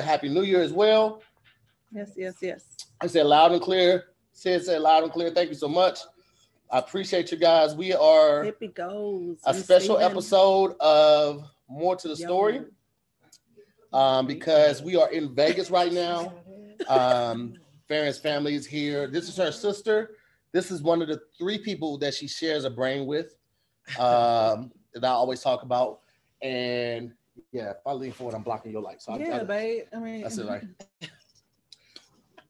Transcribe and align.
Happy 0.00 0.28
New 0.28 0.42
Year 0.42 0.60
as 0.60 0.72
well. 0.72 1.22
Yes, 1.92 2.10
yes, 2.16 2.34
yes. 2.40 2.64
I 3.00 3.06
said 3.06 3.26
loud 3.26 3.52
and 3.52 3.60
clear. 3.60 4.04
Said 4.32 4.64
said 4.64 4.80
loud 4.80 5.04
and 5.04 5.12
clear. 5.12 5.30
Thank 5.30 5.50
you 5.50 5.54
so 5.54 5.68
much. 5.68 6.00
I 6.70 6.78
appreciate 6.78 7.30
you 7.30 7.38
guys. 7.38 7.76
We 7.76 7.92
are 7.92 8.44
Hippie 8.44 8.74
goes. 8.74 9.38
a 9.46 9.54
special 9.54 9.98
episode 9.98 10.74
of 10.80 11.44
Moore 11.68 11.94
to 11.94 12.08
the 12.08 12.16
Story 12.16 12.62
um, 13.92 14.26
because 14.26 14.82
we 14.82 14.96
are 14.96 15.10
in 15.12 15.32
Vegas 15.32 15.70
right 15.70 15.92
now. 15.92 16.34
Um, 16.88 17.54
Farren's 17.88 18.18
family 18.18 18.56
is 18.56 18.66
here. 18.66 19.06
This 19.06 19.28
is 19.28 19.36
her 19.36 19.52
sister. 19.52 20.16
This 20.50 20.72
is 20.72 20.82
one 20.82 21.02
of 21.02 21.08
the 21.08 21.20
three 21.38 21.58
people 21.58 21.98
that 21.98 22.14
she 22.14 22.26
shares 22.26 22.64
a 22.64 22.70
brain 22.70 23.06
with 23.06 23.36
um, 23.98 24.72
that 24.94 25.04
I 25.04 25.10
always 25.10 25.40
talk 25.40 25.62
about. 25.62 26.00
And 26.42 27.12
yeah, 27.52 27.70
if 27.70 27.76
I 27.86 27.92
lean 27.92 28.12
forward, 28.12 28.34
I'm 28.34 28.42
blocking 28.42 28.72
your 28.72 28.82
light. 28.82 29.02
So 29.02 29.16
Yeah, 29.16 29.40
I, 29.40 29.44
babe. 29.44 29.84
I 29.94 29.98
mean, 29.98 30.22
that's 30.22 30.38
it, 30.38 30.46
right? 30.48 30.62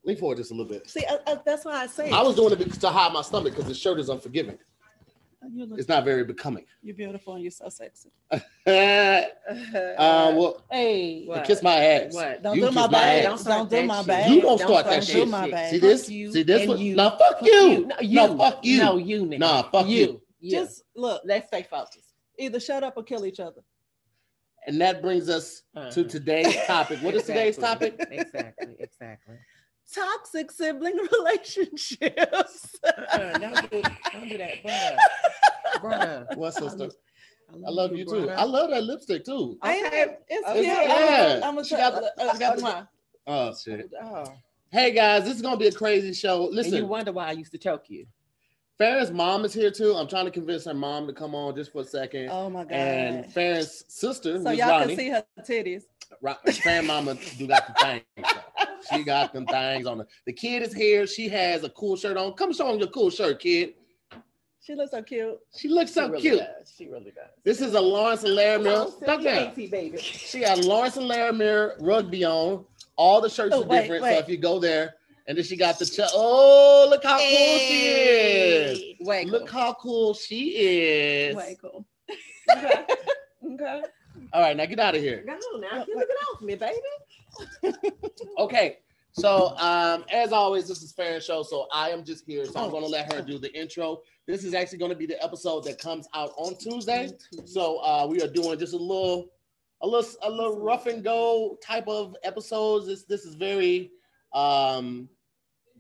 lean 0.05 0.17
forward 0.17 0.39
just 0.39 0.51
a 0.51 0.55
little 0.55 0.71
bit. 0.71 0.89
See, 0.89 1.05
I, 1.07 1.19
I, 1.27 1.39
that's 1.45 1.65
why 1.65 1.83
I 1.83 1.87
say 1.87 2.11
I 2.11 2.23
was 2.23 2.37
doing 2.37 2.53
it 2.53 2.59
because 2.59 2.79
to 2.79 2.91
hide 2.91 3.13
my 3.13 3.23
stomach 3.23 3.55
because 3.55 3.67
the 3.67 3.75
shirt 3.75 3.99
is 3.99 4.09
unforgiving. 4.09 4.59
you 5.53 5.67
look, 5.67 5.79
It's 5.79 5.89
not 5.89 6.05
very 6.05 6.25
becoming. 6.25 6.65
you're 6.83 6.97
beautiful 6.97 7.35
and 7.35 7.43
you're 7.43 7.51
so 7.51 7.69
sexy. 7.69 8.11
uh, 8.31 8.41
well, 8.67 10.63
hey, 10.71 11.25
What? 11.27 11.45
kiss 11.45 11.63
my 11.63 11.77
ass. 11.77 12.15
What? 12.15 12.43
don't 12.43 12.57
you 12.57 12.63
do 12.63 12.71
my 12.71 12.83
kiss 12.83 12.91
my 12.91 12.99
bag. 12.99 13.23
Don't, 13.25 13.39
start 13.39 13.71
do 13.71 13.83
my 13.85 14.03
bag. 14.03 14.31
You 14.31 14.41
don't 14.41 14.59
start 14.59 14.87
that 14.87 15.05
shit. 15.05 15.29
my 15.29 15.51
bag. 15.51 15.71
See 15.71 15.79
this? 15.79 16.09
You 16.09 16.33
See 16.33 16.43
this 16.43 16.69
one? 16.69 16.79
you. 16.79 16.97
Nah, 16.97 17.11
fuck 17.11 17.39
Fuck 17.39 17.43
you. 17.43 17.87
No, 17.87 17.97
No, 18.01 18.39
fuck 18.39 18.65
you. 18.65 18.79
No, 18.79 18.97
you. 18.97 19.23
Nigga. 19.25 19.39
Nah, 19.39 19.63
fuck 19.65 19.87
you. 19.87 20.21
you. 20.41 20.51
Just 20.51 20.83
look. 20.95 21.23
let's 21.25 21.49
stay 21.49 21.63
focused. 21.63 22.13
Either 22.39 22.59
shut 22.59 22.83
up 22.83 22.95
or 22.97 23.05
kill 23.05 23.25
each 23.25 23.41
other. 23.41 23.63
And 24.67 24.81
that 24.81 25.03
brings 25.03 25.29
us 25.29 25.63
to 25.75 25.81
Uh-huh. 25.81 26.03
today's 26.05 26.57
topic. 26.67 27.01
What 27.01 27.15
is 27.15 27.25
today's 27.25 27.57
topic? 27.57 27.97
Exactly. 28.11 28.77
Exactly. 28.79 29.35
Toxic 29.95 30.51
sibling 30.51 30.97
relationships. 31.13 32.77
Uh, 32.83 33.39
don't, 33.39 33.71
do, 33.71 33.83
don't 34.13 34.29
do 34.29 34.39
that, 34.39 34.63
brother. 34.63 34.97
Brother. 35.81 36.27
What 36.37 36.55
sister? 36.55 36.89
I 37.53 37.71
love 37.71 37.95
you 37.95 38.05
too. 38.07 38.31
I 38.31 38.45
love 38.45 38.71
that 38.71 38.83
lipstick 38.85 39.25
too. 39.25 39.59
Ain't 39.65 39.87
Okay. 39.87 40.01
it? 40.03 40.25
It's 40.29 40.49
Okay. 40.49 40.63
cute. 40.63 40.75
Yeah. 40.75 41.41
I'm 41.45 41.55
gonna 41.55 41.65
She 41.65 41.75
try. 41.75 41.91
got 41.91 42.01
the- 42.17 42.23
uh, 42.25 42.39
got 42.39 42.57
the- 42.59 42.89
Oh 43.27 43.55
shit. 43.55 43.91
Oh. 44.03 44.25
Hey 44.73 44.91
guys, 44.93 45.25
this 45.25 45.37
is 45.37 45.43
gonna 45.43 45.57
be 45.59 45.67
a 45.69 45.73
crazy 45.73 46.13
show. 46.15 46.49
And 46.51 46.67
you 46.67 46.87
wonder 46.87 47.13
why 47.13 47.27
I 47.29 47.33
used 47.33 47.53
to 47.53 47.59
choke 47.59 47.85
you. 47.89 48.07
Farren's 48.79 49.13
mom 49.13 49.45
is 49.45 49.55
here 49.55 49.71
too. 49.71 49.95
I'm 49.95 50.09
trying 50.09 50.25
to 50.25 50.31
convince 50.31 50.65
her 50.65 50.75
mom 50.75 51.07
to 51.07 51.13
come 51.13 51.35
on 51.35 51.55
just 51.55 51.73
for 51.73 51.83
a 51.83 51.85
second. 51.85 52.29
Oh 52.31 52.51
my 52.51 52.65
god. 52.65 52.73
and 52.73 53.33
Farren's 53.33 53.85
sister, 53.89 54.37
so 54.39 54.43
Miss 54.51 54.59
y'all 54.59 54.69
Ronnie, 54.71 54.89
can 54.89 54.97
see 54.97 55.11
her 55.11 55.25
titties. 55.41 55.83
Right, 56.21 56.37
Farren 56.63 56.87
mama 56.87 57.17
do 57.39 57.47
got 57.47 57.67
the 57.69 57.75
things. 57.85 58.05
She 58.93 59.05
got 59.05 59.33
them 59.33 59.47
things 59.47 59.87
on 59.87 59.99
her. 60.01 60.07
The 60.27 60.33
kid 60.33 60.63
is 60.63 60.73
here. 60.75 61.07
She 61.07 61.29
has 61.29 61.63
a 61.65 61.71
cool 61.71 61.97
shirt 61.97 62.17
on. 62.17 62.33
Come 62.35 62.53
show 62.53 62.73
him 62.73 62.79
your 62.79 62.89
cool 62.89 63.11
shirt, 63.11 63.41
kid. 63.41 63.75
She 64.61 64.75
looks 64.75 64.91
so 64.93 65.03
cute. 65.03 65.39
She 65.57 65.69
looks 65.69 65.93
so 65.93 66.07
she 66.07 66.11
really 66.11 66.21
cute. 66.23 66.39
Does. 66.41 66.75
She 66.77 66.89
really 66.89 67.11
does. 67.11 67.31
This 67.45 67.61
is 67.61 67.75
a 67.75 67.81
Lawrence 67.81 68.25
and 68.25 68.35
Laramie. 68.35 68.65
Come 68.71 68.91
Duck 69.05 69.19
on, 69.19 69.25
down. 69.25 69.55
Baby. 69.55 69.99
She 69.99 70.41
got 70.41 70.59
Lawrence 70.65 70.97
and 70.97 71.07
Laramie 71.07 71.73
rugby 71.81 72.25
on. 72.25 72.65
All 72.97 73.21
the 73.21 73.29
shirts 73.29 73.55
Oh, 73.55 73.63
are 73.63 73.67
wait, 73.67 73.83
different. 73.83 74.03
wait. 74.05 74.15
So 74.15 74.19
if 74.21 74.29
you 74.29 74.37
go 74.39 74.59
there, 74.59 74.95
and 75.27 75.37
then 75.39 75.45
she 75.45 75.57
got 75.57 75.79
the 75.79 75.87
ch- 75.87 76.01
oh 76.13 76.87
look 76.91 77.03
how 77.03 77.19
cool 77.19 77.59
she 77.59 77.87
is. 77.87 78.83
Wait, 79.01 79.29
Look 79.29 79.51
how 79.51 79.75
cool 79.75 80.15
she 80.15 80.51
is. 80.51 81.37
Way 81.37 81.57
cool. 81.61 81.87
Okay. 82.57 82.85
okay. 83.53 83.83
All 84.33 84.41
right, 84.41 84.57
now 84.57 84.67
get 84.67 84.81
out 84.81 84.95
of 84.95 85.01
here. 85.01 85.25
Go 85.27 85.33
on 85.33 85.61
now. 85.61 85.85
Get 85.85 85.97
looking 85.97 86.17
off 86.33 86.43
me, 86.43 86.55
baby. 86.55 87.79
Okay. 88.39 88.79
So 89.13 89.57
um, 89.59 90.05
as 90.13 90.33
always, 90.33 90.67
this 90.67 90.83
is 90.83 90.93
Farren 90.93 91.21
Show. 91.21 91.45
So 91.45 91.69
I 91.73 91.91
am 91.91 92.05
just 92.05 92.25
here. 92.27 92.45
So 92.45 92.65
I'm 92.65 92.71
gonna 92.71 92.87
let 92.87 93.13
her 93.13 93.23
do 93.23 93.39
the 93.39 93.53
intro. 93.59 94.03
This 94.27 94.43
is 94.43 94.55
actually 94.55 94.79
gonna 94.79 94.97
be 94.97 95.07
the 95.07 95.23
episode 95.23 95.65
that 95.65 95.79
comes 95.79 96.09
out 96.15 96.33
on 96.37 96.57
Tuesday. 96.57 97.11
So 97.45 97.79
uh, 97.79 98.07
we 98.09 98.21
are 98.23 98.29
doing 98.29 98.59
just 98.59 98.75
a 98.75 98.77
little, 98.77 99.29
a 99.83 99.87
little, 99.87 100.11
a 100.23 100.31
little 100.31 100.61
rough 100.61 100.87
and 100.87 101.05
go 101.05 101.57
type 101.63 101.87
of 101.87 102.17
episodes. 102.25 102.87
This 102.87 103.05
this 103.05 103.25
is 103.25 103.37
very 103.37 103.93
um, 104.35 105.09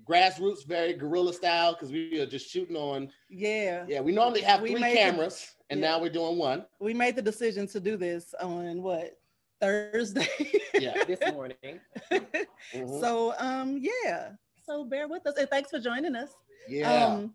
grassroots, 0.08 0.64
very 0.66 0.92
guerrilla 0.94 1.32
style 1.32 1.72
because 1.72 1.90
we 1.92 2.20
are 2.20 2.26
just 2.26 2.48
shooting 2.50 2.76
on. 2.76 3.10
Yeah. 3.28 3.84
Yeah, 3.88 4.00
we 4.00 4.12
normally 4.12 4.42
have 4.42 4.60
We 4.62 4.70
three 4.72 4.80
made 4.80 4.92
the- 4.92 5.00
cameras, 5.00 5.52
and 5.70 5.80
yeah. 5.80 5.90
now 5.90 6.00
we're 6.00 6.10
doing 6.10 6.38
one. 6.38 6.64
We 6.78 6.94
made 6.94 7.16
the 7.16 7.22
decision 7.22 7.66
to 7.68 7.80
do 7.80 7.96
this 7.96 8.34
on 8.40 8.82
what? 8.82 9.18
Thursday. 9.60 10.28
Yeah. 10.74 11.04
This 11.04 11.20
morning. 11.32 11.80
Mhm. 12.10 13.00
so 13.00 13.32
um 13.38 13.78
yeah. 13.80 14.32
So 14.66 14.84
bear 14.84 15.06
with 15.06 15.24
us 15.26 15.36
and 15.38 15.48
thanks 15.48 15.70
for 15.70 15.78
joining 15.78 16.16
us. 16.16 16.30
yeah. 16.68 17.06
Um 17.06 17.32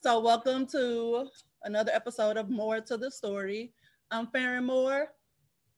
so 0.00 0.20
welcome 0.20 0.66
to 0.68 1.26
another 1.64 1.90
episode 1.92 2.36
of 2.36 2.48
Moore 2.48 2.80
to 2.82 2.96
the 2.96 3.10
Story. 3.10 3.72
I'm 4.12 4.28
Farren 4.28 4.64
Moore. 4.66 5.08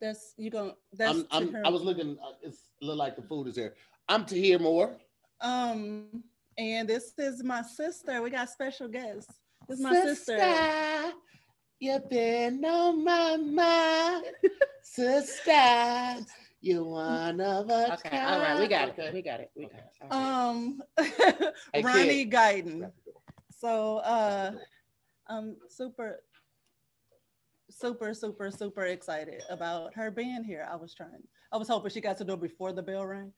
That's 0.00 0.34
you 0.36 0.50
gonna. 0.50 0.74
that's 0.92 1.24
I'm, 1.30 1.54
I'm, 1.56 1.64
I 1.64 1.70
was 1.70 1.82
looking. 1.82 2.18
Uh, 2.22 2.32
it's 2.42 2.68
look 2.82 2.98
like 2.98 3.16
the 3.16 3.22
food 3.22 3.48
is 3.48 3.56
here. 3.56 3.74
I'm 4.08 4.24
to 4.26 4.34
hear 4.38 4.58
more. 4.58 4.96
um 5.40 6.22
and 6.56 6.88
this 6.88 7.12
is 7.18 7.44
my 7.44 7.62
sister. 7.62 8.20
We 8.20 8.30
got 8.30 8.50
special 8.50 8.88
guests. 8.88 9.32
This 9.68 9.78
is 9.78 9.84
my 9.84 9.94
sister. 9.94 10.38
sister. 10.38 11.12
You've 11.78 12.08
been 12.10 12.64
on 12.64 13.04
my 13.04 13.36
mind, 13.36 14.24
sister. 14.82 16.24
You're 16.60 16.82
one 16.84 17.40
of 17.40 17.70
a 17.70 17.92
Okay. 17.94 18.18
All 18.18 18.40
right. 18.40 18.58
We 18.58 18.66
got 18.66 18.88
Okay. 18.88 19.06
it. 19.06 19.14
We 19.14 19.22
got 19.22 19.38
it. 19.40 19.50
We 19.54 19.64
got 19.66 19.74
it. 19.74 19.84
Okay. 20.04 20.16
Um 20.16 20.82
Hey, 21.72 21.82
Ronnie 21.82 22.24
kid. 22.24 22.32
Guyton. 22.32 22.90
So 23.56 23.98
uh 23.98 24.52
I'm 25.28 25.56
super 25.68 26.20
super 27.70 28.14
super 28.14 28.50
super 28.50 28.86
excited 28.86 29.42
about 29.50 29.94
her 29.94 30.10
being 30.10 30.42
here. 30.42 30.66
I 30.68 30.74
was 30.74 30.92
trying 30.94 31.22
I 31.52 31.56
was 31.58 31.68
hoping 31.68 31.90
she 31.92 32.00
got 32.00 32.16
to 32.18 32.24
do 32.24 32.32
it 32.32 32.40
before 32.40 32.72
the 32.72 32.82
bell 32.82 33.06
rang. 33.06 33.32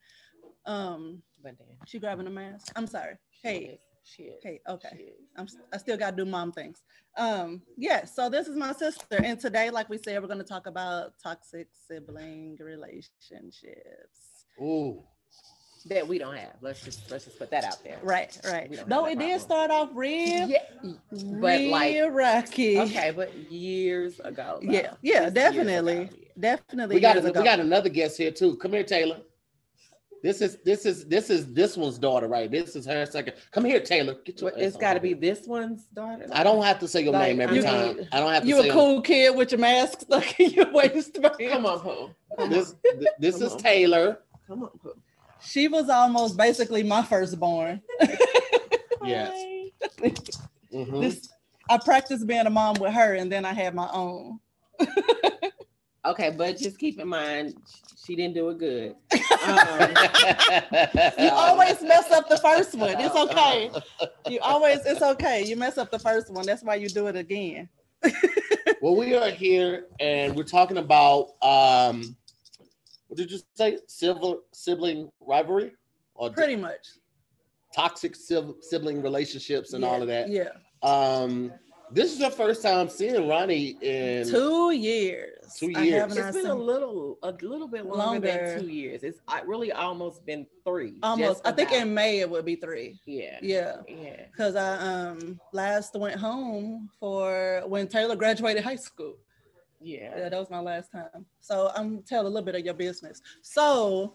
Um 0.67 1.23
But 1.43 1.57
then. 1.59 1.69
she 1.87 1.99
grabbing 1.99 2.27
a 2.27 2.31
mask. 2.31 2.73
I'm 2.77 2.87
sorry. 2.87 3.15
she 3.31 3.49
Hey, 3.49 3.59
is. 3.65 3.79
She 4.03 4.23
is. 4.25 4.43
hey, 4.43 4.61
okay. 4.69 4.89
Is. 4.99 5.27
I'm 5.37 5.47
I 5.73 5.77
still 5.79 5.97
gotta 5.97 6.17
do 6.17 6.25
mom 6.25 6.53
things. 6.53 6.83
Um, 7.17 7.63
yeah, 7.77 8.05
so 8.05 8.29
this 8.31 8.47
is 8.49 8.57
my 8.57 8.73
sister, 8.73 9.05
and 9.23 9.39
today, 9.39 9.69
like 9.71 9.89
we 9.89 9.99
said, 9.99 10.21
we're 10.23 10.29
gonna 10.29 10.45
talk 10.45 10.67
about 10.67 11.13
toxic 11.23 11.69
sibling 11.87 12.57
relationships. 12.61 14.47
Ooh, 14.61 15.03
That 15.87 16.07
we 16.07 16.19
don't 16.19 16.37
have. 16.37 16.55
Let's 16.61 16.83
just 16.83 17.11
let's 17.11 17.25
just 17.25 17.39
put 17.39 17.51
that 17.51 17.65
out 17.65 17.83
there. 17.85 17.99
Right, 18.03 18.39
right. 18.45 18.71
No, 18.89 19.07
it 19.07 19.19
that 19.19 19.25
did 19.27 19.41
start 19.41 19.71
off 19.71 19.91
real, 19.95 20.49
Yeah. 20.49 20.63
But 21.41 21.61
like 21.63 21.95
real 21.95 22.09
rocky. 22.11 22.79
okay, 22.81 23.13
but 23.15 23.35
years 23.51 24.21
ago. 24.21 24.61
though. 24.63 24.71
Yeah, 24.71 24.95
yeah, 25.03 25.23
Just 25.25 25.35
definitely. 25.35 26.03
ago, 26.03 26.15
yeah. 26.19 26.29
Definitely. 26.39 26.95
we 26.97 27.01
got 27.01 27.17
years 27.17 27.25
a, 27.27 27.29
ago. 27.31 27.41
we 27.41 27.45
got 27.45 27.61
another 27.61 27.89
guest 27.89 28.19
here 28.19 28.31
too. 28.31 28.57
Come 28.57 28.73
here, 28.73 28.85
Taylor. 28.85 29.21
This 30.23 30.43
is 30.43 30.59
this 30.65 30.85
is 30.85 31.07
this 31.07 31.31
is 31.31 31.53
this 31.55 31.77
one's 31.77 31.99
daughter, 31.99 32.29
right? 32.29 32.51
This 32.51 32.77
is 32.77 32.85
her 32.87 33.07
second. 33.07 33.35
Come 33.53 33.65
here, 33.65 33.81
Taylor. 33.81 34.15
Get 34.25 34.41
your 34.41 34.51
Well, 34.51 34.61
it's 34.61 34.77
ass 34.77 34.81
got 34.81 34.95
to 34.95 35.01
be 35.01 35.15
this 35.15 35.47
one's 35.47 35.85
daughter. 35.95 36.27
I 36.33 36.45
don't 36.45 36.63
have 36.63 36.79
to 36.81 36.89
say 36.89 37.03
your 37.03 37.13
Like, 37.15 37.29
name 37.37 37.41
every 37.41 37.61
I 37.61 37.63
time. 37.63 38.01
I 38.13 38.21
don't 38.21 38.33
have 38.33 38.43
to 38.43 38.49
You 38.49 38.61
say 38.63 38.69
a 38.69 38.73
cool 38.73 39.01
kid 39.01 39.35
with 39.35 39.53
your 39.53 39.61
mask 39.61 40.03
stuck 40.03 40.39
in 40.39 40.51
your 40.51 40.71
waist. 40.73 41.17
Come 41.23 41.65
on, 41.67 41.81
Pooh. 41.81 42.11
Come 42.39 42.51
This 42.51 42.75
th- 42.85 43.07
this 43.19 43.37
Come 43.39 43.47
is 43.47 43.53
on. 43.53 43.59
Taylor. 43.59 44.19
Come 44.47 44.63
on, 44.65 44.71
Pooh. 44.83 44.95
She 45.43 45.69
was 45.69 45.89
almost 45.89 46.37
basically 46.37 46.83
my 46.83 47.03
firstborn. 47.03 47.81
Yes. 49.03 49.33
Mhm. 50.73 51.01
This 51.01 51.29
I 51.69 51.79
practiced 51.79 52.27
being 52.27 52.47
a 52.47 52.51
mom 52.51 52.77
with 52.79 52.93
her, 52.93 53.15
and 53.15 53.33
then 53.33 53.45
I 53.45 53.53
had 53.53 53.75
my 53.75 53.89
own. 53.93 54.39
Okay, 56.05 56.35
but 56.37 56.57
just 56.57 56.79
keep 56.79 56.99
in 56.99 57.09
mind 57.09 57.55
she 58.05 58.17
didn't 58.17 58.35
do 58.35 58.49
it 58.49 58.59
good. 58.59 58.95
Um, 59.13 59.95
You 61.19 61.29
always 61.31 61.83
mess 61.83 62.11
up 62.11 62.29
the 62.29 62.39
first 62.39 62.75
one. 62.75 62.97
It's 62.99 63.15
okay. 63.15 63.71
You 64.29 64.41
always, 64.41 64.85
it's 64.87 65.03
okay. 65.03 65.45
You 65.45 65.57
mess 65.57 65.77
up 65.79 65.91
the 65.91 65.99
first 65.99 66.31
one. 66.33 66.47
That's 66.47 66.63
why 66.63 66.77
you 66.77 66.89
do 66.89 67.07
it 67.09 67.17
again. 67.17 67.69
well, 68.81 68.97
we 68.97 69.15
are 69.15 69.31
here 69.31 69.87
and 70.01 70.35
we're 70.35 70.45
talking 70.45 70.79
about 70.79 71.33
um 71.43 72.17
what 73.09 73.19
did 73.19 73.31
you 73.31 73.39
say? 73.55 73.79
Civil 73.87 74.43
sibling 74.53 75.11
rivalry 75.21 75.73
or 76.15 76.31
Pretty 76.31 76.57
much. 76.57 76.87
toxic 77.75 78.17
sibling 78.17 79.03
relationships 79.03 79.75
and 79.75 79.83
yeah. 79.83 79.89
all 79.89 80.01
of 80.01 80.09
that. 80.09 80.31
Yeah. 80.31 80.49
Um 80.83 81.53
this 81.93 82.13
is 82.13 82.19
the 82.19 82.31
first 82.31 82.63
time 82.63 82.89
seeing 82.89 83.29
Ronnie 83.29 83.77
in 83.81 84.29
Two 84.29 84.71
years. 84.71 85.55
Two 85.59 85.71
years. 85.71 86.01
haven't 86.01 86.19
it's 86.19 86.37
been 86.37 86.47
a 86.47 86.55
little, 86.55 87.19
a 87.23 87.33
little 87.33 87.67
bit 87.67 87.85
longer, 87.87 87.97
Longer. 88.05 88.21
than 88.55 88.61
two 88.61 88.69
years. 88.69 89.03
It's 89.03 89.21
really 89.47 89.73
almost 89.73 90.25
been 90.25 90.47
three. 90.65 90.95
almost. 91.03 91.43
I 91.45 91.53
think 91.53 91.73
in 91.73 91.93
May 91.93 92.21
it 92.21 92.31
would 92.31 92.45
be 92.45 92.57
three. 92.57 93.01
yeah, 93.07 93.39
Yeah. 93.43 93.77
yeah. 93.89 94.27
Cause 94.37 94.55
I 94.57 94.77
um 94.77 95.41
last 95.53 95.95
went 95.95 96.17
home 96.21 96.89
for 97.01 97.63
when 97.67 97.89
Taylor 97.89 98.17
graduated 98.17 98.63
high 98.63 98.77
school. 98.77 99.17
Yeah. 99.81 100.13
Yeah, 100.17 100.29
that 100.29 100.39
was 100.39 100.51
my 100.51 100.61
last 100.61 100.93
time. 100.93 101.25
So 101.41 101.73
I'm 101.75 102.03
tell 102.03 102.23
a 102.23 102.29
little 102.29 102.43
bit 102.45 102.55
of 102.55 102.65
your 102.65 102.75
business. 102.75 103.21
So 103.43 104.15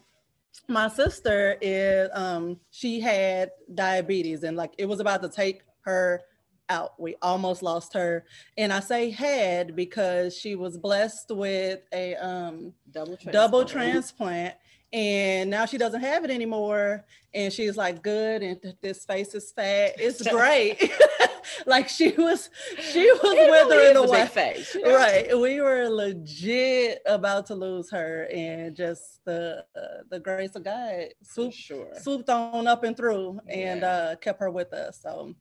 my 0.68 0.88
sister 0.88 1.58
is 1.60 2.08
um 2.14 2.58
she 2.70 2.98
had 3.00 3.50
diabetes 3.74 4.42
and 4.44 4.56
like 4.56 4.72
it 4.78 4.86
was 4.86 5.00
about 5.00 5.20
to 5.22 5.28
take 5.28 5.60
her 5.82 6.22
out. 6.68 6.98
We 6.98 7.16
almost 7.22 7.62
lost 7.62 7.94
her. 7.94 8.24
And 8.56 8.72
I 8.72 8.80
say 8.80 9.10
had 9.10 9.76
because 9.76 10.36
she 10.36 10.54
was 10.56 10.76
blessed 10.76 11.30
with 11.30 11.80
a 11.92 12.14
um 12.16 12.72
Double 12.90 13.16
transplant. 13.16 13.32
double 13.32 13.64
transplant 13.64 14.54
and 14.92 15.50
now 15.50 15.66
she 15.66 15.78
doesn't 15.78 16.00
have 16.00 16.24
it 16.24 16.30
anymore 16.30 17.04
and 17.34 17.52
she's 17.52 17.76
like 17.76 18.02
good 18.04 18.42
and 18.44 18.62
th- 18.62 18.76
this 18.80 19.04
face 19.04 19.34
is 19.34 19.50
fat 19.50 19.92
it's 19.98 20.26
great 20.30 20.80
like 21.66 21.88
she 21.88 22.10
was 22.12 22.50
she 22.80 23.10
was 23.10 23.20
It 23.24 23.50
really 23.50 23.66
withering 23.66 23.96
a 23.96 24.00
big 24.02 24.08
away 24.08 24.26
face, 24.28 24.74
you 24.76 24.82
know? 24.82 24.94
right 24.94 25.38
we 25.40 25.60
were 25.60 25.88
legit 25.88 27.02
about 27.04 27.46
to 27.46 27.56
lose 27.56 27.90
her 27.90 28.28
and 28.32 28.76
just 28.76 29.24
the 29.24 29.64
uh, 29.76 30.02
the 30.08 30.20
grace 30.20 30.54
of 30.54 30.62
god 30.62 31.06
For 31.24 31.32
swoop, 31.34 31.52
sure. 31.52 31.88
swooped 32.00 32.30
on 32.30 32.68
up 32.68 32.84
and 32.84 32.96
through 32.96 33.40
and 33.48 33.80
Yeah. 33.80 33.88
uh 33.88 34.16
kept 34.16 34.38
her 34.40 34.50
with 34.52 34.72
us 34.72 35.00
so 35.02 35.34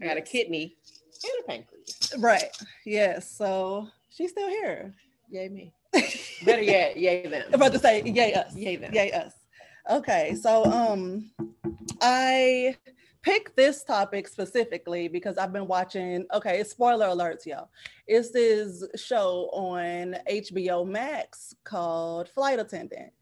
I 0.00 0.06
got 0.06 0.16
a 0.16 0.22
kidney 0.22 0.76
and 1.24 1.32
a 1.44 1.46
pancreas. 1.48 2.14
right 2.18 2.56
yes 2.84 3.30
so 3.30 3.88
she's 4.10 4.30
still 4.30 4.48
here 4.48 4.94
Yay 5.30 5.48
me. 5.48 5.72
Better 6.44 6.62
yet, 6.62 6.96
yay 6.96 7.26
them. 7.26 7.44
I'm 7.48 7.54
about 7.54 7.72
to 7.72 7.78
say 7.78 8.02
yay 8.02 8.34
us 8.34 8.54
Yay 8.54 8.76
them. 8.76 8.92
Yay 8.92 9.12
us. 9.12 9.32
Okay, 9.90 10.34
so 10.34 10.64
um 10.64 11.30
I 12.00 12.76
picked 13.22 13.56
this 13.56 13.84
topic 13.84 14.28
specifically 14.28 15.08
because 15.08 15.38
I've 15.38 15.52
been 15.52 15.66
watching 15.66 16.26
okay, 16.32 16.60
it's 16.60 16.70
spoiler 16.70 17.06
alerts, 17.06 17.46
y'all. 17.46 17.68
It's 18.06 18.30
this 18.30 18.84
show 18.96 19.50
on 19.52 20.16
HBO 20.30 20.86
Max 20.86 21.54
called 21.64 22.28
Flight 22.28 22.58
Attendant. 22.58 23.12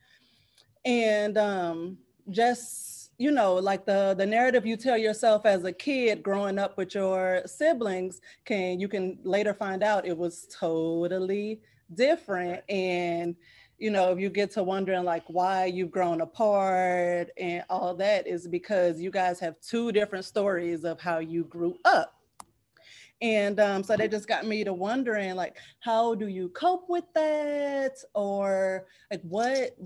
And 0.84 1.38
um 1.38 1.98
just 2.30 2.95
you 3.18 3.30
know, 3.30 3.54
like 3.54 3.86
the 3.86 4.14
the 4.16 4.26
narrative 4.26 4.66
you 4.66 4.76
tell 4.76 4.98
yourself 4.98 5.46
as 5.46 5.64
a 5.64 5.72
kid 5.72 6.22
growing 6.22 6.58
up 6.58 6.76
with 6.76 6.94
your 6.94 7.42
siblings 7.46 8.20
can 8.44 8.78
you 8.78 8.88
can 8.88 9.18
later 9.22 9.54
find 9.54 9.82
out 9.82 10.06
it 10.06 10.16
was 10.16 10.46
totally 10.50 11.60
different 11.94 12.62
and 12.68 13.36
you 13.78 13.90
know, 13.90 14.10
if 14.10 14.18
you 14.18 14.30
get 14.30 14.50
to 14.52 14.62
wondering 14.62 15.04
like 15.04 15.24
why 15.26 15.66
you've 15.66 15.90
grown 15.90 16.22
apart 16.22 17.28
and 17.36 17.62
all 17.68 17.94
that 17.94 18.26
is 18.26 18.48
because 18.48 19.00
you 19.00 19.10
guys 19.10 19.38
have 19.40 19.60
two 19.60 19.92
different 19.92 20.24
stories 20.24 20.84
of 20.84 20.98
how 21.00 21.18
you 21.18 21.44
grew 21.44 21.76
up. 21.84 22.14
And 23.22 23.60
um, 23.60 23.82
so 23.82 23.96
that 23.96 24.10
just 24.10 24.28
got 24.28 24.46
me 24.46 24.64
to 24.64 24.72
wondering 24.72 25.34
like, 25.36 25.56
how 25.80 26.14
do 26.14 26.26
you 26.26 26.48
cope 26.50 26.88
with 26.88 27.04
that? 27.14 27.96
Or 28.14 28.86
like 29.10 29.22
what, 29.22 29.76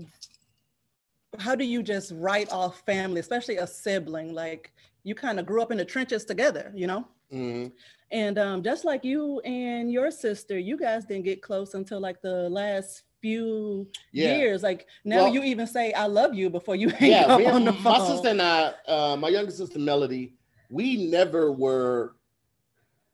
how 1.39 1.55
do 1.55 1.63
you 1.63 1.81
just 1.81 2.11
write 2.15 2.51
off 2.51 2.81
family, 2.85 3.19
especially 3.19 3.57
a 3.57 3.67
sibling? 3.67 4.33
Like 4.33 4.71
you 5.03 5.15
kind 5.15 5.39
of 5.39 5.45
grew 5.45 5.61
up 5.61 5.71
in 5.71 5.77
the 5.77 5.85
trenches 5.85 6.25
together, 6.25 6.71
you 6.75 6.87
know? 6.87 7.07
Mhm. 7.31 7.71
And 8.11 8.37
um, 8.37 8.61
just 8.61 8.83
like 8.83 9.05
you 9.05 9.39
and 9.41 9.91
your 9.91 10.11
sister, 10.11 10.59
you 10.59 10.77
guys 10.77 11.05
didn't 11.05 11.23
get 11.23 11.41
close 11.41 11.73
until 11.73 11.99
like 12.01 12.21
the 12.21 12.49
last 12.49 13.03
few 13.21 13.87
Yeah. 14.11 14.35
years. 14.37 14.63
Like 14.63 14.87
now 15.05 15.23
Well- 15.25 15.33
you 15.33 15.43
even 15.43 15.65
say 15.67 15.93
"I 15.93 16.07
love 16.07 16.33
you" 16.33 16.49
before 16.49 16.75
you 16.75 16.89
hang 16.99 17.11
yeah, 17.11 17.25
up 17.33 17.53
on 17.53 17.63
the 17.65 17.73
phone. 17.73 17.83
my 17.99 18.07
sister 18.07 18.27
and 18.29 18.41
I, 18.41 18.73
uh, 18.87 19.15
my 19.17 19.29
younger 19.29 19.51
sister 19.51 19.79
Melody, 19.79 20.33
we 20.69 21.09
never 21.09 21.51
were 21.51 22.15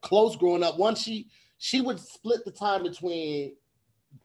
close 0.01 0.35
growing 0.35 0.63
up. 0.63 0.77
Once 0.79 1.01
she 1.03 1.27
she 1.59 1.81
would 1.81 1.99
split 1.99 2.43
the 2.45 2.51
time 2.51 2.83
between 2.83 3.55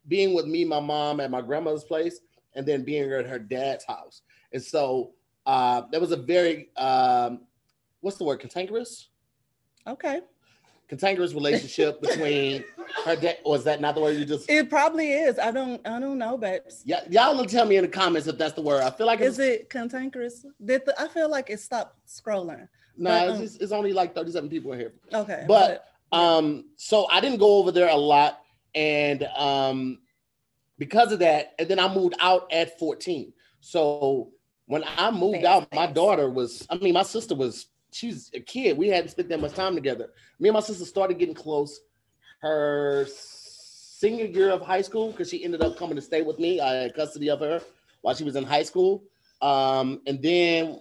being 0.09 0.35
with 0.35 0.47
me, 0.47 0.65
my 0.65 0.81
mom, 0.81 1.19
at 1.21 1.31
my 1.31 1.41
grandmother's 1.43 1.85
place, 1.85 2.21
and 2.54 2.66
then 2.66 2.82
being 2.82 3.10
at 3.12 3.26
her 3.26 3.38
dad's 3.38 3.84
house. 3.84 4.22
And 4.52 4.62
so 4.62 5.12
uh, 5.46 5.82
there 5.90 6.00
was 6.00 6.12
a 6.12 6.16
very 6.16 6.70
um, 6.76 7.40
what's 8.00 8.16
the 8.16 8.25
word? 8.25 8.40
Cantankerous, 8.40 9.08
Okay, 9.87 10.20
cantankerous 10.88 11.34
relationship 11.34 12.00
between 12.02 12.64
her 13.04 13.16
dad. 13.16 13.38
Was 13.44 13.64
that 13.64 13.81
not 13.81 13.94
the 13.94 14.00
word 14.00 14.16
you 14.16 14.25
just? 14.25 14.49
it 14.49 14.69
probably 14.70 15.12
is. 15.12 15.38
I 15.38 15.50
don't. 15.50 15.81
I 15.87 15.99
don't 15.99 16.19
know, 16.19 16.37
babes. 16.37 16.82
Yeah, 16.84 17.00
y'all 17.10 17.37
will 17.37 17.46
tell 17.46 17.66
me 17.66 17.76
in 17.76 17.82
the 17.82 17.88
comments 17.88 18.28
if 18.28 18.38
that's 18.38 18.54
the 18.54 18.62
word. 18.62 18.82
I 18.82 18.90
feel 18.90 19.06
like 19.06 19.20
it's 19.20 19.38
Is 19.38 19.38
it 19.38 19.70
cantankerous? 19.70 20.44
Did 20.64 20.82
the, 20.87 21.00
I 21.00 21.08
feel 21.08 21.31
like 21.31 21.50
it 21.50 21.60
stopped 21.60 21.96
scrolling? 22.06 22.69
no, 22.96 23.10
but, 23.10 23.28
it's, 23.28 23.34
um, 23.37 23.43
just, 23.43 23.62
it's 23.62 23.72
only 23.72 23.93
like 23.93 24.14
thirty-seven 24.14 24.49
people 24.50 24.72
here. 24.72 24.93
Okay, 25.12 25.44
But 25.49 25.87
um, 26.12 26.66
so 26.76 27.06
I 27.10 27.20
didn't 27.20 27.38
go 27.38 27.56
over 27.56 27.72
there 27.72 27.88
a 27.88 27.96
lot, 27.96 28.43
and 28.75 29.25
um, 29.37 29.99
because 30.82 31.12
of 31.12 31.20
that, 31.20 31.52
and 31.61 31.69
then 31.69 31.79
I 31.79 31.94
moved 31.94 32.17
out 32.19 32.52
at 32.52 32.76
14. 32.76 33.32
So 33.61 34.32
when 34.67 34.82
I 34.96 35.12
moved 35.12 35.43
Fast, 35.43 35.46
out, 35.46 35.69
my 35.73 35.87
daughter 35.87 36.29
was, 36.29 36.67
I 36.70 36.76
mean, 36.76 36.93
my 36.93 37.05
sister 37.05 37.37
was, 37.37 37.69
she's 37.93 38.32
a 38.34 38.40
kid. 38.40 38.76
We 38.76 38.88
hadn't 38.88 39.11
spent 39.11 39.29
that 39.29 39.40
much 39.40 39.55
time 39.55 39.76
together. 39.76 40.08
Me 40.40 40.49
and 40.49 40.55
my 40.55 40.61
sister 40.61 40.84
started 40.84 41.20
getting 41.20 41.37
close 41.37 41.79
her 42.40 43.06
senior 43.08 44.25
year 44.25 44.50
of 44.50 44.61
high 44.61 44.82
school 44.82 45.12
because 45.12 45.31
she 45.31 45.44
ended 45.44 45.62
up 45.62 45.79
coming 45.79 45.94
to 45.94 46.02
stay 46.02 46.23
with 46.23 46.40
me. 46.40 46.58
I 46.58 46.73
had 46.73 46.94
custody 46.96 47.31
of 47.31 47.38
her 47.38 47.62
while 48.00 48.17
she 48.17 48.25
was 48.25 48.35
in 48.35 48.43
high 48.43 48.64
school. 48.64 49.05
Um, 49.40 50.00
and 50.08 50.20
then 50.20 50.81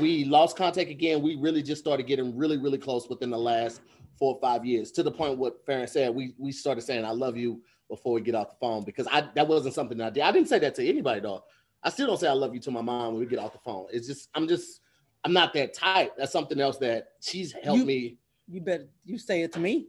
we 0.00 0.24
lost 0.24 0.56
contact 0.56 0.88
again. 0.88 1.20
We 1.20 1.36
really 1.36 1.62
just 1.62 1.82
started 1.82 2.06
getting 2.06 2.34
really, 2.38 2.56
really 2.56 2.78
close 2.78 3.06
within 3.06 3.28
the 3.28 3.38
last 3.38 3.82
four 4.18 4.36
or 4.36 4.40
five 4.40 4.64
years 4.64 4.90
to 4.92 5.02
the 5.02 5.10
point 5.10 5.36
what 5.36 5.62
Farron 5.66 5.88
said. 5.88 6.14
We 6.14 6.34
we 6.38 6.52
started 6.52 6.80
saying 6.80 7.04
I 7.04 7.10
love 7.10 7.36
you 7.36 7.60
before 7.94 8.12
we 8.14 8.20
get 8.20 8.34
off 8.34 8.50
the 8.50 8.56
phone 8.56 8.82
because 8.84 9.06
I 9.10 9.24
that 9.34 9.46
wasn't 9.46 9.74
something 9.74 9.96
that 9.98 10.06
I 10.08 10.10
did. 10.10 10.22
I 10.22 10.32
didn't 10.32 10.48
say 10.48 10.58
that 10.58 10.74
to 10.76 10.86
anybody 10.88 11.20
though. 11.20 11.44
I 11.82 11.90
still 11.90 12.06
don't 12.06 12.18
say 12.18 12.28
I 12.28 12.32
love 12.32 12.54
you 12.54 12.60
to 12.60 12.70
my 12.70 12.80
mom 12.80 13.12
when 13.12 13.20
we 13.20 13.26
get 13.26 13.38
off 13.38 13.52
the 13.52 13.58
phone. 13.58 13.86
It's 13.92 14.06
just 14.06 14.28
I'm 14.34 14.48
just 14.48 14.80
I'm 15.24 15.32
not 15.32 15.52
that 15.54 15.74
type. 15.74 16.12
That's 16.18 16.32
something 16.32 16.60
else 16.60 16.78
that 16.78 17.08
she's 17.20 17.52
helped 17.52 17.80
You- 17.80 17.86
me. 17.86 18.18
you 18.48 18.60
better 18.60 18.88
you 19.04 19.18
say 19.18 19.42
it 19.42 19.52
to 19.52 19.60
me. 19.60 19.86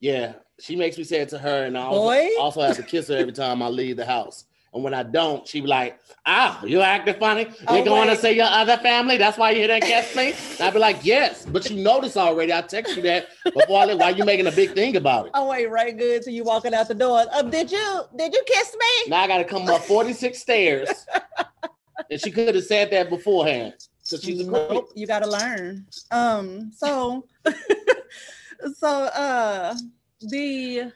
Yeah, 0.00 0.32
she 0.58 0.76
makes 0.76 0.96
me 0.96 1.04
say 1.04 1.20
it 1.20 1.28
to 1.28 1.38
her, 1.38 1.64
and 1.64 1.76
I 1.76 1.82
also, 1.82 2.40
also 2.40 2.62
have 2.62 2.76
to 2.76 2.82
kiss 2.82 3.08
her 3.08 3.16
every 3.18 3.34
time 3.34 3.62
I 3.62 3.68
leave 3.68 3.96
the 3.98 4.06
house. 4.06 4.46
And 4.72 4.84
when 4.84 4.94
I 4.94 5.02
don't, 5.02 5.46
she 5.48 5.60
be 5.60 5.66
like, 5.66 5.98
"Ah, 6.24 6.62
you 6.64 6.80
acting 6.80 7.14
funny. 7.18 7.42
You 7.42 7.54
Oh, 7.66 7.84
going 7.84 8.06
to 8.06 8.12
wait. 8.12 8.20
say 8.20 8.36
your 8.36 8.46
other 8.46 8.76
family? 8.76 9.16
That's 9.16 9.36
why 9.36 9.50
you 9.50 9.66
didn't 9.66 9.82
kiss 9.82 10.14
me." 10.14 10.32
And 10.32 10.60
I'd 10.60 10.72
be 10.72 10.78
like, 10.78 11.04
"Yes, 11.04 11.44
but 11.44 11.68
you 11.68 11.82
noticed 11.82 12.16
already. 12.16 12.52
I 12.52 12.60
text 12.62 12.94
you 12.96 13.02
that 13.02 13.26
before 13.52 13.80
I 13.80 13.86
leave. 13.86 13.98
Why 13.98 14.10
you 14.10 14.24
making 14.24 14.46
a 14.46 14.52
big 14.52 14.72
thing 14.74 14.94
about 14.94 15.26
it?" 15.26 15.32
Oh 15.34 15.48
wait, 15.50 15.66
right 15.68 15.96
good 15.96 16.22
till 16.22 16.32
you 16.32 16.44
walking 16.44 16.72
out 16.72 16.86
the 16.86 16.94
door. 16.94 17.24
Um, 17.32 17.50
did 17.50 17.72
you 17.72 18.02
did 18.16 18.32
you 18.32 18.42
kiss 18.46 18.76
me? 18.78 19.10
Now 19.10 19.22
I 19.22 19.26
got 19.26 19.38
to 19.38 19.44
come 19.44 19.68
up 19.68 19.82
46 19.82 20.38
stairs, 20.38 20.88
and 22.08 22.20
she 22.20 22.30
could 22.30 22.54
have 22.54 22.64
said 22.64 22.92
that 22.92 23.10
beforehand 23.10 23.74
because 24.04 24.22
she's 24.22 24.38
a. 24.40 24.44
Nope, 24.50 24.90
you 24.94 25.08
gotta 25.08 25.26
learn. 25.28 25.84
Um, 26.12 26.70
so 26.72 27.26
so 28.78 28.88
uh 28.88 29.74
the 30.20 30.92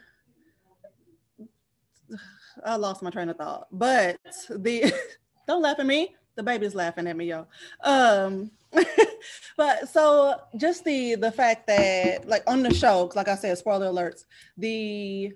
I 2.64 2.76
lost 2.76 3.02
my 3.02 3.10
train 3.10 3.28
of 3.28 3.36
thought, 3.36 3.68
but 3.70 4.18
the 4.48 4.92
don't 5.46 5.62
laugh 5.62 5.78
at 5.78 5.86
me. 5.86 6.14
The 6.36 6.42
baby's 6.42 6.74
laughing 6.74 7.06
at 7.06 7.16
me, 7.16 7.26
y'all. 7.26 7.48
Um 7.82 8.50
but 9.56 9.88
so 9.88 10.34
just 10.56 10.84
the 10.84 11.14
the 11.14 11.30
fact 11.30 11.66
that 11.68 12.26
like 12.26 12.42
on 12.46 12.62
the 12.62 12.74
show, 12.74 13.10
like 13.14 13.28
I 13.28 13.36
said, 13.36 13.56
spoiler 13.58 13.86
alerts, 13.86 14.24
the 14.56 15.32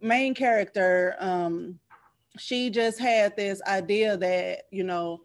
main 0.00 0.34
character, 0.34 1.16
um, 1.18 1.78
she 2.38 2.70
just 2.70 2.98
had 2.98 3.36
this 3.36 3.60
idea 3.62 4.16
that, 4.16 4.62
you 4.70 4.84
know, 4.84 5.22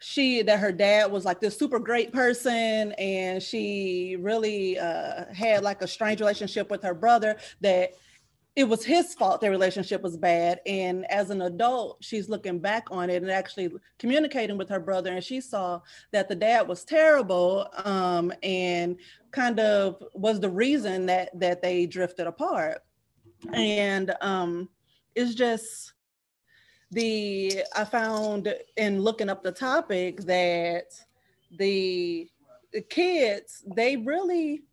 she 0.00 0.42
that 0.42 0.60
her 0.60 0.72
dad 0.72 1.10
was 1.10 1.24
like 1.24 1.40
this 1.40 1.58
super 1.58 1.78
great 1.78 2.12
person 2.12 2.92
and 2.92 3.42
she 3.42 4.16
really 4.20 4.78
uh, 4.78 5.24
had 5.32 5.62
like 5.64 5.82
a 5.82 5.88
strange 5.88 6.20
relationship 6.20 6.70
with 6.70 6.82
her 6.82 6.94
brother 6.94 7.36
that 7.60 7.92
it 8.58 8.68
was 8.68 8.84
his 8.84 9.14
fault 9.14 9.40
their 9.40 9.52
relationship 9.52 10.02
was 10.02 10.16
bad 10.16 10.60
and 10.66 11.08
as 11.12 11.30
an 11.30 11.42
adult 11.42 11.96
she's 12.00 12.28
looking 12.28 12.58
back 12.58 12.88
on 12.90 13.08
it 13.08 13.22
and 13.22 13.30
actually 13.30 13.70
communicating 13.98 14.58
with 14.58 14.68
her 14.68 14.80
brother 14.80 15.12
and 15.12 15.22
she 15.22 15.40
saw 15.40 15.80
that 16.10 16.28
the 16.28 16.34
dad 16.34 16.66
was 16.66 16.82
terrible 16.84 17.68
um, 17.84 18.32
and 18.42 18.96
kind 19.30 19.60
of 19.60 20.02
was 20.14 20.40
the 20.40 20.50
reason 20.50 21.06
that 21.06 21.30
that 21.38 21.62
they 21.62 21.86
drifted 21.86 22.26
apart. 22.26 22.82
And 23.52 24.14
um, 24.20 24.68
it's 25.14 25.34
just 25.34 25.92
the 26.90 27.62
I 27.76 27.84
found 27.84 28.54
in 28.76 29.02
looking 29.02 29.28
up 29.28 29.42
the 29.42 29.52
topic 29.52 30.20
that 30.22 30.86
the, 31.58 32.28
the 32.72 32.80
kids 32.82 33.64
they 33.74 33.96
really 33.96 34.64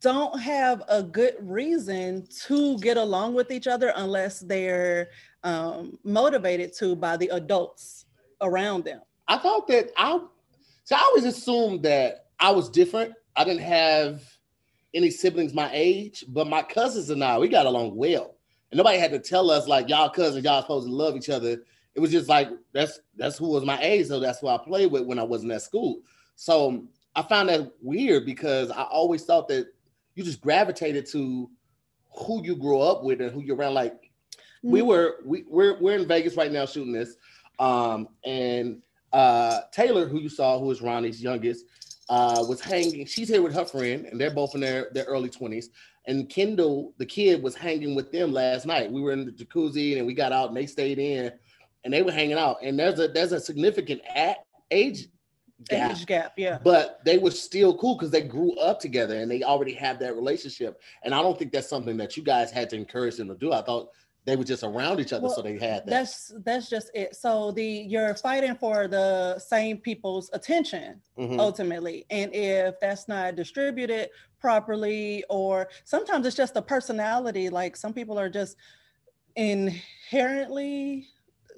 don't 0.00 0.38
have 0.40 0.82
a 0.88 1.02
good 1.02 1.36
reason 1.40 2.26
to 2.46 2.78
get 2.78 2.96
along 2.96 3.34
with 3.34 3.50
each 3.50 3.66
other 3.66 3.92
unless 3.96 4.40
they're 4.40 5.10
um, 5.42 5.98
motivated 6.04 6.72
to 6.78 6.96
by 6.96 7.16
the 7.16 7.28
adults 7.28 8.06
around 8.40 8.84
them. 8.84 9.00
I 9.28 9.38
thought 9.38 9.66
that 9.68 9.90
I, 9.96 10.20
so 10.84 10.96
I 10.96 11.00
always 11.00 11.24
assumed 11.24 11.82
that 11.82 12.26
I 12.40 12.50
was 12.50 12.70
different. 12.70 13.12
I 13.36 13.44
didn't 13.44 13.62
have 13.62 14.22
any 14.94 15.10
siblings 15.10 15.52
my 15.52 15.70
age, 15.72 16.24
but 16.28 16.46
my 16.46 16.62
cousins 16.62 17.10
and 17.10 17.22
I, 17.22 17.38
we 17.38 17.48
got 17.48 17.66
along 17.66 17.96
well. 17.96 18.36
And 18.70 18.78
nobody 18.78 18.98
had 18.98 19.10
to 19.12 19.18
tell 19.18 19.50
us 19.50 19.68
like 19.68 19.88
y'all 19.88 20.08
cousins, 20.08 20.44
y'all 20.44 20.62
supposed 20.62 20.86
to 20.86 20.92
love 20.92 21.16
each 21.16 21.28
other 21.28 21.58
it 21.96 22.00
was 22.00 22.10
just 22.10 22.28
like 22.28 22.50
that's 22.72 23.00
that's 23.16 23.38
who 23.38 23.48
was 23.48 23.64
my 23.64 23.80
age, 23.80 24.06
so 24.06 24.20
that's 24.20 24.38
who 24.38 24.48
I 24.48 24.58
played 24.58 24.92
with 24.92 25.06
when 25.06 25.18
I 25.18 25.22
wasn't 25.22 25.52
at 25.52 25.62
school. 25.62 26.00
So 26.36 26.84
I 27.16 27.22
found 27.22 27.48
that 27.48 27.72
weird 27.82 28.26
because 28.26 28.70
I 28.70 28.82
always 28.82 29.24
thought 29.24 29.48
that 29.48 29.66
you 30.14 30.22
just 30.22 30.40
gravitated 30.40 31.06
to 31.12 31.50
who 32.14 32.44
you 32.44 32.54
grew 32.56 32.80
up 32.80 33.02
with 33.02 33.20
and 33.20 33.30
who 33.32 33.40
you're 33.42 33.56
around. 33.56 33.74
Like 33.74 34.10
we 34.62 34.80
Mm. 34.80 34.86
were 34.86 35.16
we 35.24 35.44
we're 35.48 35.78
we're 35.80 35.96
in 35.98 36.06
Vegas 36.06 36.36
right 36.36 36.52
now 36.52 36.66
shooting 36.66 36.92
this. 36.92 37.16
Um 37.58 38.08
and 38.24 38.82
uh 39.12 39.60
Taylor, 39.72 40.06
who 40.06 40.20
you 40.20 40.28
saw, 40.28 40.58
who 40.58 40.70
is 40.70 40.82
Ronnie's 40.82 41.22
youngest, 41.22 41.64
uh 42.08 42.44
was 42.48 42.60
hanging. 42.60 43.06
She's 43.06 43.28
here 43.28 43.42
with 43.42 43.54
her 43.54 43.64
friend, 43.64 44.06
and 44.06 44.20
they're 44.20 44.30
both 44.34 44.54
in 44.54 44.60
their, 44.60 44.88
their 44.92 45.04
early 45.04 45.28
20s. 45.30 45.66
And 46.08 46.28
Kendall, 46.28 46.94
the 46.98 47.06
kid, 47.06 47.42
was 47.42 47.54
hanging 47.56 47.94
with 47.96 48.12
them 48.12 48.32
last 48.32 48.64
night. 48.64 48.92
We 48.92 49.00
were 49.00 49.10
in 49.12 49.24
the 49.26 49.32
jacuzzi 49.32 49.96
and 49.98 50.06
we 50.06 50.14
got 50.14 50.32
out 50.32 50.48
and 50.48 50.56
they 50.56 50.66
stayed 50.66 50.98
in 50.98 51.32
and 51.84 51.92
they 51.92 52.02
were 52.02 52.12
hanging 52.12 52.38
out. 52.38 52.58
And 52.62 52.78
there's 52.78 52.98
a 53.00 53.08
there's 53.08 53.32
a 53.32 53.40
significant 53.40 54.02
a- 54.14 54.36
age 54.70 55.08
gap 55.68 55.90
age 55.92 56.06
gap. 56.06 56.32
Yeah. 56.36 56.58
but 56.62 57.00
they 57.04 57.18
were 57.18 57.30
still 57.30 57.76
cool 57.78 57.94
because 57.96 58.10
they 58.10 58.22
grew 58.22 58.52
up 58.58 58.78
together 58.80 59.16
and 59.18 59.30
they 59.30 59.42
already 59.42 59.72
have 59.74 59.98
that 60.00 60.14
relationship. 60.14 60.80
And 61.02 61.14
I 61.14 61.22
don't 61.22 61.38
think 61.38 61.52
that's 61.52 61.68
something 61.68 61.96
that 61.96 62.16
you 62.16 62.22
guys 62.22 62.50
had 62.50 62.68
to 62.70 62.76
encourage 62.76 63.16
them 63.16 63.28
to 63.28 63.34
do. 63.34 63.52
I 63.52 63.62
thought 63.62 63.90
they 64.26 64.34
were 64.36 64.44
just 64.44 64.64
around 64.64 64.98
each 64.98 65.12
other, 65.12 65.28
so 65.28 65.40
they 65.40 65.52
had 65.56 65.86
that. 65.86 65.90
That's 65.90 66.32
that's 66.44 66.68
just 66.68 66.90
it. 66.94 67.14
So 67.14 67.52
the 67.52 67.64
you're 67.64 68.12
fighting 68.16 68.56
for 68.56 68.88
the 68.88 69.38
same 69.38 69.78
people's 69.78 70.28
attention 70.32 71.00
Mhm. 71.16 71.38
ultimately, 71.38 72.06
and 72.10 72.34
if 72.34 72.74
that's 72.80 73.06
not 73.06 73.36
distributed 73.36 74.10
properly, 74.40 75.24
or 75.30 75.68
sometimes 75.84 76.26
it's 76.26 76.34
just 76.36 76.56
a 76.56 76.62
personality. 76.62 77.48
Like 77.50 77.76
some 77.76 77.92
people 77.94 78.18
are 78.18 78.28
just 78.28 78.56
inherently 79.36 81.06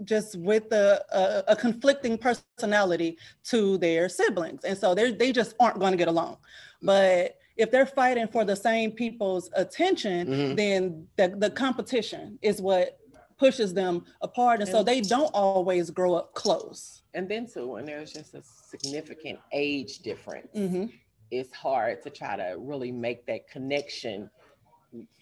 just 0.05 0.37
with 0.39 0.73
a, 0.73 1.05
a, 1.13 1.53
a 1.53 1.57
conflicting 1.57 2.19
personality 2.19 3.19
to 3.45 3.79
their 3.79 4.09
siblings, 4.09 4.65
and 4.65 4.77
so 4.77 4.95
they 4.95 5.13
they 5.13 5.33
just 5.33 5.55
aren't 5.61 5.79
going 5.79 5.93
to 5.93 5.99
get 5.99 6.09
along. 6.09 6.39
But 6.83 7.37
if 7.57 7.71
they're 7.73 7.87
fighting 7.87 8.29
for 8.29 8.45
the 8.45 8.55
same 8.57 8.93
people's 8.93 9.51
attention, 9.55 10.29
Mhm. 10.29 10.57
then 10.57 11.07
the, 11.17 11.29
the 11.37 11.51
competition 11.51 12.39
is 12.43 12.63
what 12.63 12.99
pushes 13.37 13.73
them 13.75 14.05
apart. 14.23 14.61
And 14.61 14.69
so 14.69 14.83
they 14.83 15.01
don't 15.01 15.31
always 15.35 15.91
grow 15.91 16.15
up 16.15 16.35
close. 16.35 17.03
And 17.15 17.29
then 17.29 17.47
too, 17.47 17.69
when 17.69 17.85
there's 17.85 18.13
just 18.13 18.35
a 18.35 18.43
significant 18.43 19.39
age 19.53 20.01
difference, 20.01 20.49
Mhm. 20.55 20.93
it's 21.31 21.53
hard 21.53 22.03
to 22.03 22.11
try 22.11 22.37
to 22.37 22.57
really 22.59 22.93
make 22.93 23.27
that 23.27 23.49
connection. 23.49 24.31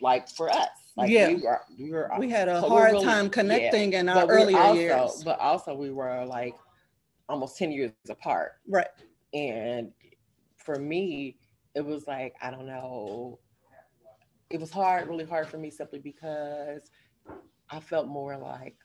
Like 0.00 0.28
for 0.28 0.48
us, 0.50 0.68
like 0.96 1.10
Yeah. 1.10 1.28
we 1.28 1.34
were, 1.42 1.60
we, 1.78 1.90
were, 1.90 2.10
We 2.18 2.30
had 2.30 2.48
a 2.48 2.60
so 2.60 2.68
hard 2.68 2.92
really- 2.92 3.04
time 3.04 3.24
yeah. 3.26 3.30
connecting 3.30 3.92
in 3.92 4.08
our 4.08 4.26
But 4.26 4.32
earlier 4.32 4.58
also, 4.58 4.80
years. 4.80 5.22
But 5.24 5.38
also, 5.40 5.74
we 5.74 5.90
were 5.90 6.24
like 6.24 6.54
almost 7.28 7.56
ten 7.58 7.70
years 7.72 7.92
apart, 8.08 8.52
Right. 8.68 8.88
and 9.34 9.92
for 10.56 10.76
me, 10.78 11.36
it 11.74 11.84
was 11.84 12.06
like 12.06 12.34
I 12.40 12.50
don't 12.50 12.66
know. 12.66 13.38
It 14.50 14.60
was 14.60 14.70
hard, 14.70 15.08
really 15.08 15.24
hard 15.24 15.48
for 15.48 15.58
me, 15.58 15.70
simply 15.70 15.98
because 15.98 16.82
I 17.68 17.80
felt 17.80 18.06
more 18.06 18.36
like 18.36 18.76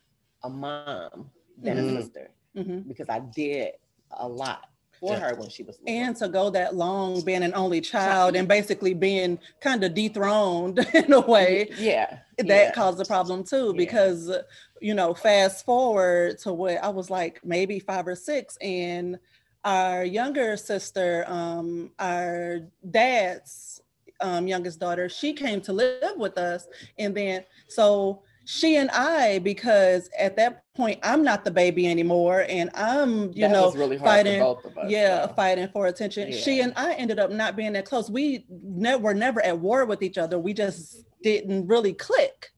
a 0.44 0.50
mom 0.50 1.30
than 1.58 1.78
Mhm. 1.78 1.98
a 1.98 2.02
sister 2.02 2.32
hmm 2.56 2.80
because 2.80 3.08
I 3.10 3.20
did 3.20 3.74
a 4.12 4.28
lot 4.28 4.71
for 5.02 5.14
Yeah. 5.14 5.20
her 5.20 5.36
when 5.36 5.50
she 5.50 5.64
was 5.64 5.78
little. 5.80 6.02
And 6.02 6.16
to 6.18 6.30
go 6.30 6.50
that 6.52 6.76
long 6.76 7.22
being 7.22 7.44
an 7.44 7.54
only 7.56 7.82
child 7.82 8.36
and 8.36 8.48
basically 8.48 8.94
being 8.94 9.40
kind 9.60 9.84
of 9.84 9.94
dethroned 9.94 10.80
in 10.94 11.12
a 11.12 11.20
way, 11.20 11.70
yeah, 11.78 12.20
that 12.38 12.48
yeah. 12.48 12.72
caused 12.72 13.02
a 13.02 13.06
problem 13.06 13.44
too 13.44 13.74
because 13.74 14.30
uh, 14.30 14.44
you 14.80 14.94
know 14.94 15.14
fast 15.14 15.66
forward 15.66 16.40
to 16.40 16.52
what 16.54 16.78
i 16.84 16.90
was 16.90 17.10
like 17.10 17.40
maybe 17.44 17.80
five 17.80 18.08
or 18.08 18.16
six 18.16 18.58
and 18.62 19.20
our 19.64 20.04
younger 20.04 20.58
sister 20.58 21.24
um 21.28 21.92
our 22.00 22.62
dad's 22.90 23.82
um, 24.22 24.48
youngest 24.48 24.80
daughter 24.80 25.10
she 25.10 25.34
came 25.34 25.62
to 25.62 25.74
live 25.74 26.18
with 26.18 26.38
us 26.38 26.68
and 26.98 27.16
then 27.16 27.44
so 27.68 28.24
she 28.46 28.76
and 28.76 28.90
i 28.92 29.40
because 29.40 30.10
at 30.18 30.36
that 30.36 30.64
point 30.76 31.00
i'm 31.04 31.24
not 31.24 31.44
the 31.46 31.52
baby 31.52 31.88
anymore 31.90 32.46
and 32.50 32.70
i'm 32.74 33.32
you 33.34 33.42
That 33.42 33.52
know 33.52 33.72
really 33.74 33.98
hard 33.98 34.10
fighting- 34.10 34.40
for 34.42 34.56
both 34.56 34.66
of 34.66 34.78
us. 34.78 34.90
yeah, 34.92 35.28
fighting 35.28 35.68
for 35.70 35.88
attention. 35.88 36.32
She 36.32 36.62
and 36.62 36.74
I 36.76 36.94
ended 36.94 37.20
up 37.20 37.30
not 37.32 37.56
being 37.56 37.74
that 37.74 37.86
close. 37.86 38.10
We 38.10 38.46
ne- 38.50 38.96
were 38.96 39.14
never 39.14 39.42
at 39.44 39.60
war 39.60 39.86
with 39.86 40.02
each 40.02 40.18
other. 40.18 40.40
We 40.40 40.54
just 40.54 41.04
didn't 41.22 41.68
really 41.68 41.94
click. 41.94 42.50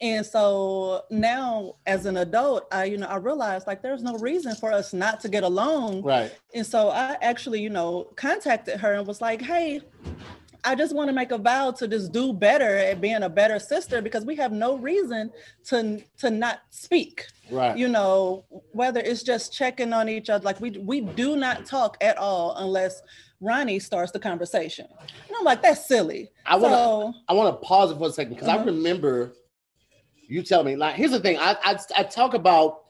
And 0.00 0.24
so 0.24 1.02
now, 1.10 1.74
as 1.86 2.06
an 2.06 2.16
adult, 2.18 2.66
I 2.72 2.84
you 2.84 2.96
know 2.98 3.06
I 3.06 3.16
realized 3.16 3.66
like 3.66 3.82
there's 3.82 4.02
no 4.02 4.14
reason 4.18 4.54
for 4.56 4.72
us 4.72 4.92
not 4.92 5.20
to 5.20 5.28
get 5.28 5.42
along. 5.44 6.02
right. 6.02 6.32
And 6.54 6.64
so 6.66 6.88
I 6.90 7.16
actually 7.20 7.60
you 7.60 7.70
know 7.70 8.08
contacted 8.16 8.80
her 8.80 8.92
and 8.94 9.06
was 9.06 9.20
like, 9.20 9.42
hey. 9.42 9.80
I 10.64 10.74
just 10.74 10.94
want 10.94 11.08
to 11.08 11.12
make 11.14 11.30
a 11.30 11.38
vow 11.38 11.70
to 11.72 11.88
just 11.88 12.12
do 12.12 12.32
better 12.32 12.76
at 12.76 13.00
being 13.00 13.22
a 13.22 13.28
better 13.28 13.58
sister 13.58 14.02
because 14.02 14.24
we 14.24 14.36
have 14.36 14.52
no 14.52 14.76
reason 14.76 15.30
to 15.66 16.02
to 16.18 16.30
not 16.30 16.60
speak 16.70 17.26
Right. 17.50 17.78
you 17.78 17.88
know 17.88 18.44
whether 18.72 19.00
it's 19.00 19.22
just 19.22 19.54
checking 19.54 19.92
on 19.94 20.08
each 20.08 20.28
other 20.28 20.44
like 20.44 20.60
we 20.60 20.70
we 20.72 21.00
do 21.00 21.34
not 21.36 21.64
talk 21.64 21.96
at 22.02 22.18
all 22.18 22.54
unless 22.58 23.00
ronnie 23.40 23.78
starts 23.78 24.12
the 24.12 24.18
conversation 24.18 24.86
and 25.00 25.36
i'm 25.38 25.44
like 25.44 25.62
that's 25.62 25.86
silly 25.88 26.28
I 26.44 26.56
want 26.56 26.74
to 26.74 26.78
so 26.78 27.14
I 27.28 27.32
want 27.32 27.58
to 27.58 27.66
pause 27.66 27.90
it 27.90 27.96
for 27.98 28.08
a 28.08 28.12
second 28.12 28.34
because 28.34 28.48
I 28.48 28.56
Uh-huh. 28.56 28.66
remember 28.66 29.32
you 30.28 30.42
telling 30.42 30.66
me 30.66 30.76
like 30.76 30.94
here's 30.96 31.12
the 31.12 31.20
thing. 31.20 31.38
I, 31.38 31.56
I 31.64 31.78
I 31.96 32.02
talk 32.02 32.34
about 32.34 32.84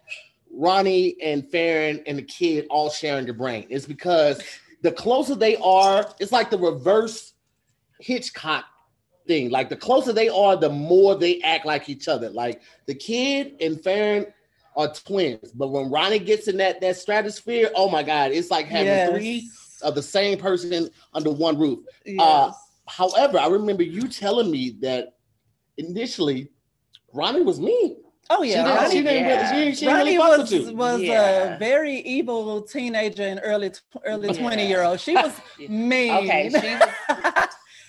Ronnie 0.52 1.16
and 1.22 1.48
Farren 1.48 2.02
and 2.06 2.18
the 2.18 2.22
kid 2.22 2.66
all 2.70 2.90
sharing 2.90 3.26
the 3.26 3.32
brain. 3.32 3.66
It's 3.70 3.86
because 3.86 4.42
the 4.82 4.90
closer 4.90 5.34
they 5.36 5.56
are, 5.58 6.12
it's 6.18 6.32
like 6.32 6.50
the 6.50 6.58
reverse 6.58 7.34
Hitchcock 8.00 8.64
thing. 9.26 9.50
Like 9.50 9.68
the 9.68 9.76
closer 9.76 10.12
they 10.12 10.28
are, 10.28 10.56
the 10.56 10.70
more 10.70 11.14
they 11.14 11.40
act 11.42 11.66
like 11.66 11.88
each 11.88 12.08
other. 12.08 12.30
Like 12.30 12.62
the 12.86 12.94
kid 12.94 13.54
and 13.60 13.82
Farren 13.82 14.26
are 14.76 14.92
twins, 14.92 15.50
but 15.52 15.68
when 15.68 15.90
Ronnie 15.90 16.18
gets 16.20 16.46
in 16.48 16.56
that 16.58 16.80
that 16.80 16.96
stratosphere, 16.96 17.70
oh 17.74 17.88
my 17.90 18.02
god, 18.02 18.30
it's 18.32 18.50
like 18.50 18.66
having 18.66 18.86
yes, 18.86 19.10
three 19.10 19.50
of 19.82 19.94
the 19.94 20.02
same 20.02 20.38
person 20.38 20.88
under 21.14 21.30
one 21.30 21.58
roof. 21.58 21.80
yes. 22.04 22.18
uh, 22.20 22.52
However, 22.88 23.38
I 23.38 23.48
remember 23.48 23.82
you 23.82 24.08
telling 24.08 24.50
me 24.50 24.70
that 24.80 25.16
initially 25.76 26.48
Ronnie 27.12 27.42
was 27.42 27.60
mean. 27.60 27.96
oh 28.30 28.42
She 28.42 28.50
yeah 28.50 28.64
didn't, 28.64 28.76
ronnie, 28.76 28.90
she 28.94 29.02
didn't, 29.02 29.24
yeah. 29.24 29.50
really, 29.52 29.70
she, 29.72 29.76
she 29.80 29.86
Ronnie 29.86 30.16
really 30.16 30.18
was 30.18 30.52
you. 30.52 30.74
was 30.74 31.00
Yeah. 31.02 31.56
a 31.56 31.58
very 31.58 31.96
evil 32.00 32.62
teenager 32.62 33.22
and 33.24 33.40
early 33.42 33.70
tw- 33.70 33.82
early 34.06 34.28
Yeah. 34.28 34.40
20 34.40 34.66
year 34.66 34.82
old 34.84 35.00
she 35.00 35.14
was 35.14 35.32
mean 35.68 36.14
Okay, 36.14 36.48
she 36.50 36.56
was, 36.56 37.48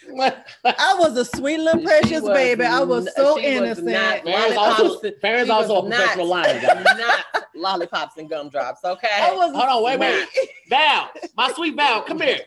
i 0.65 0.95
was 0.97 1.15
a 1.17 1.25
sweet 1.25 1.57
little 1.59 1.81
precious 1.81 2.21
was 2.21 2.29
baby 2.33 2.63
i 2.63 2.79
was 2.81 3.07
so 3.15 3.37
she 3.39 3.59
was 3.59 3.77
innocent 3.79 3.87
not- 3.87 4.57
also, 4.57 4.99
and- 5.07 5.15
Farren's 5.21 5.47
she 5.47 5.51
also 5.51 5.75
a 5.77 5.89
professional 5.89 6.27
not- 6.27 6.47
liar. 6.47 6.83
not 6.97 7.25
lollipops 7.55 8.17
and 8.17 8.29
gumdrops. 8.29 8.79
Okay. 8.85 9.07
I 9.11 9.33
was 9.33 9.51
Hold 9.53 9.65
on, 9.69 9.83
wait, 9.83 9.99
wait. 9.99 10.27
sweet. 10.33 10.49
Val, 10.69 11.09
my 11.35 11.51
sweet 11.51 11.75
Val, 11.75 12.01
come 12.03 12.21
here. 12.21 12.39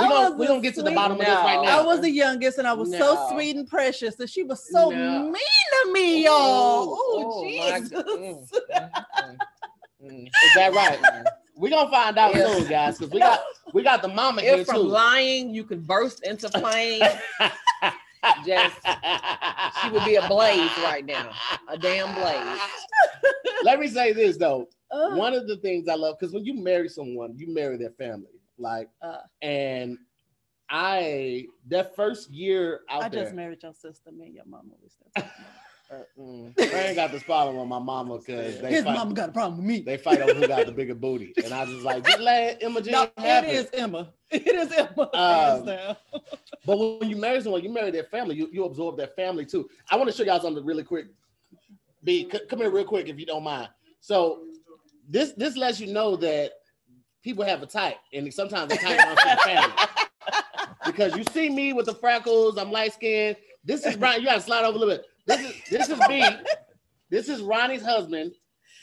We're 0.00 0.08
gonna, 0.08 0.36
we 0.36 0.46
gonna 0.46 0.60
get 0.60 0.74
to 0.76 0.82
the 0.82 0.88
sweet- 0.90 0.94
bottom 0.94 1.18
of 1.18 1.26
this 1.26 1.34
right 1.34 1.60
now. 1.64 1.80
I 1.80 1.84
was 1.84 2.00
the 2.00 2.10
youngest 2.10 2.58
and 2.58 2.66
I 2.68 2.72
was 2.72 2.90
so 2.96 3.28
sweet 3.32 3.56
and 3.56 3.68
precious 3.68 4.18
and 4.20 4.30
she 4.30 4.44
was 4.44 4.68
so 4.70 4.90
No. 4.90 5.22
mean 5.24 5.32
to 5.34 5.92
me, 5.92 6.24
y'all. 6.24 6.96
Oh, 6.96 7.44
Jesus. 7.44 7.90
Mm, 7.90 8.48
mm, 8.48 9.36
mm, 10.04 10.26
Is 10.26 10.54
that 10.54 10.72
right? 10.72 11.24
We're 11.56 11.70
gonna 11.70 11.90
find 11.90 12.18
out 12.18 12.34
Yeah. 12.34 12.54
soon, 12.54 12.68
guys, 12.68 12.98
because 12.98 13.12
we 13.12 13.18
got 13.20 13.40
we 13.72 13.82
got 13.82 14.02
the 14.02 14.08
mama 14.08 14.42
here 14.42 14.56
If 14.58 14.66
from 14.66 14.76
too. 14.76 14.82
lying 14.82 15.54
you 15.54 15.64
could 15.64 15.86
burst 15.86 16.22
into 16.24 16.48
flame, 16.50 17.00
just 18.46 18.76
she 19.82 19.90
would 19.90 20.04
be 20.04 20.16
a 20.16 20.26
blaze 20.28 20.70
right 20.84 21.04
now. 21.04 21.30
A 21.68 21.78
damn 21.78 22.14
blaze. 22.14 22.60
Let 23.62 23.80
me 23.80 23.88
say 23.88 24.12
this 24.12 24.36
though. 24.36 24.68
Ugh. 24.92 25.16
one 25.18 25.34
of 25.34 25.48
the 25.48 25.56
things 25.56 25.88
I 25.88 25.94
love 25.94 26.16
because 26.18 26.32
when 26.32 26.44
you 26.44 26.54
marry 26.54 26.88
someone, 26.88 27.34
you 27.36 27.52
marry 27.52 27.76
their 27.76 27.90
family. 27.90 28.40
Like, 28.58 28.88
Uh. 29.02 29.18
and 29.42 29.98
I 30.70 31.46
that 31.68 31.96
first 31.96 32.30
year 32.30 32.80
out 32.90 33.04
I 33.04 33.08
there, 33.08 33.24
just 33.24 33.34
married 33.34 33.62
your 33.62 33.72
sister. 33.74 34.12
Me 34.12 34.26
and 34.26 34.34
your 34.34 34.44
mama. 34.46 34.70
We 34.82 34.88
still 34.88 35.08
Uh, 35.16 35.22
mm. 36.18 36.52
I 36.58 36.78
ain't 36.86 36.96
got 36.96 37.12
this 37.12 37.22
problem 37.22 37.56
with 37.56 37.68
my 37.68 37.78
mama 37.78 38.18
because 38.18 38.58
His 38.60 38.84
fight, 38.84 38.94
mama 38.94 39.14
got 39.14 39.28
a 39.30 39.32
problem 39.32 39.58
with 39.58 39.66
me. 39.66 39.80
they 39.80 39.96
fight 39.96 40.20
over 40.20 40.34
who 40.34 40.46
got 40.46 40.66
the 40.66 40.72
bigger 40.72 40.94
booty, 40.94 41.32
and 41.42 41.52
I 41.52 41.64
was 41.64 41.82
like, 41.84 42.04
just 42.04 42.20
let 42.20 42.62
Emma 42.62 42.80
Jean 42.80 42.92
no, 42.92 43.10
it 43.18 43.44
is 43.44 43.68
Emma. 43.72 44.12
It 44.30 44.46
is 44.46 44.72
Emma. 44.72 45.08
Um. 45.14 45.96
But 46.64 46.76
when 47.00 47.08
you 47.08 47.16
marry 47.16 47.40
someone, 47.40 47.62
you 47.62 47.70
marry 47.70 47.92
their 47.92 48.04
family. 48.04 48.34
You, 48.34 48.48
you 48.52 48.64
absorb 48.64 48.96
their 48.96 49.06
family 49.08 49.46
too. 49.46 49.68
I 49.88 49.96
want 49.96 50.10
to 50.10 50.16
show 50.16 50.24
y'all 50.24 50.40
something 50.40 50.64
really 50.64 50.82
quick. 50.82 51.06
B, 52.02 52.28
c- 52.30 52.40
come 52.50 52.58
here 52.58 52.70
real 52.70 52.84
quick 52.84 53.08
if 53.08 53.20
you 53.20 53.26
don't 53.26 53.44
mind. 53.44 53.68
So 54.00 54.42
this 55.08 55.32
this 55.32 55.56
lets 55.56 55.78
you 55.78 55.92
know 55.92 56.16
that 56.16 56.52
people 57.22 57.44
have 57.44 57.62
a 57.62 57.66
type, 57.66 57.98
and 58.12 58.32
sometimes 58.34 58.70
the 58.70 58.78
type 58.78 58.98
runs 58.98 59.18
the 59.22 59.40
family. 59.44 59.74
Because 60.84 61.16
you 61.16 61.24
see 61.32 61.50
me 61.50 61.72
with 61.72 61.86
the 61.86 61.94
freckles, 61.94 62.56
I'm 62.56 62.70
light 62.70 62.92
skinned. 62.92 63.36
This 63.64 63.84
is 63.84 63.96
Brian. 63.96 64.20
You 64.20 64.28
gotta 64.28 64.40
slide 64.40 64.64
over 64.64 64.76
a 64.76 64.78
little 64.78 64.94
bit. 64.94 65.04
This 65.26 65.40
is 65.40 65.54
this 65.70 65.88
is 65.88 65.98
me. 66.08 66.24
This 67.10 67.28
is 67.28 67.40
Ronnie's 67.42 67.82
husband, 67.84 68.32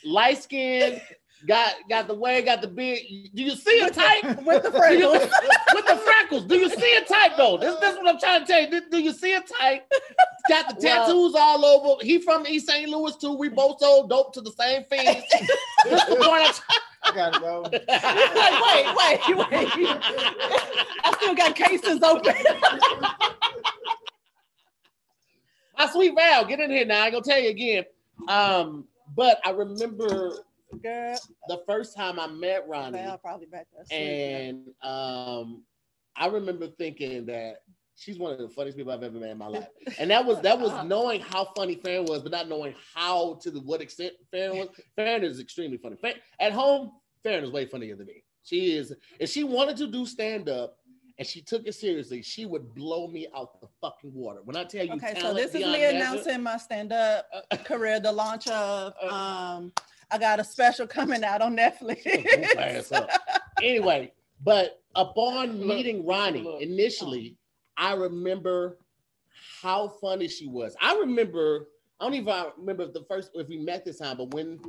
light 0.05 0.41
skin, 0.41 0.99
got 1.47 1.73
got 1.89 2.07
the 2.07 2.13
way, 2.13 2.41
got 2.41 2.61
the 2.61 2.67
beard. 2.67 2.99
Do 3.33 3.43
you 3.43 3.51
see 3.51 3.79
a 3.81 3.89
type? 3.89 4.23
with 4.45 4.63
the 4.63 4.69
Do 4.71 4.77
you- 4.93 5.09
freckles. 5.09 5.31
with 5.73 5.85
the 5.85 5.95
freckles. 5.97 6.45
Do 6.45 6.55
you 6.57 6.69
see 6.69 6.95
a 6.95 7.05
type 7.05 7.33
though? 7.37 7.57
This, 7.57 7.75
this 7.79 7.91
is 7.93 7.97
what 7.97 8.07
I'm 8.15 8.19
trying 8.19 8.41
to 8.41 8.45
tell 8.47 8.61
you. 8.61 8.69
Do, 8.69 8.81
do 8.91 8.99
you 8.99 9.11
see 9.13 9.33
a 9.33 9.41
type? 9.41 9.91
Got 10.49 10.69
the 10.69 10.75
Well- 10.85 11.05
tattoos 11.05 11.35
all 11.35 11.65
over. 11.65 12.03
He 12.03 12.19
from 12.19 12.45
East 12.47 12.67
St. 12.67 12.89
Louis 12.89 13.15
too. 13.17 13.33
We 13.37 13.49
both 13.49 13.79
sold 13.79 14.09
dope 14.09 14.33
to 14.33 14.41
the 14.41 14.51
same 14.51 14.83
fiends. 14.89 15.23
this 15.85 16.01
is 16.01 16.07
the 16.09 16.15
point 16.15 16.61
I'm 16.69 16.81
I 17.05 17.15
gotta 17.15 17.39
go. 17.39 17.61
like, 17.63 17.73
wait, 17.87 19.29
wait, 19.29 19.37
wait. 19.37 19.97
I 21.03 21.13
still 21.17 21.35
got 21.35 21.53
cases 21.55 22.01
open. 22.01 22.33
My 25.83 25.91
sweet 25.91 26.15
Val, 26.15 26.45
get 26.45 26.61
in 26.61 26.71
here 26.71 26.85
now. 26.85 27.03
I 27.03 27.09
gonna 27.09 27.23
tell 27.23 27.39
you 27.39 27.49
again. 27.49 27.83
Um, 28.29 28.85
but 29.17 29.39
I 29.43 29.49
remember 29.49 30.31
Girl, 30.81 31.17
the 31.49 31.61
first 31.67 31.95
time 31.95 32.19
I 32.21 32.27
met 32.27 32.65
Ronnie, 32.69 32.99
Val 32.99 33.17
probably 33.17 33.47
back 33.47 33.67
there. 33.89 33.99
and 33.99 34.69
um, 34.81 35.63
I 36.15 36.27
remember 36.27 36.67
thinking 36.67 37.25
that 37.25 37.63
she's 37.97 38.17
one 38.17 38.31
of 38.31 38.37
the 38.37 38.47
funniest 38.47 38.77
people 38.77 38.93
I've 38.93 39.03
ever 39.03 39.19
met 39.19 39.31
in 39.31 39.37
my 39.37 39.47
life. 39.47 39.67
And 39.99 40.09
that 40.09 40.25
was 40.25 40.39
that 40.41 40.57
was 40.57 40.71
knowing 40.85 41.19
how 41.19 41.49
funny 41.53 41.75
Farren 41.75 42.05
was, 42.05 42.21
but 42.21 42.31
not 42.31 42.47
knowing 42.47 42.75
how 42.95 43.39
to 43.41 43.51
the 43.51 43.59
what 43.59 43.81
extent 43.81 44.13
Farren 44.31 44.59
was. 44.59 44.69
Farren 44.95 45.25
is 45.25 45.41
extremely 45.41 45.77
funny. 45.77 45.97
At 46.39 46.53
home, 46.53 46.91
Farren 47.23 47.43
is 47.43 47.51
way 47.51 47.65
funnier 47.65 47.97
than 47.97 48.07
me. 48.07 48.23
She 48.43 48.75
is, 48.75 48.93
if 49.19 49.29
she 49.29 49.43
wanted 49.43 49.77
to 49.77 49.87
do 49.87 50.05
stand 50.05 50.47
up 50.47 50.77
and 51.17 51.27
she 51.27 51.41
took 51.41 51.67
it 51.67 51.75
seriously, 51.75 52.21
she 52.21 52.45
would 52.45 52.73
blow 52.73 53.07
me 53.07 53.27
out 53.35 53.61
the 53.61 53.67
fucking 53.81 54.13
water. 54.13 54.39
When 54.43 54.55
I 54.55 54.63
tell 54.63 54.85
you, 54.85 54.93
Okay, 54.93 55.13
so 55.19 55.33
this 55.33 55.49
is 55.53 55.55
me 55.55 55.71
measure- 55.71 55.95
announcing 55.95 56.41
my 56.41 56.57
stand-up 56.57 57.27
uh, 57.51 57.57
career, 57.63 57.99
the 57.99 58.11
launch 58.11 58.47
uh, 58.47 58.91
of 59.01 59.11
uh, 59.11 59.15
um 59.15 59.71
I 60.11 60.17
got 60.19 60.39
a 60.39 60.43
special 60.43 60.85
coming 60.85 61.23
out 61.23 61.41
on 61.41 61.55
Netflix. 61.57 62.05
anyway, 63.63 64.11
but 64.43 64.81
upon 64.95 65.57
Look, 65.59 65.67
meeting 65.67 66.05
Ronnie 66.05 66.41
look. 66.43 66.61
initially, 66.61 67.37
I 67.77 67.93
remember 67.93 68.77
how 69.61 69.87
funny 69.87 70.27
she 70.27 70.45
was. 70.45 70.75
I 70.79 70.95
remember, 70.95 71.69
I 71.99 72.05
don't 72.05 72.13
even 72.13 72.45
remember 72.57 72.91
the 72.91 73.03
first 73.07 73.31
if 73.33 73.47
we 73.47 73.57
met 73.57 73.85
this 73.85 73.99
time, 73.99 74.17
but 74.17 74.33
when 74.33 74.59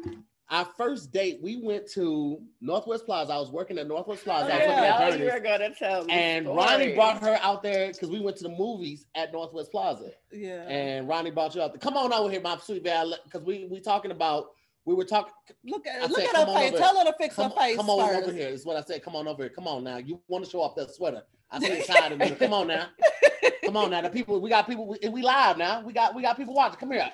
our 0.50 0.66
first 0.76 1.10
date, 1.10 1.40
we 1.42 1.56
went 1.56 1.90
to 1.92 2.40
Northwest 2.60 3.06
Plaza. 3.06 3.32
I 3.32 3.38
was 3.38 3.50
working 3.50 3.78
at 3.78 3.86
Northwest 3.88 4.24
Plaza. 4.24 4.52
I 4.52 4.58
was 4.58 4.66
oh, 4.66 4.68
looking 4.68 4.84
at 4.84 5.00
Yeah, 5.00 5.16
you 5.16 5.32
were 5.32 5.40
gonna 5.40 5.74
tell 5.74 6.04
me. 6.04 6.12
and 6.12 6.44
stories. 6.46 6.64
Ronnie 6.66 6.94
brought 6.94 7.22
her 7.22 7.38
out 7.40 7.62
there 7.62 7.90
because 7.92 8.10
we 8.10 8.20
went 8.20 8.36
to 8.38 8.42
the 8.44 8.50
movies 8.50 9.06
at 9.14 9.32
Northwest 9.32 9.70
Plaza. 9.70 10.10
yeah. 10.32 10.68
And 10.68 11.08
Ronnie 11.08 11.30
brought 11.30 11.54
you 11.54 11.62
out 11.62 11.72
there. 11.72 11.80
Come 11.80 11.96
on 11.96 12.12
over 12.12 12.30
here, 12.30 12.40
my 12.40 12.58
sweet 12.58 12.82
Val, 12.84 13.14
because 13.24 13.42
we 13.42 13.66
we 13.70 13.80
talking 13.80 14.10
about 14.10 14.48
we 14.84 14.94
were 14.94 15.04
talking. 15.04 15.32
Look 15.64 15.86
I 15.86 16.04
at 16.04 16.10
look 16.10 16.20
said, 16.20 16.26
at 16.28 16.34
come 16.34 16.48
her 16.48 16.54
face. 16.54 16.68
over 16.72 16.78
Tell 16.78 16.98
her 16.98 17.04
to 17.04 17.14
fix 17.18 17.34
Come, 17.36 17.50
her 17.50 17.56
face 17.56 17.76
come 17.76 17.88
on 17.88 18.06
first. 18.08 18.22
over 18.28 18.36
here. 18.36 18.48
Is 18.48 18.66
what 18.66 18.76
I 18.76 18.82
said. 18.82 19.02
Come 19.02 19.16
on 19.16 19.26
over 19.26 19.42
here. 19.44 19.50
Come 19.50 19.66
on 19.66 19.82
now. 19.84 19.96
You 19.96 20.20
want 20.28 20.44
to 20.44 20.50
show 20.50 20.60
off 20.60 20.74
that 20.76 20.94
sweater? 20.94 21.22
I 21.50 21.58
see 21.58 21.78
you 21.78 21.84
tired 21.84 22.12
of 22.12 22.18
me. 22.18 22.30
Come 22.32 22.52
on 22.52 22.66
now. 22.66 22.88
Come 23.64 23.76
on 23.78 23.90
now. 23.90 24.02
The 24.02 24.10
people 24.10 24.40
we 24.40 24.50
got 24.50 24.66
people. 24.68 24.86
We, 24.86 25.08
we 25.08 25.22
live 25.22 25.56
now. 25.56 25.80
We 25.80 25.92
got 25.94 26.14
we 26.14 26.20
got 26.22 26.36
people 26.36 26.54
watching. 26.54 26.78
Come 26.78 26.90
here. 26.90 27.10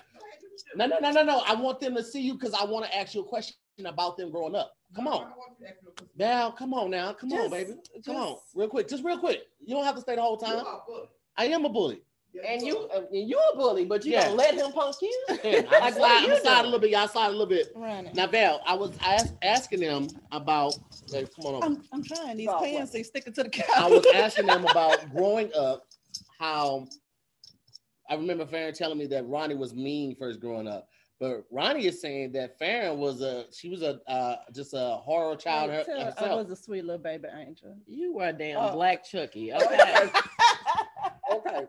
No 0.74 0.86
no 0.86 0.98
no 1.00 1.10
no 1.10 1.22
no. 1.22 1.42
I 1.46 1.54
want 1.54 1.80
them 1.80 1.94
to 1.96 2.02
see 2.04 2.20
you 2.20 2.34
because 2.34 2.54
I 2.54 2.64
want 2.64 2.86
to 2.86 2.96
ask 2.96 3.14
you 3.14 3.20
a 3.22 3.24
question 3.24 3.56
about 3.84 4.16
them 4.16 4.30
growing 4.30 4.54
up. 4.54 4.72
Come 4.94 5.06
on. 5.08 5.32
Now, 6.16 6.50
come 6.50 6.74
on 6.74 6.90
now. 6.90 7.12
Come 7.12 7.32
on, 7.32 7.50
baby. 7.50 7.74
Come 8.04 8.16
on, 8.16 8.36
real 8.54 8.68
quick. 8.68 8.88
Just 8.88 9.04
real 9.04 9.18
quick. 9.18 9.42
You 9.64 9.74
don't 9.74 9.84
have 9.84 9.94
to 9.94 10.00
stay 10.00 10.16
the 10.16 10.22
whole 10.22 10.36
time. 10.36 10.64
I 11.36 11.46
am 11.46 11.64
a 11.64 11.68
bully. 11.68 12.02
And 12.46 12.62
you, 12.64 12.88
uh, 12.94 13.02
and 13.12 13.28
you 13.28 13.38
a 13.52 13.56
bully, 13.56 13.84
but 13.84 14.04
you 14.04 14.12
Yeah. 14.12 14.26
gonna 14.26 14.34
let 14.36 14.54
him 14.54 14.70
punk 14.72 14.96
you? 15.02 15.26
Yeah, 15.42 15.62
I 15.68 15.80
what 15.80 15.94
slide, 15.94 16.22
you 16.22 16.34
I'm 16.34 16.40
slide 16.40 16.60
a 16.60 16.64
little 16.64 16.78
bit. 16.78 16.90
Y'all 16.90 17.08
slide 17.08 17.28
a 17.28 17.30
little 17.30 17.46
bit. 17.46 17.72
Running. 17.74 18.14
Now, 18.14 18.28
Val, 18.28 18.60
I 18.66 18.74
was 18.74 18.92
ask, 19.04 19.34
asking 19.42 19.80
them 19.80 20.08
about. 20.30 20.74
Hey, 21.10 21.26
come 21.34 21.46
on 21.46 21.54
over. 21.54 21.66
I'm, 21.66 21.82
I'm 21.92 22.04
trying. 22.04 22.36
These 22.36 22.46
Go, 22.48 22.60
pants 22.60 22.92
they 22.92 23.02
sticking 23.02 23.32
to 23.32 23.42
the 23.42 23.48
couch. 23.50 23.66
I 23.74 23.88
was 23.88 24.06
asking 24.14 24.46
them 24.46 24.64
about 24.64 25.10
growing 25.12 25.50
up, 25.54 25.86
how 26.38 26.86
I 28.10 28.14
remember 28.16 28.44
Farren 28.44 28.74
telling 28.74 28.98
me 28.98 29.06
that 29.06 29.26
Ronnie 29.26 29.54
was 29.54 29.74
mean 29.74 30.14
first 30.16 30.40
growing 30.40 30.66
up. 30.68 30.88
But 31.20 31.44
Ronnie 31.50 31.86
is 31.86 32.00
saying 32.00 32.32
that 32.32 32.58
Farren 32.58 32.98
was 32.98 33.20
a 33.20 33.44
she 33.52 33.68
was 33.68 33.82
a 33.82 34.00
uh, 34.08 34.36
just 34.54 34.72
a 34.74 34.96
horror 35.02 35.36
child 35.36 35.70
her, 35.70 35.84
Tell 35.84 36.00
her 36.00 36.14
I 36.18 36.34
was 36.34 36.50
a 36.50 36.56
sweet 36.56 36.84
little 36.84 37.00
baby 37.02 37.28
angel. 37.38 37.76
You 37.86 38.14
were 38.14 38.28
a 38.28 38.32
damn 38.32 38.58
Oh. 38.58 38.72
black 38.72 39.04
Chucky. 39.04 39.52
Okay. 39.54 40.08
Okay. 41.32 41.66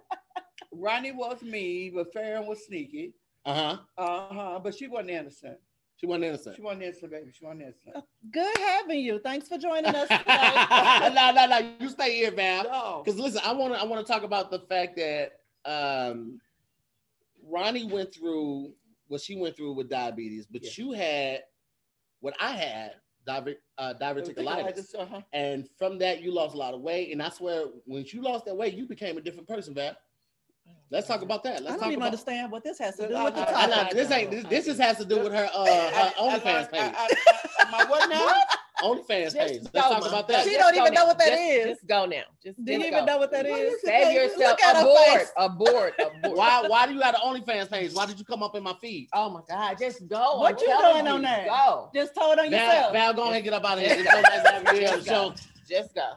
Ronnie 0.73 1.11
was 1.11 1.41
mean, 1.43 1.93
but 1.93 2.11
Farren 2.13 2.47
was 2.47 2.65
sneaky. 2.65 3.13
Uh 3.45 3.53
huh. 3.53 3.77
Uh 3.97 4.33
huh. 4.33 4.59
But 4.63 4.73
she 4.75 4.87
wasn't 4.87 5.11
innocent. 5.11 5.57
She 5.97 6.05
wasn't 6.07 6.23
innocent. 6.25 6.55
She 6.55 6.61
wasn't 6.63 6.83
innocent, 6.83 7.11
baby. 7.11 7.31
She 7.31 7.45
wasn't 7.45 7.61
innocent. 7.63 8.05
Good 8.31 8.57
having 8.57 8.99
you. 9.01 9.19
Thanks 9.19 9.47
for 9.47 9.57
joining 9.57 9.93
us 9.93 10.07
today. 10.09 11.13
no, 11.13 11.31
no, 11.35 11.45
no. 11.45 11.71
You 11.79 11.89
stay 11.89 12.15
here, 12.15 12.31
Val. 12.31 12.63
No. 12.63 13.01
Because 13.05 13.19
listen, 13.19 13.41
I 13.45 13.51
want 13.53 13.73
to 13.73 13.79
I 13.79 13.83
want 13.83 14.05
to 14.05 14.11
talk 14.11 14.23
about 14.23 14.49
the 14.49 14.59
fact 14.59 14.95
that 14.97 15.33
um, 15.65 16.39
Ronnie 17.43 17.85
went 17.85 18.13
through 18.13 18.73
what 19.07 19.21
she 19.21 19.35
went 19.35 19.55
through 19.57 19.73
with 19.73 19.89
diabetes, 19.89 20.45
but 20.45 20.63
Yeah. 20.63 20.69
you 20.75 20.91
had 20.93 21.43
what 22.21 22.35
I 22.39 22.51
had 22.51 22.95
diver, 23.25 23.53
uh, 23.77 23.93
diverticulitis. 23.99 24.95
Uh-huh. 24.97 25.21
And 25.33 25.67
from 25.77 25.97
that, 25.99 26.21
you 26.21 26.31
lost 26.33 26.55
a 26.55 26.57
lot 26.57 26.73
of 26.73 26.81
weight. 26.81 27.11
And 27.11 27.21
I 27.21 27.29
swear, 27.29 27.65
when 27.85 28.05
you 28.07 28.21
lost 28.21 28.45
that 28.45 28.55
weight, 28.55 28.73
you 28.73 28.85
became 28.87 29.17
a 29.17 29.21
different 29.21 29.47
person, 29.47 29.73
Val. 29.73 29.95
Let's 30.91 31.07
talk 31.07 31.21
about 31.21 31.43
that. 31.43 31.57
I 31.57 31.59
Let's 31.59 31.65
don't 31.67 31.79
talk 31.79 31.87
even 31.87 31.99
about. 31.99 32.05
understand 32.07 32.51
what 32.51 32.63
this 32.63 32.77
has 32.79 32.95
to 32.97 33.07
do 33.07 33.15
I- 33.15 33.23
with 33.25 33.35
the 33.35 33.41
I- 33.41 33.63
I, 33.63 33.67
topic. 33.67 33.93
know, 33.95 34.01
this 34.03 34.11
ain't 34.11 34.31
this, 34.31 34.43
this 34.45 34.65
just 34.65 34.79
has 34.79 34.97
to 34.97 35.05
do 35.05 35.19
with 35.23 35.33
her 35.33 35.49
uh 35.53 35.65
her 35.89 36.09
OnlyFans 36.19 36.71
page. 36.71 36.81
I, 36.81 37.07
I, 37.07 37.65
I, 37.65 37.71
my 37.71 37.85
what 37.89 38.09
now? 38.09 38.33
OnlyFans 38.81 39.23
Just 39.23 39.37
page. 39.37 39.63
go, 39.63 39.69
Let's 39.73 39.87
talk 39.89 40.07
about 40.07 40.27
that. 40.27 40.43
She 40.43 40.51
Just 40.51 40.59
don't 40.59 40.75
go 40.75 40.81
even 40.81 40.93
know 40.93 41.05
what 41.05 41.17
that 41.19 41.27
Just- 41.29 41.41
is. 41.41 41.65
Just 41.67 41.87
go 41.87 42.05
now. 42.05 42.23
Just, 42.43 42.63
Do 42.65 42.71
you 42.73 42.79
even 42.79 42.91
go. 42.91 43.05
know 43.05 43.17
what 43.17 43.31
that 43.31 43.45
What 43.47 43.59
is? 43.59 43.73
is 43.73 43.83
it? 43.83 43.85
Save 43.87 44.13
yourself. 44.13 44.39
Look 44.39 44.61
at 44.61 44.75
her 44.75 44.81
Abort. 44.81 45.27
Abort. 45.37 45.93
Abort. 46.23 46.37
Why 46.37 46.63
why 46.67 46.87
do 46.87 46.93
you 46.93 47.01
have 47.01 47.15
an 47.15 47.21
OnlyFans 47.23 47.69
page? 47.71 47.93
Why 47.93 48.05
did 48.05 48.19
you 48.19 48.25
come 48.25 48.43
up 48.43 48.55
in 48.55 48.63
my 48.63 48.73
feed? 48.81 49.07
Oh 49.13 49.29
my 49.29 49.41
God. 49.47 49.77
Just 49.79 50.07
go. 50.07 50.37
What 50.39 50.53
I'm 50.53 50.59
you 50.59 50.65
telling 50.67 51.03
doing 51.05 51.07
on 51.15 51.21
there? 51.21 51.45
Go. 51.47 51.89
Just 51.93 52.15
told 52.15 52.39
on 52.39 52.49
Val, 52.49 52.65
yourself. 52.67 52.93
Val, 52.93 53.13
go 53.13 53.23
ahead 53.23 53.35
and 53.35 53.43
get 53.43 53.53
up 53.53 53.63
out 53.65 53.77
of 53.77 53.83
here. 53.83 53.95
It's 53.99 54.11
so 54.11 54.21
nice 54.21 54.43
to 54.43 54.51
have 54.51 54.63
you 54.73 54.79
here 54.81 54.89
on 54.93 54.99
the 54.99 55.05
show. 55.05 55.33
Just 55.69 55.95
go. 55.95 56.11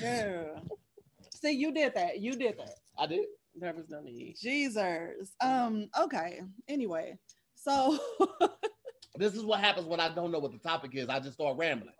Girl. 0.00 0.62
See, 1.34 1.52
you 1.52 1.72
did 1.72 1.94
that. 1.94 2.20
You 2.20 2.32
did 2.32 2.58
that. 2.58 2.70
I 2.98 3.06
did. 3.06 3.26
There 3.54 3.72
was 3.72 3.88
no 3.88 4.00
need. 4.00 4.36
Jesus. 4.40 5.32
Um, 5.40 5.88
okay. 5.98 6.40
Anyway, 6.68 7.16
so 7.54 7.98
This 9.18 9.34
is 9.34 9.44
what 9.44 9.60
happens 9.60 9.86
when 9.86 10.00
I 10.00 10.08
don't 10.14 10.30
know 10.30 10.38
what 10.38 10.52
the 10.52 10.58
topic 10.58 10.90
is. 10.94 11.08
I 11.08 11.18
just 11.20 11.34
start 11.34 11.56
rambling. 11.58 11.92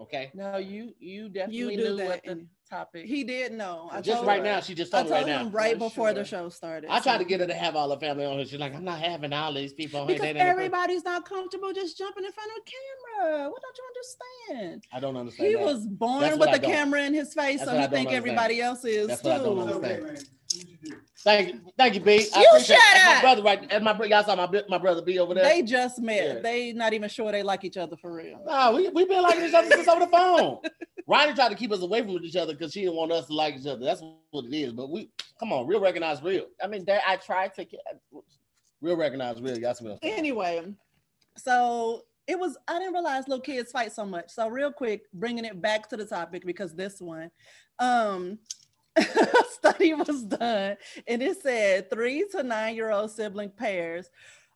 Okay. 0.00 0.30
No, 0.32 0.56
you 0.56 0.94
you 0.98 1.28
definitely 1.28 1.76
do 1.76 1.82
knew 1.82 1.96
that 1.96 2.06
what 2.06 2.22
the 2.24 2.46
topic. 2.70 3.04
he 3.04 3.22
did 3.22 3.52
know. 3.52 3.90
I 3.92 4.00
just 4.00 4.16
told, 4.16 4.26
right 4.26 4.42
now, 4.42 4.60
she 4.60 4.74
just 4.74 4.94
I 4.94 5.02
told 5.02 5.10
me 5.10 5.16
told 5.16 5.26
right 5.28 5.36
him 5.40 5.46
now. 5.48 5.52
right 5.52 5.72
For 5.74 5.78
before 5.78 6.14
the 6.14 6.24
show 6.24 6.48
started. 6.48 6.88
I 6.88 7.00
tried 7.00 7.14
so- 7.14 7.18
to 7.18 7.24
get 7.26 7.40
her 7.40 7.46
to 7.46 7.52
have 7.52 7.76
all 7.76 7.90
her 7.92 8.00
family 8.00 8.24
on 8.24 8.36
here. 8.38 8.46
She's 8.46 8.58
like, 8.58 8.74
I'm 8.74 8.82
not 8.84 8.98
having 9.00 9.34
all 9.34 9.52
these 9.52 9.74
people 9.74 10.00
on 10.00 10.08
here. 10.08 10.16
because 10.18 10.32
They 10.32 10.40
everybody's 10.40 11.04
not 11.04 11.26
comfortable 11.28 11.74
just 11.74 11.98
jumping 11.98 12.24
in 12.24 12.32
front 12.32 12.50
of 12.50 12.56
a 12.62 13.24
camera. 13.26 13.50
What 13.50 13.60
don't 13.60 13.76
you 13.76 13.84
understand? 14.56 14.84
I 14.90 15.00
don't 15.00 15.16
understand. 15.18 15.48
He 15.50 15.54
that. 15.56 15.64
was 15.66 15.86
born 15.86 16.20
That's 16.22 16.32
with 16.32 16.40
what 16.40 16.48
I 16.48 16.52
a 16.54 16.58
don't- 16.60 16.70
camera 16.72 17.02
in 17.02 17.12
his 17.12 17.34
face, 17.34 17.58
that's 17.58 17.70
so 17.70 17.76
he 17.76 17.82
think 17.82 18.08
understand. 18.08 18.16
everybody 18.16 18.60
else 18.62 18.84
is 18.86 19.08
That's 19.08 19.20
too. 19.20 19.28
What 21.24 21.32
I 21.32 21.42
don't 21.42 21.46
Okay, 21.46 21.52
understand. 21.52 21.64
man. 21.64 21.64
Who'd 21.64 21.64
you? 21.64 21.64
Thank 21.64 21.64
you, 21.66 21.72
thank 21.76 21.94
you, 21.94 22.00
B. 22.00 22.28
I 22.34 22.40
You 22.40 22.46
appreciate 22.50 22.76
shut 22.78 22.96
it. 22.96 23.02
Up. 23.02 23.14
my 23.14 23.20
brother, 23.20 23.42
right? 23.42 23.70
That's 23.70 23.84
my 23.84 24.04
y'all 24.06 24.24
saw 24.24 24.36
my 24.36 24.62
my 24.68 24.78
brother 24.78 25.02
B 25.02 25.18
over 25.18 25.34
there. 25.34 25.44
They 25.44 25.62
just 25.62 26.00
met. 26.00 26.24
Yeah. 26.36 26.40
They 26.40 26.72
not 26.72 26.92
even 26.92 27.08
sure 27.08 27.30
they 27.32 27.42
like 27.42 27.64
each 27.64 27.76
other 27.76 27.96
for 27.96 28.12
real. 28.12 28.42
Nah, 28.44 28.72
we 28.74 28.88
we 28.88 29.04
been 29.04 29.22
liking 29.22 29.44
each 29.44 29.54
other 29.54 29.68
since 29.70 29.88
over 29.88 30.00
the 30.04 30.10
phone. 30.10 30.58
Ronnie 31.06 31.34
tried 31.34 31.48
to 31.48 31.54
keep 31.56 31.72
us 31.72 31.82
away 31.82 32.02
from 32.02 32.10
each 32.22 32.36
other 32.36 32.52
because 32.54 32.72
she 32.72 32.82
didn't 32.82 32.94
want 32.94 33.10
us 33.10 33.26
to 33.26 33.34
like 33.34 33.56
each 33.56 33.66
other. 33.66 33.84
That's 33.84 34.00
what 34.30 34.44
it 34.44 34.54
is. 34.54 34.72
But 34.72 34.90
we 34.90 35.10
come 35.38 35.52
on, 35.52 35.66
real 35.66 35.80
recognize 35.80 36.22
real. 36.22 36.46
I 36.62 36.66
mean, 36.68 36.84
there, 36.84 37.00
I 37.06 37.16
tried 37.16 37.52
to. 37.54 37.66
Real 38.80 38.96
recognize 38.96 39.40
real. 39.42 39.58
Y'all 39.58 39.74
see 39.74 39.84
what 39.84 39.92
I'm 39.94 39.98
saying? 40.02 40.14
Anyway, 40.18 40.62
so 41.36 42.02
it 42.26 42.38
was 42.38 42.56
I 42.68 42.78
didn't 42.78 42.94
realize 42.94 43.26
little 43.28 43.42
kids 43.42 43.72
fight 43.72 43.92
so 43.92 44.04
much. 44.04 44.30
So 44.30 44.48
real 44.48 44.72
quick, 44.72 45.02
bringing 45.12 45.44
it 45.44 45.60
back 45.60 45.88
to 45.90 45.96
the 45.96 46.04
topic 46.04 46.44
because 46.46 46.74
this 46.74 47.00
one, 47.00 47.30
um, 47.78 48.38
study 49.50 49.94
was 49.94 50.24
done 50.24 50.76
and 51.06 51.22
it 51.22 51.40
said 51.42 51.88
three 51.90 52.26
to 52.30 52.42
nine 52.42 52.74
year 52.74 52.90
old 52.90 53.10
sibling 53.10 53.50
pairs 53.50 54.10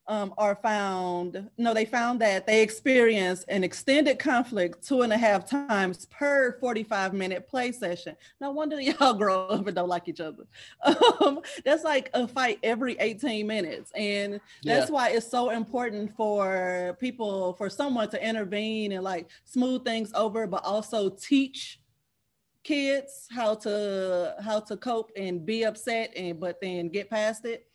um, 0.07 0.35
are 0.37 0.57
found. 0.57 1.49
No, 1.57 1.73
they 1.73 1.85
found 1.85 2.21
that 2.21 2.47
they 2.47 2.63
experience 2.63 3.45
an 3.45 3.65
extended 3.65 4.19
conflict 4.19 4.87
two 4.87 5.03
and 5.03 5.13
a 5.13 5.17
half 5.17 5.49
times 5.49 6.07
per 6.07 6.59
45 6.61 7.15
minute 7.15 7.49
play 7.49 7.73
session. 7.73 8.17
No 8.41 8.51
wonder 8.51 8.81
y'all 8.81 9.15
grow 9.15 9.47
up 9.47 9.67
and 9.67 9.75
don't 9.75 9.89
like 9.89 10.09
each 10.09 10.21
other. 10.21 10.45
Um, 11.21 11.41
that's 11.65 11.85
like 11.85 12.11
a 12.13 12.27
fight 12.27 12.59
every 12.63 12.97
18 12.99 13.47
minutes. 13.47 13.93
And 13.95 14.41
that's 14.65 14.91
why 14.91 15.11
it's 15.11 15.31
so 15.31 15.51
important 15.51 16.15
for 16.17 16.97
people, 16.99 17.55
for 17.55 17.71
someone 17.71 18.11
to 18.11 18.27
intervene 18.27 18.93
and 18.93 19.05
like 19.05 19.29
smooth 19.45 19.85
things 19.85 20.13
over, 20.15 20.47
but 20.47 20.65
also 20.65 21.09
teach 21.09 21.79
kids 22.65 23.29
how 23.31 23.55
to 23.55 24.35
how 24.43 24.59
to 24.61 24.77
cope 24.77 25.11
and 25.17 25.45
be 25.47 25.63
upset 25.65 26.13
and 26.17 26.41
but 26.41 26.61
then 26.61 26.89
get 26.89 27.09
past 27.11 27.45
it. 27.45 27.67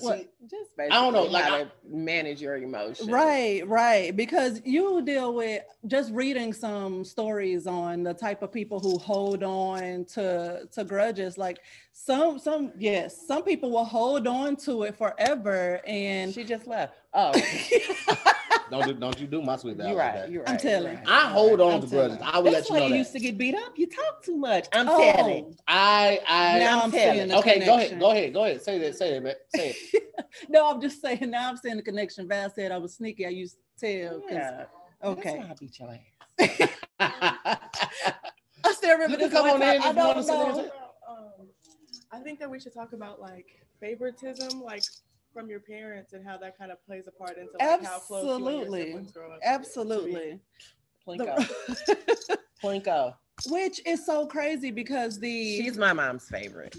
See, 0.00 0.28
Just 0.48 0.70
I 0.78 0.88
don't 0.90 1.12
know, 1.12 1.24
like, 1.24 1.42
how 1.44 1.56
I- 1.56 1.66
manage 1.88 2.40
your 2.40 2.56
emotions. 2.56 3.10
Right, 3.10 3.66
right. 3.66 4.14
Because 4.14 4.60
you 4.64 5.02
deal 5.02 5.34
with 5.34 5.62
just 5.88 6.12
reading 6.12 6.52
some 6.52 7.04
stories 7.04 7.66
on 7.66 8.04
the 8.04 8.14
type 8.14 8.42
of 8.42 8.52
people 8.52 8.78
who 8.78 8.96
hold 8.98 9.42
on 9.42 10.04
to 10.14 10.68
to 10.70 10.84
grudges. 10.84 11.36
Like 11.36 11.58
some 11.92 12.38
some 12.38 12.72
yes, 12.78 13.26
some 13.26 13.42
people 13.42 13.72
will 13.72 13.84
hold 13.84 14.28
on 14.28 14.54
to 14.56 14.84
it 14.84 14.96
forever. 14.96 15.80
And 15.84 16.32
She 16.32 16.44
just 16.44 16.68
left. 16.68 16.94
Oh, 17.12 17.32
don't 18.70 18.84
do, 18.86 18.94
don't 18.94 19.20
you 19.20 19.26
do 19.26 19.42
my 19.42 19.56
sweet 19.56 19.76
you're 19.78 19.96
right. 19.96 20.14
that. 20.14 20.30
You're 20.30 20.42
right. 20.42 20.50
I'm 20.52 20.58
telling. 20.58 20.96
right. 20.96 21.04
I 21.08 21.28
hold 21.28 21.60
on 21.60 21.74
I'm 21.74 21.80
to 21.82 21.88
telling. 21.88 22.08
grudges. 22.18 22.26
I 22.32 22.38
will 22.38 22.52
That's 22.52 22.70
let 22.70 22.70
you 22.70 22.74
know 22.74 22.80
That's 22.80 22.82
why 22.82 22.86
you 22.88 22.94
used 22.96 23.12
to 23.12 23.20
get 23.20 23.38
beat 23.38 23.54
up. 23.54 23.72
You 23.78 23.86
talk 23.86 24.22
too 24.22 24.36
much. 24.36 24.66
I'm 24.72 24.88
Oh, 24.88 25.12
telling. 25.14 25.56
I 25.66 26.20
I 26.28 26.58
now 26.58 26.78
I'm 26.78 26.84
I'm 26.84 26.90
telling. 26.90 27.14
seeing 27.16 27.28
the 27.28 27.38
okay. 27.38 27.64
Go 27.64 27.76
ahead. 27.76 28.00
Go 28.00 28.10
ahead. 28.10 28.32
Go 28.34 28.44
ahead. 28.44 28.62
Say 28.62 28.78
that. 28.78 28.96
Say 28.96 29.16
it. 29.16 29.22
man. 29.22 29.34
Say 29.54 29.70
it. 29.92 30.02
No, 30.48 30.70
I'm 30.70 30.80
just 30.80 31.00
saying. 31.00 31.30
Now 31.30 31.48
I'm 31.48 31.56
seeing 31.56 31.76
the 31.76 31.82
connection. 31.82 32.28
Val 32.28 32.50
said 32.50 32.70
I 32.72 32.78
was 32.78 32.94
sneaky. 32.94 33.26
I 33.26 33.30
used 33.30 33.56
to 33.80 34.08
tell. 34.08 34.22
Yeah. 34.30 34.64
Okay. 35.02 35.22
That's 35.38 35.48
why 35.48 35.50
I 35.50 35.54
beat 35.58 35.78
your 35.78 35.90
ass. 35.90 36.70
I 38.64 38.72
still 38.72 38.92
remember 38.92 39.12
You 39.12 39.18
can 39.18 39.30
this 39.30 39.32
come 39.32 39.48
one 39.48 39.62
on 39.62 39.74
in 39.74 39.80
time. 39.80 39.86
I 39.86 39.90
if 39.90 39.96
you 39.96 40.02
wanna 40.02 40.14
don't 40.14 40.22
sit 40.24 40.32
there 40.32 40.46
and 40.48 40.56
know. 40.56 40.70
Um, 41.08 41.48
I 42.12 42.18
think 42.20 42.38
that 42.40 42.50
we 42.50 42.60
should 42.60 42.74
talk 42.74 42.92
about 42.92 43.20
like 43.20 43.46
favoritism, 43.80 44.62
like 44.62 44.82
from 45.32 45.48
your 45.48 45.60
parents, 45.60 46.12
and 46.12 46.26
how 46.26 46.36
that 46.38 46.56
kind 46.58 46.72
of 46.72 46.84
plays 46.86 47.04
a 47.06 47.10
part 47.12 47.36
into 47.38 47.52
like 47.60 47.84
how 47.84 47.98
close 47.98 48.22
you 48.24 48.28
your 48.28 48.36
Absolutely. 48.38 48.84
siblings 48.86 49.12
grow 49.12 49.32
up. 49.32 49.38
Absolutely. 49.44 50.40
Plinko. 51.06 51.36
The- 51.86 52.38
Plinko. 52.62 53.14
Which 53.48 53.80
is 53.86 54.04
so 54.04 54.26
crazy 54.26 54.70
because 54.70 55.18
the 55.20 55.56
She's 55.58 55.78
my 55.78 55.92
mom's 55.92 56.28
favorite. 56.28 56.76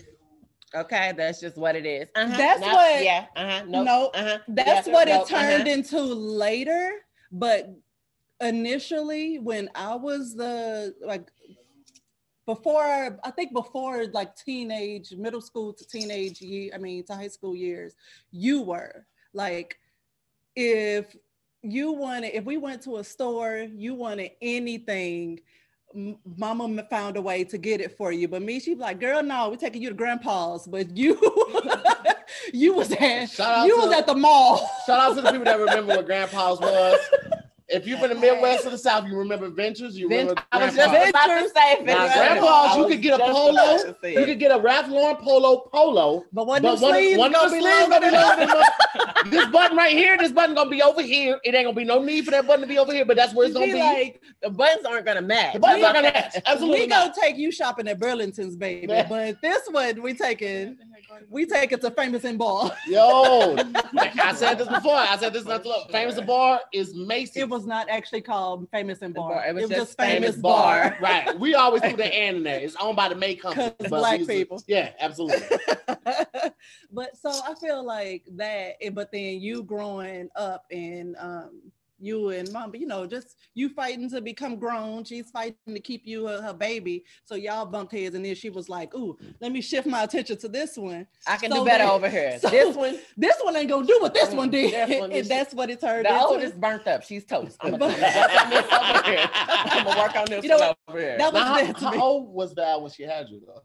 Okay, 0.76 1.14
that's 1.18 1.40
just 1.40 1.58
what 1.58 1.76
it 1.76 1.86
is. 1.86 2.10
Uh-huh. 2.16 2.38
That's 2.38 2.62
Nope. 2.62 2.74
what- 2.74 3.04
Yeah. 3.04 3.26
Uh-huh. 3.36 3.66
No, 3.68 3.84
Nope. 3.84 4.12
Uh-huh. 4.14 4.38
that's 4.50 4.88
Yeah. 4.88 4.94
what 4.94 5.08
it 5.08 5.26
turned 5.28 5.64
Uh-huh. 5.68 5.72
into 5.72 6.02
later. 6.02 6.92
But 7.32 7.70
initially, 8.42 9.40
when 9.40 9.70
I 9.76 9.96
was 9.96 10.36
the 10.36 10.96
like 11.02 11.32
before, 12.50 13.20
I 13.24 13.30
think 13.30 13.54
before 13.54 14.08
like 14.08 14.36
teenage, 14.36 15.14
middle 15.16 15.40
school 15.40 15.72
to 15.72 15.88
teenage 15.88 16.42
year, 16.42 16.72
I 16.74 16.80
mean 16.80 17.04
to 17.04 17.14
high 17.14 17.28
school 17.28 17.56
years, 17.56 17.94
you 18.32 18.64
were 18.64 19.06
like 19.34 19.78
if 20.56 21.16
you 21.62 21.92
wanted, 21.92 22.34
if 22.34 22.46
we 22.46 22.58
went 22.58 22.82
to 22.86 22.98
a 22.98 23.04
store, 23.04 23.68
you 23.72 23.94
wanted 23.94 24.32
anything. 24.42 25.42
Mama 26.38 26.84
found 26.90 27.18
a 27.18 27.22
way 27.22 27.44
to 27.44 27.58
get 27.60 27.82
it 27.82 27.96
for 27.96 28.12
you, 28.12 28.28
but 28.28 28.42
me, 28.42 28.60
she'd 28.60 28.76
be 28.76 28.82
like, 28.82 29.00
"Girl, 29.00 29.22
no, 29.22 29.50
we're 29.50 29.56
taking 29.56 29.82
you 29.84 29.90
to 29.90 29.96
Grandpa's." 29.96 30.68
But 30.68 30.96
you, 30.98 31.20
you 32.54 32.74
was 32.74 32.92
at, 32.92 33.30
Shout 33.30 33.60
out 33.60 33.68
you 33.68 33.76
to- 33.76 33.88
was 33.88 33.96
at 33.96 34.08
the 34.08 34.16
mall. 34.16 34.58
Shout 34.88 35.00
out 35.00 35.16
to 35.16 35.22
the 35.22 35.32
people 35.32 35.46
that 35.46 35.60
remember 35.60 35.96
what 35.98 36.06
Grandpa's 36.08 36.60
was. 36.60 37.00
If 37.72 37.86
you're 37.86 38.00
from 38.00 38.10
the 38.10 38.16
Midwest 38.16 38.66
or 38.66 38.72
the 38.72 38.78
South, 38.78 39.06
you 39.08 39.16
remember 39.16 39.48
Ventures. 39.50 39.96
You 39.98 40.10
remember 40.10 40.34
Vent- 40.34 40.48
I 40.52 40.66
was 40.66 40.76
just 40.76 40.90
about 40.90 41.28
to 41.28 41.50
say 41.50 41.84
Now, 41.84 42.08
Ventures. 42.08 42.16
Grandpa's, 42.18 42.78
you 42.78 42.88
could 42.88 43.02
get 43.04 43.20
a 43.20 43.24
polo. 43.24 43.52
about 43.52 43.80
to 43.86 43.96
say 44.02 44.14
You 44.20 44.26
could 44.26 44.40
get 44.40 44.52
a 44.52 44.60
Ralph 44.60 44.88
Lauren 44.90 45.16
polo 45.18 45.58
polo. 45.72 46.26
But 46.34 46.48
one 46.48 46.62
But 46.64 46.74
of 46.74 46.82
one, 46.82 46.94
the 46.94 46.98
sleeves 47.00 47.18
one 47.20 47.28
of 47.36 47.42
gonna 47.42 47.50
the 47.50 47.56
be 47.56 47.62
sleeves 47.62 47.88
gonna 47.90 48.06
be 48.10 48.12
longer 48.18 48.46
than. 48.46 49.32
This 49.32 49.46
button 49.48 49.78
right 49.78 49.92
here, 49.92 50.18
this 50.18 50.32
button 50.32 50.56
gonna 50.56 50.70
be 50.70 50.82
over 50.82 51.02
here. 51.02 51.40
It 51.44 51.54
ain't 51.54 51.66
gonna 51.66 51.76
be 51.76 51.84
no 51.84 52.02
need 52.02 52.26
for 52.26 52.32
that 52.32 52.48
button 52.48 52.62
to 52.62 52.68
be 52.68 52.80
over 52.80 52.92
here, 52.92 53.06
but 53.06 53.16
that's 53.16 53.34
where 53.36 53.46
it's 53.46 53.54
gonna 53.54 53.68
Be 53.68 53.74
be. 53.74 53.80
like 53.80 54.22
the 54.42 54.50
buttons 54.50 54.86
aren't 54.86 55.06
gonna 55.06 55.22
match. 55.22 55.54
the 55.54 55.60
button's 55.60 55.86
How 55.86 55.92
not 55.94 56.02
gonna 56.04 56.14
match. 56.14 56.36
Absolutely 56.48 56.82
we 56.82 56.88
not. 56.88 57.16
gonna 57.16 57.28
take 57.28 57.38
you 57.38 57.52
shopping 57.52 57.88
at 57.88 58.00
Burlington's, 58.00 58.56
baby. 58.56 58.88
Man. 58.88 59.06
But 59.10 59.42
this 59.42 59.68
one, 59.70 60.02
we 60.02 60.14
taking 60.16 60.78
we 61.30 61.46
take 61.46 61.72
it 61.72 61.82
to 61.82 61.92
Famous 61.92 62.24
and 62.24 62.38
Barr. 62.40 62.72
Yo, 62.88 63.54
like 63.94 64.18
I 64.20 64.34
said 64.34 64.58
this 64.58 64.68
before. 64.68 64.96
I 64.96 65.18
said 65.18 65.34
this 65.34 65.44
not 65.46 65.64
too 65.64 65.70
long. 65.70 65.86
Famous 65.92 66.20
Barr 66.22 66.62
is 66.74 66.94
Macy's. 66.96 67.38
It 67.38 67.50
was 67.50 67.59
not 67.66 67.90
actually 67.90 68.22
called 68.22 68.68
Famous 68.72 69.02
and 69.02 69.14
Barr. 69.14 69.36
Barr. 69.36 69.48
It 69.48 69.56
was, 69.56 69.70
just 69.70 69.98
Famous, 69.98 70.14
Famous 70.32 70.36
Barr. 70.38 70.98
right. 71.02 71.40
We 71.40 71.56
always 71.56 71.82
put 71.82 71.98
the 71.98 72.06
and 72.06 72.38
in 72.38 72.44
there. 72.44 72.60
It's 72.60 72.76
owned 72.80 72.96
by 72.96 73.10
the 73.10 73.16
May 73.16 73.36
company. 73.36 73.70
'Cause 73.70 73.90
but 73.90 74.00
black 74.00 74.12
we 74.14 74.18
used 74.20 74.30
to- 74.30 74.36
people. 74.38 74.64
Yeah, 74.68 74.92
absolutely. 75.00 75.58
but 76.92 77.16
so 77.18 77.30
I 77.30 77.54
feel 77.60 77.84
like 77.84 78.24
that. 78.36 78.74
But 78.94 79.12
then 79.12 79.40
you 79.42 79.64
growing 79.64 80.30
up 80.36 80.66
and 80.72 81.16
um, 81.20 81.62
you 82.00 82.30
and 82.30 82.52
mom, 82.52 82.76
you 82.76 82.88
know, 82.88 83.06
just 83.06 83.36
you 83.54 83.70
fighting 83.70 84.10
to 84.12 84.22
become 84.22 84.56
grown. 84.58 85.04
She's 85.04 85.30
fighting 85.30 85.56
to 85.68 85.80
keep 85.80 86.04
you 86.06 86.28
uh, 86.28 86.42
her 86.42 86.54
baby. 86.54 87.04
So 87.26 87.36
y'all 87.36 87.66
bumped 87.66 87.94
heads, 87.94 88.16
and 88.16 88.24
then 88.26 88.36
she 88.36 88.50
was 88.50 88.70
like, 88.70 88.94
"Ooh, 88.96 89.18
let 89.42 89.52
me 89.52 89.62
shift 89.62 89.86
my 89.88 90.04
attention 90.04 90.38
to 90.38 90.48
this 90.48 90.78
one. 90.78 91.06
I 91.28 91.38
can 91.38 91.52
So 91.52 91.60
do 91.60 91.66
better 91.66 91.84
then- 91.86 91.92
over 91.94 92.10
here. 92.10 92.40
so- 92.42 92.50
this 92.50 92.76
one, 92.76 92.98
This 93.18 93.36
one 93.42 93.56
ain't 93.56 93.70
gonna 93.70 93.86
do 93.86 93.98
what 94.02 94.14
this 94.14 94.30
Mm, 94.30 94.36
one 94.38 94.50
did." 94.50 94.72
this 94.74 95.00
one 95.00 95.12
and 95.20 95.28
that's 95.28 95.54
what 95.54 95.70
it 95.70 95.82
turned 95.82 96.06
the 96.06 96.10
into. 96.14 96.26
oldest 96.26 96.60
burnt 96.60 96.88
up. 96.88 97.04
She's 97.04 97.26
toast. 97.26 97.58
I'm 97.62 97.78
gonna 97.78 97.86
work 97.94 98.04
on 98.04 98.50
this 98.50 98.66
over 98.72 99.04
here. 99.12 99.30
I'm 99.34 99.84
gonna 99.86 100.00
work 100.00 100.16
on 100.16 100.26
this 100.30 100.44
You 100.44 100.50
know 100.50 100.58
one 100.58 100.68
what? 100.68 100.78
over 100.88 101.00
here. 101.00 101.18
That 101.18 101.34
was 101.34 101.42
Now, 101.44 101.56
dead 101.58 101.78
how, 101.78 101.92
how 101.94 102.02
old 102.02 102.34
was 102.34 102.54
Val 102.54 102.82
when 102.82 102.92
she 102.92 103.04
had 103.04 103.30
you 103.30 103.42
though? 103.46 103.62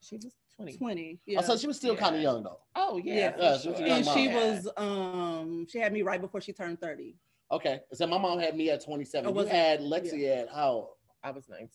she 0.00 0.16
was 0.16 0.32
20. 0.56 0.76
20. 0.76 1.14
Oh, 1.14 1.18
Yeah. 1.26 1.40
so 1.40 1.56
she 1.56 1.66
was 1.66 1.76
still 1.76 1.96
kind 1.96 2.14
of 2.14 2.20
young 2.22 2.42
though. 2.42 2.58
Oh 2.76 3.00
yeah. 3.02 3.14
Yeah. 3.14 3.34
Yeah, 3.38 3.58
she 3.58 3.68
was 3.68 3.78
sure. 3.78 3.86
young 3.86 3.96
and 3.98 4.06
mom. 4.06 4.16
she 4.16 4.28
was 4.28 4.68
um 4.76 5.66
she 5.68 5.78
had 5.78 5.92
me 5.92 6.02
right 6.02 6.20
before 6.20 6.40
she 6.40 6.52
turned 6.52 6.80
30. 6.80 7.16
Okay, 7.52 7.80
so 7.92 8.06
my 8.06 8.16
mom 8.16 8.38
had 8.38 8.56
me 8.56 8.70
at 8.70 8.82
27. 8.82 9.30
Oh, 9.30 9.42
you 9.42 9.46
had 9.46 9.80
Lexi 9.80 10.26
at 10.26 10.48
how? 10.48 10.90
I 11.22 11.30
was 11.30 11.48
19. 11.50 11.68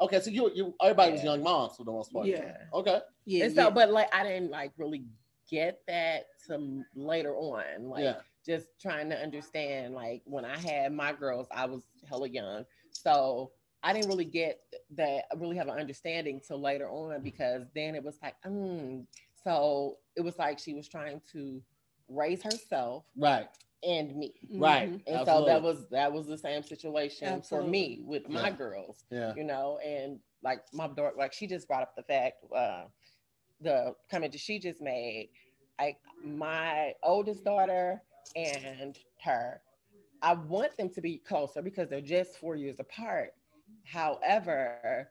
Okay, 0.00 0.20
so 0.20 0.30
you 0.30 0.50
you 0.54 0.74
everybody 0.80 1.12
was 1.12 1.24
young 1.24 1.42
moms 1.42 1.76
for 1.76 1.84
the 1.84 1.90
most 1.90 2.12
part. 2.12 2.26
Yeah. 2.26 2.56
Okay. 2.72 3.00
Yeah. 3.26 3.46
and 3.46 3.54
so, 3.54 3.70
but 3.70 3.90
like, 3.90 4.12
I 4.14 4.22
didn't 4.22 4.50
like 4.50 4.72
really 4.76 5.04
get 5.50 5.80
that 5.88 6.26
to 6.46 6.82
later 6.94 7.34
on. 7.34 7.88
Like, 7.88 8.04
yeah. 8.04 8.16
just 8.46 8.68
trying 8.80 9.10
to 9.10 9.20
understand. 9.20 9.94
Like, 9.94 10.22
when 10.24 10.44
I 10.44 10.56
had 10.58 10.92
my 10.92 11.12
girls, 11.12 11.48
I 11.50 11.66
was 11.66 11.82
hella 12.08 12.28
young, 12.28 12.64
so 12.90 13.50
I 13.82 13.92
didn't 13.92 14.08
really 14.08 14.24
get 14.24 14.60
that. 14.96 15.24
Really 15.36 15.56
have 15.56 15.68
an 15.68 15.78
understanding 15.78 16.40
till 16.46 16.60
later 16.60 16.88
on 16.88 17.22
because 17.22 17.66
then 17.74 17.94
it 17.94 18.02
was 18.02 18.18
like, 18.22 18.34
mm. 18.46 19.04
so 19.42 19.98
it 20.16 20.22
was 20.22 20.38
like 20.38 20.58
she 20.58 20.74
was 20.74 20.88
trying 20.88 21.20
to 21.32 21.60
raise 22.08 22.42
herself 22.42 23.04
Right. 23.16 23.46
And 23.86 24.16
me. 24.16 24.34
Right. 24.56 24.90
Mhm. 24.90 25.02
And 25.06 25.20
Absolutely. 25.20 25.22
so 25.22 25.42
that 25.44 25.62
was 25.62 25.88
that 25.90 26.12
was 26.12 26.26
the 26.26 26.38
same 26.38 26.62
situation 26.62 27.42
Absolutely. 27.42 27.48
for 27.48 27.62
me 27.62 28.00
with 28.04 28.28
my 28.28 28.50
Yeah. 28.50 28.50
girls 28.50 29.04
Yeah. 29.10 29.34
you 29.34 29.44
know, 29.44 29.78
and 29.78 30.20
like 30.42 30.60
my 30.72 30.86
daughter, 30.88 31.12
like 31.16 31.32
she 31.32 31.46
just 31.46 31.68
brought 31.68 31.82
up 31.82 31.94
the 31.96 32.02
fact, 32.02 32.36
uh, 32.54 32.84
the 33.60 33.94
comment 34.10 34.32
that 34.32 34.40
she 34.40 34.58
just 34.58 34.80
made, 34.80 35.30
like 35.80 35.98
my 36.24 36.94
oldest 37.02 37.44
daughter 37.44 38.02
and 38.34 38.98
her, 39.24 39.62
I 40.22 40.34
want 40.34 40.76
them 40.76 40.90
to 40.90 41.00
be 41.00 41.18
closer 41.18 41.62
because 41.62 41.88
they're 41.88 42.00
just 42.00 42.38
four 42.38 42.56
years 42.56 42.80
apart. 42.80 43.30
However, 43.84 45.10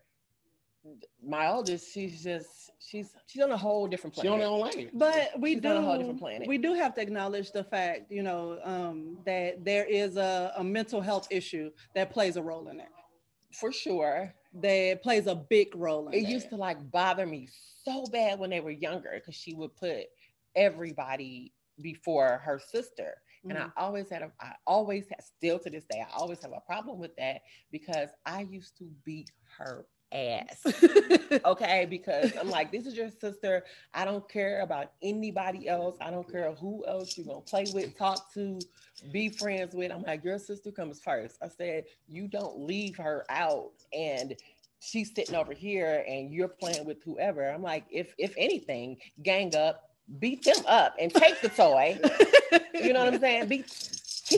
my 1.25 1.47
oldest, 1.47 1.93
she's 1.93 2.21
just 2.23 2.71
she's 2.79 3.15
she's 3.27 3.41
on 3.41 3.51
a 3.51 3.57
whole 3.57 3.87
different 3.87 4.13
planet. 4.13 4.27
She 4.29 4.33
on 4.33 4.39
planet. 4.39 4.73
her 4.73 4.79
own 4.79 4.85
lane. 4.85 4.91
But 4.93 5.39
we 5.39 5.53
She's 5.53 5.61
do 5.61 5.69
on 5.69 5.77
a 5.77 5.81
whole 5.81 5.97
different 5.97 6.19
planet. 6.19 6.47
we 6.47 6.57
do 6.57 6.73
have 6.73 6.93
to 6.95 7.01
acknowledge 7.01 7.51
the 7.51 7.63
fact, 7.63 8.11
you 8.11 8.23
know, 8.23 8.59
um, 8.63 9.17
that 9.25 9.63
there 9.63 9.85
is 9.85 10.17
a, 10.17 10.53
a 10.57 10.63
mental 10.63 10.99
health 11.01 11.27
issue 11.31 11.71
that 11.95 12.11
plays 12.11 12.35
a 12.35 12.41
role 12.43 12.67
in 12.69 12.79
it. 12.79 12.89
For 13.53 13.71
sure. 13.71 14.33
That 14.61 15.01
plays 15.01 15.27
a 15.27 15.35
big 15.35 15.75
role 15.75 16.07
in 16.09 16.13
it 16.13 16.23
that. 16.23 16.29
used 16.29 16.49
to 16.49 16.55
like 16.57 16.91
bother 16.91 17.25
me 17.25 17.47
so 17.83 18.05
bad 18.11 18.37
when 18.39 18.49
they 18.49 18.59
were 18.59 18.71
younger 18.71 19.11
because 19.15 19.35
she 19.35 19.53
would 19.55 19.75
put 19.75 20.03
everybody 20.55 21.53
before 21.81 22.39
her 22.45 22.59
sister 22.59 23.15
and 23.49 23.57
Mhm. 23.57 23.73
i 23.75 23.81
always 23.81 24.07
had 24.09 24.21
a 24.21 24.31
i 24.39 24.53
always 24.67 25.09
had 25.09 25.23
still 25.23 25.57
to 25.57 25.69
this 25.71 25.83
day 25.85 26.01
i 26.07 26.13
always 26.15 26.39
have 26.41 26.51
a 26.53 26.61
problem 26.61 26.99
with 26.99 27.15
that 27.15 27.41
because 27.71 28.09
i 28.27 28.41
used 28.41 28.77
to 28.77 28.85
beat 29.03 29.31
her 29.57 29.87
ass. 30.13 30.65
Okay? 31.45 31.87
Because 31.89 32.31
i'm 32.39 32.49
like 32.49 32.71
this 32.71 32.85
is 32.85 32.95
your 32.95 33.09
sister. 33.09 33.63
I 33.93 34.05
don't 34.05 34.27
care 34.29 34.61
about 34.61 34.91
anybody 35.01 35.67
else. 35.67 35.97
I 35.99 36.11
don't 36.11 36.29
care 36.31 36.51
who 36.53 36.85
else 36.87 37.17
you're 37.17 37.25
gonna 37.25 37.41
play 37.41 37.65
with 37.73 37.97
talk 37.97 38.31
to 38.35 38.59
be 39.11 39.29
friends 39.29 39.73
with. 39.73 39.91
I'm 39.91 40.03
like 40.03 40.23
your 40.23 40.37
sister 40.37 40.71
comes 40.71 41.01
first. 41.01 41.37
I 41.41 41.47
said 41.47 41.85
you 42.07 42.27
don't 42.27 42.59
leave 42.59 42.95
her 42.97 43.25
out 43.29 43.71
and 43.91 44.35
she's 44.79 45.13
sitting 45.15 45.35
over 45.35 45.53
here 45.53 46.05
and 46.07 46.31
you're 46.31 46.49
playing 46.49 46.85
with 46.85 47.03
whoever. 47.03 47.49
I'm 47.49 47.63
like 47.63 47.85
if 47.89 48.13
if 48.17 48.33
anything 48.37 48.97
gang 49.23 49.55
up 49.55 49.89
beat 50.19 50.43
them 50.43 50.63
up 50.67 50.95
and 50.99 51.13
take 51.13 51.41
the 51.41 51.49
toy. 51.49 51.99
You 52.73 52.93
know 52.93 53.05
what 53.05 53.13
i'm 53.13 53.19
saying? 53.19 53.47
Beat 53.47 53.65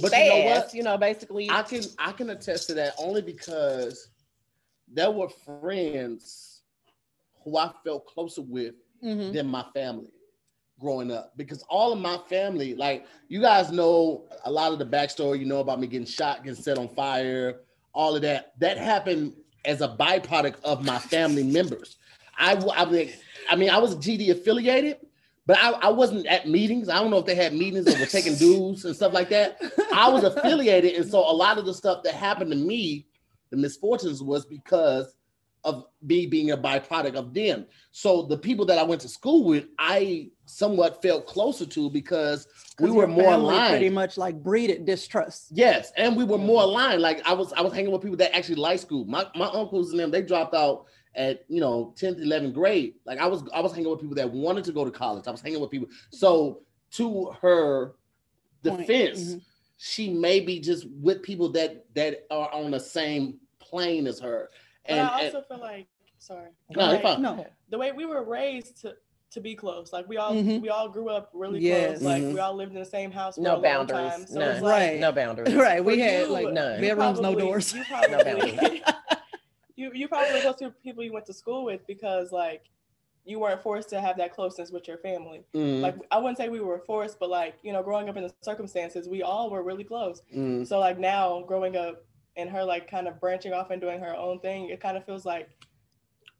But 0.02 0.12
you 0.12 0.30
know 0.30 0.46
what? 0.46 0.74
you 0.74 0.84
know 0.84 0.98
basically. 0.98 1.50
I 1.50 1.64
can 1.64 1.84
I 1.98 2.12
can 2.12 2.30
attest 2.30 2.68
to 2.68 2.74
that 2.76 2.94
only 2.98 3.22
because 3.22 4.10
there 4.96 5.12
were 5.12 5.30
friends 5.30 6.62
who 7.44 7.58
I 7.58 7.70
felt 7.84 8.08
closer 8.08 8.42
with 8.42 8.76
Mhm. 9.04 9.34
than 9.34 9.48
my 9.48 9.64
family 9.74 10.12
growing 10.80 11.12
up 11.12 11.34
because 11.38 11.62
all 11.70 11.94
of 11.94 12.00
my 12.00 12.18
family, 12.30 12.74
like 12.76 13.06
you 13.28 13.40
guys 13.42 13.72
know 13.72 14.26
a 14.46 14.52
lot 14.52 14.72
of 14.74 14.80
the 14.80 14.86
backstory, 14.86 15.40
you 15.40 15.46
know 15.46 15.60
about 15.60 15.80
me 15.80 15.88
getting 15.88 16.08
shot, 16.08 16.44
getting 16.44 16.62
set 16.62 16.78
on 16.78 16.88
fire, 16.90 17.62
all 17.94 18.16
of 18.16 18.22
that. 18.24 18.54
That 18.60 18.78
happened 18.78 19.34
as 19.66 19.82
a 19.82 19.90
byproduct 19.90 20.62
of 20.64 20.84
my 20.84 20.98
family 20.98 21.44
members. 21.60 21.98
I, 22.38 22.56
mean, 22.86 23.12
I 23.50 23.56
mean, 23.56 23.70
I 23.70 23.78
was 23.78 23.96
GD 23.96 24.30
affiliated, 24.32 24.98
but 25.46 25.58
I, 25.60 25.72
I 25.72 25.90
wasn't 25.90 26.26
at 26.26 26.48
meetings. 26.50 26.90
I 26.90 26.96
don't 26.96 27.10
know 27.12 27.20
if 27.20 27.26
they 27.26 27.36
had 27.36 27.54
meetings 27.54 27.88
or 27.88 27.98
were 28.00 28.06
taking 28.06 28.36
dues 28.46 28.84
and 28.86 28.96
stuff 28.96 29.14
like 29.14 29.30
that. 29.30 29.58
I 29.94 30.10
was 30.10 30.24
affiliated, 30.24 30.96
and 30.96 31.10
so 31.10 31.20
a 31.20 31.32
lot 31.32 31.58
of 31.58 31.66
the 31.66 31.74
stuff 31.74 32.04
that 32.04 32.14
happened 32.14 32.52
to 32.52 32.58
me, 32.58 33.08
the 33.56 33.62
misfortunes, 33.62 34.22
was 34.22 34.46
because 34.46 35.16
of 35.64 35.86
me 36.04 36.28
being 36.28 36.52
a 36.52 36.58
byproduct 36.58 37.16
of 37.16 37.34
them. 37.34 37.66
So 37.92 38.24
the 38.24 38.38
people 38.38 38.66
that 38.66 38.78
I 38.78 38.84
went 38.84 39.02
to 39.02 39.08
school 39.10 39.44
with, 39.44 39.66
I 39.80 40.30
somewhat 40.46 41.02
felt 41.02 41.26
closer 41.26 41.66
to 41.66 41.90
because 41.90 42.48
we 42.80 42.92
were 42.92 43.08
more 43.08 43.34
aligned. 43.34 43.72
Pretty 43.72 43.90
much 43.90 44.16
like 44.18 44.44
breeded 44.44 44.86
distrust. 44.86 45.48
Yes, 45.52 45.92
and 45.98 46.16
we 46.16 46.24
were 46.24 46.38
more 46.38 46.62
aligned. 46.62 47.02
Like 47.02 47.26
I 47.26 47.34
was, 47.34 47.52
I 47.54 47.62
was 47.62 47.74
hanging 47.74 47.92
with 47.92 48.02
people 48.04 48.18
that 48.18 48.36
actually 48.36 48.56
liked 48.56 48.82
school. 48.82 49.06
My 49.06 49.26
my 49.36 49.48
uncles 49.48 49.90
and 49.92 50.00
them, 50.00 50.12
they 50.12 50.22
dropped 50.22 50.54
out 50.54 50.86
at 51.16 51.46
you 51.48 51.62
know 51.62 51.96
10th, 51.98 52.24
11th 52.24 52.54
grade. 52.54 52.94
Like 53.06 53.18
I 53.20 53.26
was, 53.26 53.44
I 53.54 53.62
was 53.62 53.72
hanging 53.74 53.90
with 53.90 54.02
people 54.02 54.16
that 54.16 54.30
wanted 54.32 54.66
to 54.66 54.72
go 54.72 54.86
to 54.86 54.92
college. 54.92 55.26
I 55.28 55.32
was 55.32 55.42
hanging 55.42 55.62
with 55.62 55.72
people. 55.72 55.88
So 56.12 56.62
to 56.92 57.32
her 57.42 57.96
defense, 58.62 59.36
Mhm. 59.36 59.42
she 59.78 60.14
may 60.14 60.42
be 60.42 60.60
just 60.60 60.86
with 61.02 61.24
people 61.24 61.50
that 61.54 61.86
that 61.96 62.26
are 62.30 62.52
on 62.54 62.70
the 62.72 62.80
same 62.80 63.40
plane 63.70 64.08
as 64.08 64.20
her. 64.20 64.50
But 64.88 64.92
And, 64.92 65.02
I 65.08 65.20
and 65.26 65.36
also 65.36 65.48
feel 65.48 65.60
like, 65.60 65.88
sorry, 66.20 66.50
no, 66.76 66.86
like, 66.86 67.02
fine. 67.02 67.22
No. 67.22 67.46
the 67.70 67.78
way 67.78 67.92
we 67.92 68.06
were 68.06 68.24
raised 68.24 68.82
to 68.82 68.96
to 69.32 69.42
be 69.42 69.54
close. 69.56 69.92
Like 69.92 70.08
we 70.08 70.16
all 70.18 70.34
Mhm. 70.34 70.62
we 70.62 70.70
all 70.70 70.88
grew 70.88 71.10
up 71.10 71.30
really 71.34 71.60
Yes. 71.60 72.00
close. 72.00 72.04
Like 72.04 72.24
Mhm. 72.24 72.34
we 72.36 72.40
all 72.40 72.54
lived 72.56 72.72
in 72.74 72.80
the 72.80 72.86
same 72.86 73.12
house. 73.12 73.36
For 73.36 73.42
No 73.42 73.54
a 73.54 73.54
long 73.56 73.62
boundaries, 73.64 74.12
Time. 74.12 74.28
So 74.28 74.40
none. 74.40 74.62
like, 74.62 74.72
Right. 74.72 75.00
No 75.00 75.12
boundaries. 75.12 75.54
Right. 75.68 75.84
We 75.84 75.98
for 75.98 76.04
had 76.04 76.20
you, 76.28 76.28
like 76.28 76.54
none. 76.54 76.76
you 76.82 76.88
bedrooms, 76.96 77.20
no 77.20 77.36
doors. 77.36 77.74
You 77.74 77.84
probably 77.84 78.10
boundaries. 78.24 78.82
you 79.76 79.92
you 79.94 80.08
probably 80.08 80.40
close 80.42 80.56
to 80.58 80.70
people 80.84 81.04
you 81.04 81.12
went 81.12 81.26
to 81.26 81.34
school 81.34 81.66
with 81.66 81.86
because 81.86 82.32
like 82.32 82.64
you 83.26 83.40
weren't 83.40 83.62
forced 83.62 83.90
to 83.90 84.00
have 84.00 84.16
that 84.18 84.32
closeness 84.34 84.72
with 84.72 84.88
your 84.88 85.00
family. 85.00 85.44
Mm, 85.54 85.82
Like 85.82 85.96
I 86.12 86.18
wouldn't 86.20 86.38
say 86.38 86.48
we 86.48 86.62
were 86.62 86.80
forced, 86.86 87.20
but 87.20 87.30
like 87.30 87.56
you 87.64 87.74
know, 87.74 87.84
growing 87.84 88.08
up 88.08 88.16
in 88.16 88.24
the 88.24 88.34
circumstances, 88.42 89.10
we 89.10 89.22
all 89.24 89.50
were 89.50 89.64
really 89.64 89.84
close. 89.84 90.22
mm, 90.34 90.66
So 90.66 90.80
like 90.80 90.98
now, 91.00 91.42
growing 91.42 91.76
up 91.76 92.06
and 92.38 92.50
her 92.50 92.64
like 92.64 92.90
kind 92.90 93.08
of 93.08 93.20
branching 93.20 93.54
off 93.54 93.72
and 93.72 93.82
doing 93.82 94.00
her 94.00 94.16
own 94.16 94.40
thing, 94.40 94.70
it 94.70 94.80
kind 94.80 94.98
of 94.98 95.06
feels 95.06 95.26
like 95.26 95.50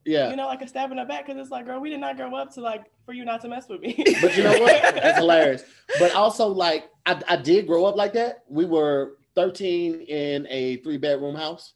yeah. 0.06 0.30
you 0.30 0.36
know 0.36 0.46
like 0.46 0.62
a 0.62 0.68
stab 0.68 0.92
in 0.92 0.98
the 0.98 1.06
back 1.06 1.26
because 1.26 1.42
it's 1.42 1.52
like, 1.52 1.66
girl, 1.66 1.80
we 1.80 1.90
did 1.90 2.00
not 2.00 2.16
grow 2.18 2.34
up 2.36 2.54
to 2.54 2.62
like 2.62 2.86
for 3.06 3.14
you 3.14 3.26
not 3.26 3.42
to 3.42 3.48
mess 3.48 3.68
with 3.68 3.82
me. 3.82 3.96
But 4.22 4.38
you 4.38 4.44
know 4.44 4.52
what? 4.60 4.82
That's 4.96 5.20
hilarious. 5.20 5.64
But 6.00 6.14
also, 6.14 6.48
like, 6.48 6.90
I, 7.06 7.22
I 7.28 7.36
did 7.36 7.68
grow 7.68 7.86
up 7.86 7.96
like 7.96 8.14
that. 8.14 8.44
We 8.48 8.66
were 8.66 9.18
13 9.36 10.02
in 10.02 10.48
a 10.50 10.78
three 10.78 10.98
bedroom 10.98 11.36
house. 11.36 11.74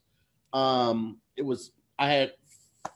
Um, 0.54 1.20
it 1.36 1.44
was 1.44 1.72
I 1.98 2.10
had 2.10 2.34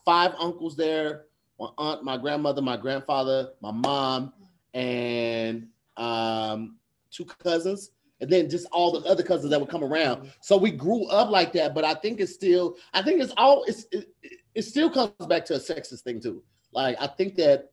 five 0.05 0.33
uncles 0.39 0.75
there, 0.75 1.25
my 1.59 1.67
aunt, 1.77 2.03
my 2.03 2.17
grandmother, 2.17 2.61
my 2.61 2.77
grandfather, 2.77 3.49
my 3.61 3.71
mom, 3.71 4.33
and 4.73 5.67
um, 5.97 6.77
two 7.11 7.25
cousins, 7.25 7.91
and 8.23 8.31
then 8.31 8.49
just 8.49 8.65
all 8.71 8.97
the 8.97 9.05
other 9.07 9.21
cousins 9.21 9.51
that 9.51 9.59
would 9.59 9.69
come 9.69 9.83
around. 9.83 10.31
So 10.39 10.55
we 10.55 10.71
grew 10.71 11.05
up 11.07 11.29
like 11.29 11.51
that. 11.53 11.75
But 11.75 11.83
I 11.83 11.93
think 11.93 12.21
it's 12.21 12.33
still, 12.33 12.77
I 12.93 13.01
think 13.01 13.21
it's 13.21 13.33
all, 13.35 13.65
it's, 13.67 13.85
it, 13.91 14.07
it- 14.55 14.61
still 14.63 14.89
comes 14.89 15.11
back 15.27 15.43
to 15.45 15.55
a 15.55 15.59
sexist 15.59 16.01
thing 16.03 16.21
too. 16.21 16.41
Like 16.71 16.95
I 17.01 17.07
think 17.07 17.35
that 17.35 17.71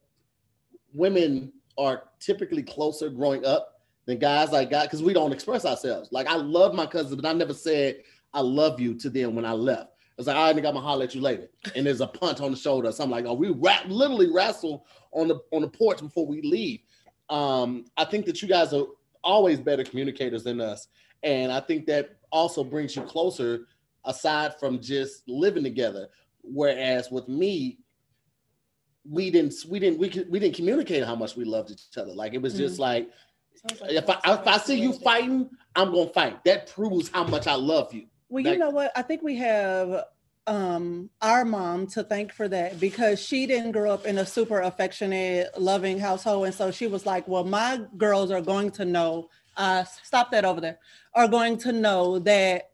women 0.93 1.53
are 1.79 2.03
typically 2.19 2.65
closer 2.65 3.09
growing 3.11 3.45
up 3.45 3.81
than 4.07 4.19
guys 4.19 4.51
like 4.51 4.71
guys 4.71 4.85
because 4.85 5.03
we 5.03 5.13
don't 5.13 5.33
express 5.33 5.65
ourselves. 5.65 6.09
Like 6.11 6.27
I 6.27 6.35
love 6.35 6.75
my 6.75 6.87
cousins, 6.87 7.15
but 7.15 7.27
I 7.27 7.33
never 7.33 7.55
said 7.55 7.99
I 8.35 8.41
love 8.41 8.81
you 8.81 8.95
to 8.95 9.09
them 9.11 9.37
when 9.37 9.45
I 9.45 9.53
left. 9.53 9.93
It's 10.19 10.27
like, 10.27 10.37
right, 10.37 10.55
nigga, 10.55 10.69
I'm 10.69 10.75
gonna 10.75 10.81
holler 10.81 11.05
at 11.05 11.15
you 11.15 11.21
later. 11.21 11.49
And 11.77 11.87
there's 11.87 12.01
a 12.01 12.07
punch 12.07 12.41
on 12.41 12.51
the 12.51 12.57
shoulder 12.57 12.89
or 12.89 12.93
something 12.93 13.13
like 13.13 13.25
oh, 13.27 13.35
We 13.35 13.51
rap 13.51 13.85
literally 13.87 14.33
wrestle 14.33 14.85
on 15.13 15.29
the 15.29 15.39
on 15.53 15.63
the 15.63 15.69
porch 15.69 16.01
before 16.01 16.27
we 16.27 16.43
leave. 16.43 16.81
Um, 17.29 17.85
I 17.97 18.05
think 18.05 18.27
that 18.27 18.43
you 18.43 18.49
guys 18.49 18.73
are 18.73 18.87
always 19.23 19.61
better 19.61 19.85
communicators 19.85 20.45
than 20.45 20.61
us. 20.61 20.89
And 21.23 21.53
I 21.53 21.61
think 21.61 21.87
that 21.87 22.17
also 22.33 22.65
brings 22.65 22.97
you 22.97 23.03
closer 23.03 23.67
aside 24.05 24.59
from 24.59 24.81
just 24.81 25.29
living 25.29 25.63
together. 25.63 26.09
Whereas 26.43 27.11
with 27.11 27.29
me, 27.29 27.79
we 29.09 29.31
didn't 29.31 29.55
we 29.69 29.79
didn't 29.79 29.99
we 29.99 30.09
we 30.31 30.39
didn't 30.39 30.57
communicate 30.57 31.05
how 31.05 31.15
much 31.15 31.37
we 31.37 31.45
loved 31.45 31.71
each 31.71 31.97
other. 31.97 32.13
Like 32.13 32.35
it 32.35 32.43
was 32.43 32.55
just 32.55 32.75
mm-hmm. 32.75 32.83
like 32.83 33.11
Sounds 33.69 33.81
like 33.81 33.93
if 33.93 34.09
I 34.09 34.19
if 34.27 34.47
I 34.47 34.59
see 34.59 34.81
you 34.81 34.93
fighting, 34.93 35.51
I'm 35.77 35.93
gonna 35.93 36.11
fight. 36.11 36.43
That 36.45 36.73
proves 36.73 37.11
how 37.11 37.25
much 37.25 37.47
I 37.47 37.55
love 37.55 37.93
you. 37.93 38.07
Well, 38.29 38.45
you 38.45 38.57
know 38.57 38.71
what? 38.71 38.93
I 38.97 39.03
think 39.03 39.23
we 39.23 39.37
have 39.37 40.05
um 40.47 41.11
our 41.21 41.45
mom 41.45 41.87
to 41.87 42.03
thank 42.03 42.33
for 42.33 42.49
that 42.49 42.81
because 42.81 43.21
she 43.21 43.47
didn't 43.47 43.73
grow 43.73 43.93
up 43.93 44.07
in 44.07 44.19
a 44.19 44.27
super 44.27 44.61
affectionate, 44.61 45.49
loving 45.61 45.99
household. 45.99 46.47
And 46.47 46.55
so 46.55 46.71
she 46.71 46.87
was 46.87 47.07
like, 47.07 47.29
Well, 47.29 47.45
my 47.45 47.83
girls 47.97 48.31
are 48.31 48.41
going 48.41 48.71
to 48.73 48.85
know, 48.85 49.29
uh 49.57 49.85
stop 49.85 50.31
that 50.33 50.45
over 50.45 50.61
there, 50.61 50.79
are 51.15 51.29
going 51.29 51.59
to 51.59 51.73
know 51.73 52.19
that 52.21 52.71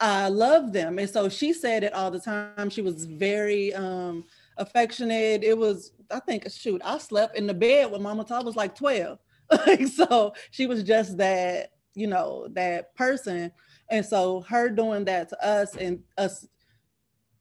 I 0.00 0.28
love 0.28 0.72
them. 0.72 0.98
And 0.98 1.08
so 1.08 1.28
she 1.28 1.52
said 1.52 1.84
it 1.84 1.94
all 1.94 2.10
the 2.10 2.20
time. 2.20 2.68
She 2.70 2.82
was 2.82 3.06
very 3.06 3.72
um 3.74 4.24
affectionate. 4.56 5.42
It 5.42 5.56
was, 5.56 5.92
I 6.10 6.20
think, 6.20 6.50
shoot, 6.50 6.80
I 6.84 6.98
slept 6.98 7.36
in 7.36 7.46
the 7.46 7.54
bed 7.54 7.90
when 7.90 8.02
Mama 8.02 8.24
Todd 8.24 8.44
was 8.44 8.56
like 8.56 8.74
12. 8.74 9.18
like 9.66 9.86
so 9.86 10.34
she 10.50 10.66
was 10.66 10.82
just 10.82 11.18
that, 11.18 11.72
you 11.94 12.06
know, 12.06 12.48
that 12.52 12.94
person. 12.94 13.52
And 13.90 14.04
so 14.04 14.40
her 14.42 14.70
doing 14.70 15.04
that 15.04 15.28
to 15.30 15.46
us 15.46 15.76
and 15.76 16.02
us, 16.16 16.46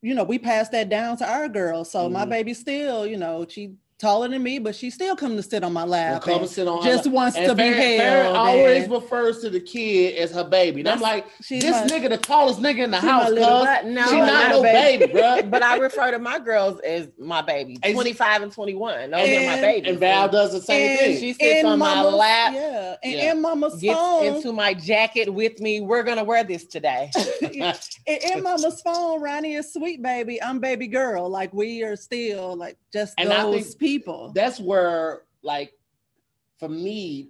you 0.04 0.16
know, 0.16 0.24
we 0.26 0.40
passed 0.40 0.72
that 0.74 0.90
down 0.90 1.18
to 1.18 1.30
our 1.30 1.50
girls. 1.50 1.92
So 1.92 2.10
my 2.10 2.26
Mhm. 2.26 2.30
baby 2.30 2.54
still, 2.54 3.08
you 3.08 3.18
know, 3.18 3.46
she 3.50 3.76
taller 4.04 4.28
than 4.28 4.44
me, 4.44 4.60
but 4.60 4.76
she 4.76 4.90
still 4.90 5.16
come 5.16 5.36
to 5.38 5.42
sit 5.44 5.64
on 5.64 5.72
my 5.74 5.84
Will 5.84 5.92
lap. 5.92 6.22
come 6.24 6.34
and 6.34 6.42
and 6.44 6.50
sit 6.52 6.68
on 6.68 6.84
just 6.84 7.06
her. 7.06 7.12
wants 7.12 7.38
And 7.38 7.48
to 7.48 7.56
be 7.56 7.64
Farrah- 7.64 8.00
Farrah 8.00 8.36
always 8.36 8.84
and 8.84 8.92
refers 8.92 9.40
to 9.42 9.50
the 9.50 9.60
kid 9.62 10.16
as 10.18 10.32
her 10.32 10.44
baby. 10.44 10.82
And 10.82 10.90
I'm 10.90 11.00
like, 11.00 11.26
she's 11.42 11.64
this 11.64 11.72
my- 11.72 11.88
nigga 11.98 12.10
the 12.10 12.18
tallest 12.18 12.60
nigga 12.60 12.80
in 12.84 12.92
the 12.92 13.00
she 13.00 13.08
house, 13.08 13.30
little 13.30 13.60
cuz. 13.60 13.66
But 13.66 13.86
no, 13.86 14.06
She 14.08 14.18
not 14.18 14.28
my 14.28 14.50
no 14.50 14.62
baby. 14.62 15.06
baby, 15.08 15.14
bro. 15.14 15.42
but 15.50 15.64
I 15.64 15.78
refer 15.78 16.12
to 16.12 16.20
my 16.20 16.38
girls 16.40 16.80
as 16.82 17.08
my 17.18 17.42
baby. 17.42 17.78
25 17.78 18.42
and 18.44 18.52
21. 18.52 19.12
Those 19.12 19.20
are 19.22 19.46
my 19.46 19.62
babies. 19.62 19.90
And 19.90 20.00
Val 20.00 20.28
does 20.30 20.52
the 20.52 20.62
same 20.62 20.90
and 20.92 21.00
thing. 21.00 21.20
She 21.20 21.34
sits 21.34 21.66
on 21.66 21.80
my 21.80 22.02
lap, 22.04 22.54
Yeah, 22.54 22.96
and 23.04 23.14
Yeah. 23.14 23.32
in 23.32 23.42
mama's 23.42 23.80
gets 23.82 23.98
phone. 23.98 24.26
into 24.36 24.52
my 24.52 24.74
jacket 24.74 25.34
with 25.34 25.60
me. 25.62 25.80
We're 25.82 26.04
gonna 26.04 26.24
wear 26.26 26.44
this 26.44 26.66
today. 26.66 27.10
in, 27.42 27.74
in 28.08 28.44
mama's 28.44 28.82
phone, 28.82 29.22
Ronnie 29.22 29.54
is 29.56 29.72
sweet 29.72 30.02
baby. 30.02 30.42
I'm 30.42 30.60
baby 30.60 30.88
girl. 30.88 31.30
Like 31.30 31.54
we 31.54 31.84
are 31.84 31.96
still 31.96 32.56
like 32.56 32.78
just 32.92 33.14
And 33.18 33.32
I 33.32 33.44
those 33.44 33.56
think 33.56 33.68
people. 33.98 34.32
That's 34.34 34.60
where, 34.60 35.24
like, 35.42 35.74
for 36.60 36.70
me, 36.70 37.30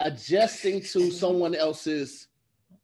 adjusting 0.00 0.80
to 0.80 1.10
someone 1.10 1.54
else's 1.54 2.28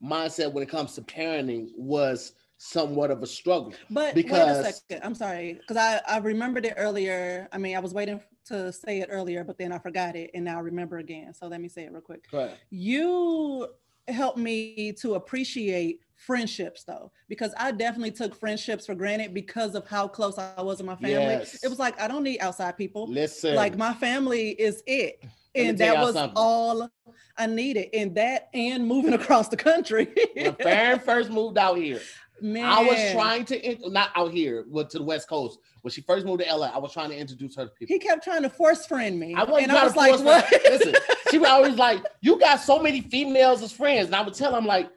mindset 0.02 0.52
when 0.52 0.62
it 0.62 0.68
comes 0.68 0.94
to 0.94 1.02
parenting 1.02 1.70
was 1.76 2.32
somewhat 2.58 3.10
of 3.10 3.22
a 3.22 3.26
struggle. 3.26 3.74
But 3.90 4.14
because- 4.14 4.64
wait 4.64 4.70
a 4.70 4.72
second. 4.72 5.04
I'm 5.04 5.14
sorry 5.14 5.54
because 5.54 5.76
I 5.76 6.00
I 6.08 6.18
remembered 6.18 6.66
it 6.66 6.74
earlier. 6.76 7.48
I 7.52 7.58
mean, 7.58 7.76
I 7.76 7.80
was 7.80 7.92
waiting 7.94 8.20
to 8.46 8.72
say 8.72 9.00
it 9.00 9.08
earlier, 9.10 9.42
but 9.44 9.58
then 9.58 9.72
I 9.72 9.78
forgot 9.78 10.16
it, 10.16 10.30
and 10.34 10.44
now 10.44 10.58
I 10.58 10.60
remember 10.60 10.98
again. 10.98 11.32
So 11.34 11.46
let 11.46 11.60
me 11.60 11.68
say 11.68 11.84
it 11.84 11.92
real 11.92 12.02
quick. 12.02 12.26
You 12.70 13.68
helped 14.08 14.38
me 14.38 14.92
to 15.00 15.14
appreciate 15.14 16.00
friendships 16.16 16.84
though 16.84 17.10
because 17.28 17.52
i 17.58 17.70
definitely 17.70 18.10
took 18.10 18.34
friendships 18.34 18.86
for 18.86 18.94
granted 18.94 19.34
because 19.34 19.74
of 19.74 19.86
how 19.86 20.06
close 20.06 20.38
i 20.38 20.62
was 20.62 20.78
with 20.78 20.86
my 20.86 20.96
family. 20.96 21.16
Yes. 21.16 21.62
it 21.62 21.68
was 21.68 21.78
like 21.78 22.00
i 22.00 22.08
don't 22.08 22.22
need 22.22 22.40
outside 22.40 22.76
people. 22.76 23.06
Listen, 23.08 23.54
like 23.54 23.76
my 23.76 23.92
family 23.94 24.50
is 24.50 24.82
it. 24.86 25.24
And 25.56 25.78
that 25.78 25.98
was 25.98 26.14
something. 26.14 26.32
all 26.36 26.88
i 27.36 27.46
needed. 27.46 27.88
And 27.94 28.14
that 28.14 28.48
and 28.54 28.86
moving 28.86 29.12
across 29.20 29.48
the 29.48 29.56
country. 29.56 30.08
When 30.34 30.54
Farren 30.56 30.98
first 31.00 31.30
moved 31.30 31.58
out 31.58 31.78
here, 31.78 32.00
man 32.40 32.64
I 32.64 32.80
was 32.80 33.12
trying 33.12 33.44
to 33.46 33.90
not 33.90 34.10
out 34.14 34.32
here, 34.32 34.64
but 34.68 34.90
to 34.90 34.98
the 34.98 35.04
West 35.04 35.28
Coast. 35.28 35.58
When 35.82 35.92
she 35.92 36.00
first 36.00 36.24
moved 36.24 36.42
to 36.42 36.54
LA, 36.54 36.66
I 36.66 36.78
was 36.78 36.92
trying 36.92 37.10
to 37.10 37.16
introduce 37.16 37.56
her 37.56 37.66
to 37.66 37.70
people. 37.70 37.92
he 37.92 37.98
kept 37.98 38.24
trying 38.24 38.42
to 38.42 38.50
force 38.50 38.86
friend 38.86 39.18
me. 39.18 39.34
I 39.34 39.44
wasn't 39.44 39.70
and 39.70 39.72
i 39.78 39.84
was 39.84 39.92
to 39.92 39.98
like 39.98 40.20
what? 40.20 40.50
Listen, 40.50 40.94
she 41.30 41.38
was 41.38 41.48
always 41.48 41.76
like, 41.76 42.02
"You 42.22 42.38
got 42.38 42.56
so 42.60 42.78
many 42.78 43.00
females 43.00 43.62
as 43.62 43.72
friends," 43.72 44.06
and 44.06 44.16
I 44.16 44.22
would 44.22 44.34
tell 44.34 44.52
them 44.52 44.66
like, 44.66 44.88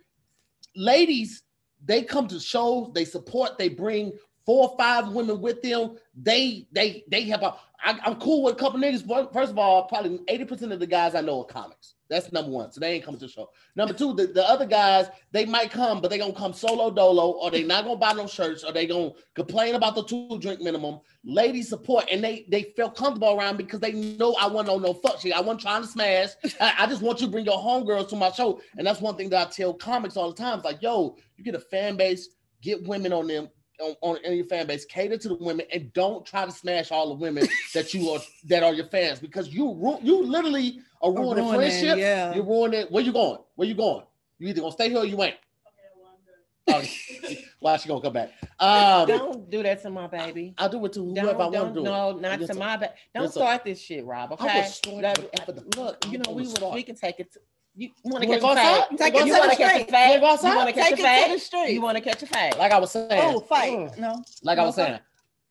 "Ladies, 0.77 1.41
they 1.83 2.03
come 2.03 2.27
to 2.27 2.39
shows, 2.39 2.91
they 2.93 3.03
support, 3.03 3.57
they 3.57 3.67
bring 3.67 4.13
four 4.47 4.69
or 4.69 4.77
five 4.77 5.09
women 5.09 5.39
with 5.41 5.61
them. 5.61 5.97
They 6.15 6.67
they 6.71 7.03
they 7.07 7.23
have 7.25 7.43
a. 7.43 7.53
I, 7.83 7.99
I'm 8.03 8.15
cool 8.15 8.41
with 8.41 8.55
a 8.55 8.57
couple 8.57 8.79
niggas. 8.79 9.05
First 9.31 9.51
of 9.51 9.59
all, 9.59 9.83
probably 9.83 10.19
eighty 10.29 10.45
percent 10.45 10.71
of 10.71 10.79
the 10.79 10.87
guys 10.87 11.13
I 11.13 11.21
know 11.21 11.41
are 11.41 11.45
comics. 11.45 11.93
That's 12.09 12.31
number 12.31 12.49
one. 12.49 12.71
So 12.71 12.79
they 12.79 12.93
ain't 12.93 13.03
coming 13.03 13.19
to 13.19 13.25
the 13.25 13.31
show. 13.31 13.49
Number 13.75 13.93
two, 13.93 14.13
the, 14.13 14.27
the 14.27 14.49
other 14.49 14.65
guys, 14.65 15.07
they 15.33 15.45
might 15.45 15.69
come, 15.71 15.99
but 15.99 16.09
they 16.09 16.17
gonna 16.17 16.31
come 16.31 16.53
solo 16.53 16.89
dolo, 16.89 17.31
or 17.31 17.51
they 17.51 17.63
not 17.63 17.83
gonna 17.83 17.97
buy 17.97 18.13
no 18.13 18.25
shirts, 18.27 18.63
or 18.63 18.71
they 18.71 18.87
gonna 18.87 19.11
complain 19.35 19.75
about 19.75 19.93
the 19.93 20.03
two 20.05 20.39
drink 20.39 20.61
minimum. 20.61 21.01
Ladies 21.25 21.67
support, 21.67 22.05
and 22.09 22.23
they 22.23 22.45
they 22.49 22.73
felt 22.77 22.95
comfortable 22.95 23.37
around 23.37 23.57
because 23.57 23.81
they 23.81 23.91
know 23.91 24.33
I 24.39 24.47
want 24.47 24.67
no 24.67 24.79
no 24.79 24.93
fuck 24.93 25.19
shit. 25.19 25.33
I 25.33 25.41
wasn't 25.41 25.61
trying 25.61 25.81
to 25.81 25.87
smash. 25.87 26.29
I, 26.61 26.75
I 26.79 26.87
just 26.87 27.01
want 27.01 27.19
you 27.19 27.27
to 27.27 27.31
bring 27.31 27.45
your 27.45 27.59
homegirls 27.59 28.09
to 28.09 28.15
my 28.15 28.31
show, 28.31 28.61
and 28.77 28.87
that's 28.87 29.01
one 29.01 29.17
thing 29.17 29.29
that 29.31 29.47
I 29.47 29.51
tell 29.51 29.73
comics 29.73 30.15
all 30.15 30.31
the 30.31 30.37
time. 30.37 30.59
It's 30.59 30.65
like, 30.65 30.81
yo, 30.81 31.17
you 31.35 31.43
get 31.43 31.55
a 31.55 31.59
fan 31.59 31.97
base, 31.97 32.29
get 32.61 32.87
women 32.87 33.11
on 33.11 33.27
them, 33.27 33.49
on, 33.79 33.95
on 34.01 34.17
in 34.23 34.33
your 34.37 34.45
fan 34.45 34.67
base, 34.67 34.85
cater 34.85 35.17
to 35.17 35.29
the 35.29 35.35
women, 35.35 35.65
and 35.73 35.91
don't 35.93 36.25
try 36.25 36.45
to 36.45 36.51
smash 36.51 36.91
all 36.91 37.09
the 37.09 37.15
women 37.15 37.47
that 37.73 37.93
you 37.93 38.09
are 38.11 38.19
that 38.45 38.63
are 38.63 38.73
your 38.73 38.87
fans 38.87 39.19
because 39.19 39.49
you 39.53 39.73
ru- 39.75 39.99
you 40.01 40.23
literally 40.23 40.79
are 41.01 41.11
ruining, 41.11 41.43
ruining, 41.45 41.55
friendships. 41.69 41.99
yeah. 41.99 42.33
You're 42.33 42.43
ruining. 42.45 42.87
Where 42.87 43.03
you 43.03 43.11
going? 43.13 43.39
Where 43.55 43.67
you 43.67 43.75
going? 43.75 44.03
You 44.39 44.47
either 44.49 44.61
gonna 44.61 44.71
stay 44.71 44.89
here 44.89 44.99
or 44.99 45.05
you 45.05 45.21
ain't. 45.21 45.35
Oh, 46.69 46.83
why 47.59 47.77
she 47.77 47.87
gonna 47.87 48.01
come 48.01 48.11
back? 48.13 48.31
Um, 48.59 49.07
Don't 49.07 49.49
do 49.49 49.63
that 49.63 49.81
to 49.83 49.89
my 49.89 50.07
baby. 50.07 50.53
I'll 50.57 50.67
do 50.67 50.83
it 50.85 50.93
to 50.93 50.99
Don't, 50.99 51.17
whoever 51.17 51.29
I 51.43 51.45
want 51.47 51.53
don't, 51.53 51.67
to 51.69 51.73
do. 51.75 51.79
it. 51.79 51.83
no, 51.83 52.11
not 52.11 52.39
to 52.41 52.53
my 52.55 52.75
baby. 52.77 52.91
Don't 53.15 53.23
Yes, 53.23 53.33
sir. 53.33 53.39
start 53.39 53.63
this 53.63 53.79
shit, 53.79 54.03
Rob. 54.05 54.31
I 54.31 54.33
Okay. 54.33 54.61
will 54.61 54.67
start 54.67 54.95
Love- 55.03 55.17
it 55.19 55.29
after 55.39 55.51
the- 55.53 55.77
look, 55.79 56.05
you 56.11 56.17
know, 56.17 56.31
we 56.33 56.43
will 56.43 56.53
would, 56.61 56.73
we 56.73 56.83
can 56.83 56.95
take 56.95 57.19
it. 57.21 57.31
To, 57.33 57.39
you 57.77 57.89
want 58.03 58.23
to 58.23 58.27
catch 58.29 58.41
a 58.41 58.55
fade? 58.55 58.85
You 58.91 58.97
Take 58.97 59.13
wanna 59.13 59.25
You 59.27 59.33
want 59.33 59.51
to 59.51 59.57
catch 59.57 59.81
a 59.81 59.85
fade? 59.85 60.15
You 60.15 60.19
wanna 60.19 60.19
go 60.19 60.25
You 60.25 60.31
outside? 60.33 60.55
want 60.55 60.69
to 60.69 60.73
catch 60.73 60.91
a 60.93 60.97
fade? 60.97 61.73
You 61.73 61.81
want 61.81 61.97
to 61.97 62.03
catch 62.03 62.23
a 62.23 62.27
fade? 62.27 62.55
Like 62.57 62.71
I 62.71 62.79
was 62.79 62.91
saying. 62.91 63.07
Oh, 63.11 63.39
fight. 63.39 63.71
Mm. 63.73 63.97
No. 63.99 64.23
like 64.43 64.57
I 64.59 64.65
was 64.65 64.77
Okay. 64.77 64.87
saying. 64.89 64.99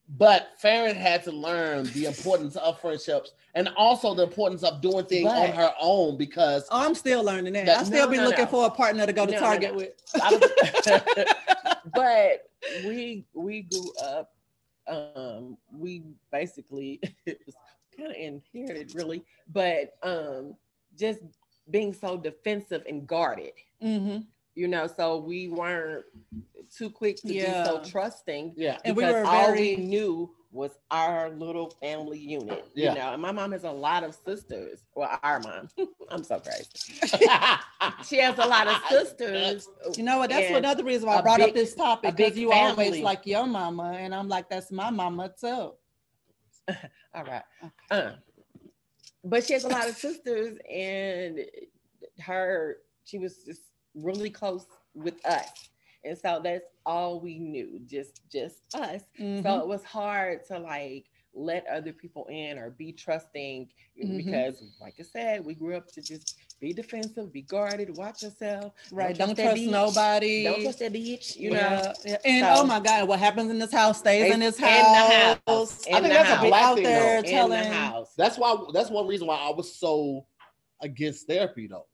But 0.09 0.51
Farren 0.59 0.95
had 0.95 1.25
to 1.25 1.33
learn 1.33 1.87
the 1.93 2.05
importance 2.05 2.55
of 2.57 2.81
friendships 2.81 3.33
and 3.57 3.69
also 3.77 4.15
the 4.15 4.23
importance 4.23 4.63
of 4.63 4.81
doing 4.81 5.05
things 5.07 5.29
on 5.29 5.51
her 5.51 5.75
own 5.81 6.17
because 6.17 6.69
Oh, 6.71 6.85
I'm 6.87 6.95
still 6.95 7.25
learning 7.25 7.53
that. 7.55 7.67
That- 7.67 7.81
I 7.81 7.83
still 7.85 8.05
no, 8.07 8.11
be 8.13 8.17
no, 8.19 8.25
looking 8.25 8.45
no. 8.45 8.51
for 8.51 8.67
a 8.67 8.71
partner 8.71 9.05
to 9.07 9.13
go 9.13 9.27
to 9.27 9.33
No, 9.33 9.39
no, 9.41 9.45
Target 9.45 9.73
no. 9.73 9.77
with. 9.79 9.93
But 11.95 12.51
we 12.85 13.25
we 13.35 13.63
grew 13.63 13.93
up. 14.03 14.33
Um, 14.89 15.57
we 15.73 16.03
basically 16.31 17.01
it 17.27 17.41
was 17.47 17.55
kind 17.97 18.11
of 18.11 18.17
inherited, 18.17 18.95
really, 18.95 19.25
but 19.53 19.97
um, 20.03 20.55
just 20.97 21.21
being 21.71 21.93
so 21.93 22.17
defensive 22.17 22.83
and 22.89 23.07
guarded. 23.07 23.53
hmm 23.81 24.19
You 24.55 24.69
know, 24.69 24.87
so 24.87 25.19
we 25.19 25.49
weren't 25.49 26.05
too 26.77 26.91
quick 26.91 27.17
to 27.23 27.33
Yeah. 27.33 27.63
be 27.63 27.69
so 27.69 27.83
trusting. 27.85 28.55
yeah, 28.57 28.79
And 28.85 28.97
we 28.97 29.05
because 29.05 29.23
were 29.23 29.27
all 29.29 29.47
very- 29.47 29.77
we 29.77 29.85
knew 29.85 30.33
was 30.53 30.79
our 30.91 31.29
little 31.31 31.69
family 31.83 32.19
unit. 32.19 32.65
Yeah. 32.75 32.93
You 32.93 32.99
know, 32.99 33.13
and 33.13 33.21
my 33.21 33.31
mom 33.33 33.53
has 33.53 33.65
a 33.65 33.71
lot 33.71 34.03
of 34.05 34.15
sisters. 34.27 34.87
Well, 34.95 35.19
our 35.23 35.39
mom. 35.41 35.69
I'm 36.09 36.25
so 36.25 36.41
crazy. 36.41 36.67
She 38.09 38.17
has 38.19 38.39
a 38.39 38.47
lot 38.47 38.67
of 38.67 38.77
sisters. 38.89 39.69
You 39.97 40.03
know 40.03 40.19
what? 40.19 40.31
That's 40.31 40.51
another 40.55 40.83
reason 40.85 41.09
why 41.09 41.17
I 41.17 41.19
a 41.21 41.23
brought 41.23 41.39
big- 41.39 41.49
up 41.51 41.55
this 41.55 41.75
topic 41.75 42.17
because 42.17 42.39
you 42.39 42.53
always 42.53 43.01
like 43.01 43.27
your 43.27 43.47
mama, 43.47 43.93
and 43.99 44.15
I'm 44.15 44.29
like, 44.29 44.49
that's 44.49 44.73
my 44.73 44.91
mama 44.91 45.33
too. 45.39 45.47
All 47.15 47.25
right. 47.25 47.43
Uh, 47.91 48.13
but 49.29 49.45
she 49.45 49.53
has 49.53 49.65
a 49.65 49.69
lot 49.69 49.89
of 49.89 49.97
sisters, 49.97 50.59
and 50.71 51.41
her 52.21 52.79
she 53.05 53.19
was 53.19 53.45
just 53.45 53.63
really 53.95 54.31
close 54.31 54.67
with 54.95 55.25
us, 55.27 55.69
and 56.05 56.17
so 56.17 56.41
that's 56.43 56.67
all 56.85 57.21
we 57.21 57.39
knew, 57.39 57.81
just 57.87 58.23
just 58.31 58.75
us. 58.75 59.03
Mhm. 59.19 59.43
So 59.43 59.61
it 59.61 59.67
was 59.67 59.85
hard 59.85 60.45
to 60.47 60.59
like 60.59 61.07
let 61.35 61.67
other 61.67 61.93
people 61.93 62.27
in 62.31 62.57
or 62.59 62.71
be 62.71 62.93
trusting 62.93 63.69
Mhm. 64.03 64.17
because, 64.17 64.63
like 64.81 64.95
I 64.99 65.03
said, 65.03 65.45
we 65.45 65.55
grew 65.55 65.77
up 65.77 65.89
to 65.93 66.01
just 66.01 66.39
be 66.61 66.73
defensive, 66.73 67.33
be 67.33 67.43
guarded, 67.43 67.97
watch 67.97 68.23
yourself. 68.23 68.73
right? 68.91 69.15
trust 69.15 69.19
Don't 69.19 69.37
that 69.37 69.57
trust 69.57 69.63
nobody. 69.63 70.45
Don't 70.45 70.63
trust 70.63 70.79
that 70.79 70.93
bitch. 70.93 71.37
You 71.37 71.51
know. 71.51 71.57
yeah, 71.57 71.93
yeah. 72.05 72.17
And 72.25 72.45
So- 72.45 72.63
oh 72.63 72.67
my 72.67 72.81
God, 72.81 73.07
what 73.09 73.19
happens 73.19 73.51
in 73.51 73.59
this 73.59 73.73
house 73.73 73.99
stays 73.99 74.33
in 74.33 74.41
this 74.41 74.59
house. 74.59 74.71
In 74.71 74.79
the 74.79 75.15
house. 75.15 75.39
house. 75.47 75.87
I 75.87 75.91
think 75.91 76.03
the 76.05 76.09
that's 76.11 76.31
a 76.31 76.35
house. 76.37 76.47
black 76.47 76.63
out 76.63 76.75
thing, 76.77 76.85
there 76.85 77.23
though. 77.23 77.29
In 77.29 77.35
telling 77.35 77.61
the 77.61 77.69
house. 77.75 78.13
that's 78.17 78.39
why 78.39 78.57
that's 78.73 78.91
one 78.91 79.07
reason 79.07 79.27
why 79.27 79.37
I 79.37 79.51
was 79.51 79.75
so 79.77 80.27
against 80.81 81.27
therapy 81.27 81.67
though 81.67 81.87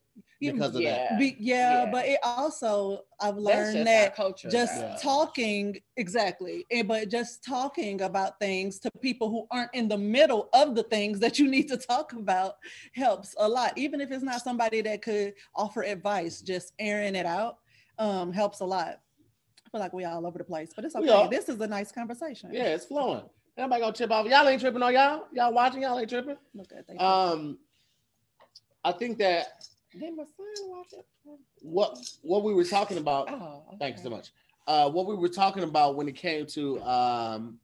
because 0.50 0.74
of 0.74 0.82
that. 0.82 1.18
Be- 1.18 1.36
yeah, 1.38 1.84
Yeah. 1.84 1.90
but 1.90 2.06
it 2.06 2.18
also 2.22 3.02
I've 3.20 3.36
learned 3.36 3.74
just 3.74 3.84
that 3.84 4.16
culture. 4.16 4.50
just 4.50 4.80
though. 4.80 4.86
Yeah. 4.88 4.96
talking 5.00 5.80
exactly 5.96 6.66
and 6.70 6.88
but 6.88 7.08
just 7.08 7.44
talking 7.44 8.02
about 8.02 8.38
things 8.40 8.78
to 8.80 8.90
people 9.00 9.30
who 9.30 9.46
aren't 9.50 9.72
in 9.74 9.86
the 9.88 9.96
middle 9.98 10.48
of 10.52 10.74
the 10.74 10.82
things 10.82 11.20
that 11.20 11.38
you 11.38 11.48
need 11.48 11.68
to 11.68 11.76
talk 11.76 12.12
about 12.14 12.56
helps 12.94 13.34
a 13.38 13.48
lot 13.48 13.76
even 13.78 14.00
if 14.00 14.10
it's 14.10 14.24
not 14.24 14.42
somebody 14.42 14.80
that 14.80 15.02
could 15.02 15.34
offer 15.54 15.82
advice 15.82 16.40
just 16.40 16.72
airing 16.78 17.14
it 17.14 17.26
out 17.26 17.58
um 17.98 18.32
helps 18.32 18.60
a 18.60 18.64
lot 18.64 18.98
i 19.64 19.70
feel 19.70 19.80
like 19.80 19.92
we 19.92 20.04
all 20.04 20.26
over 20.26 20.38
the 20.38 20.44
place 20.44 20.70
but 20.74 20.84
it's 20.84 20.96
okay 20.96 21.28
this 21.30 21.48
is 21.48 21.60
a 21.60 21.66
nice 21.66 21.92
conversation 21.92 22.50
Yeah, 22.52 22.74
it's 22.74 22.86
flowing. 22.86 23.22
Everybody 23.56 23.82
gonna 23.82 23.92
trip 23.92 24.10
off. 24.10 24.26
Y'all 24.26 24.48
ain't 24.48 24.62
tripping 24.62 24.82
on 24.82 24.94
y'all. 24.94 25.26
Y'all 25.30 25.52
watching? 25.52 25.82
Y'all 25.82 25.98
ain't 25.98 26.08
tripping. 26.08 26.38
Look 26.54 26.72
at 26.74 26.88
they- 26.88 26.96
Um, 26.96 27.58
I 28.82 28.92
think 28.92 29.18
that 29.18 29.66
Did 29.98 30.16
my 30.16 30.24
son 30.24 30.68
watch 30.68 30.92
it? 30.92 31.06
what 31.60 31.98
what 32.22 32.42
we 32.42 32.54
were 32.54 32.64
talking 32.64 32.98
about. 32.98 33.28
Oh, 33.30 33.76
Thank 33.78 33.96
you 33.96 34.02
so 34.02 34.10
much. 34.10 34.32
Uh, 34.66 34.90
what 34.90 35.06
we 35.06 35.14
were 35.16 35.28
talking 35.28 35.64
about 35.64 35.96
when 35.96 36.08
it 36.08 36.16
came 36.16 36.46
to 36.46 36.80
um, 36.82 37.58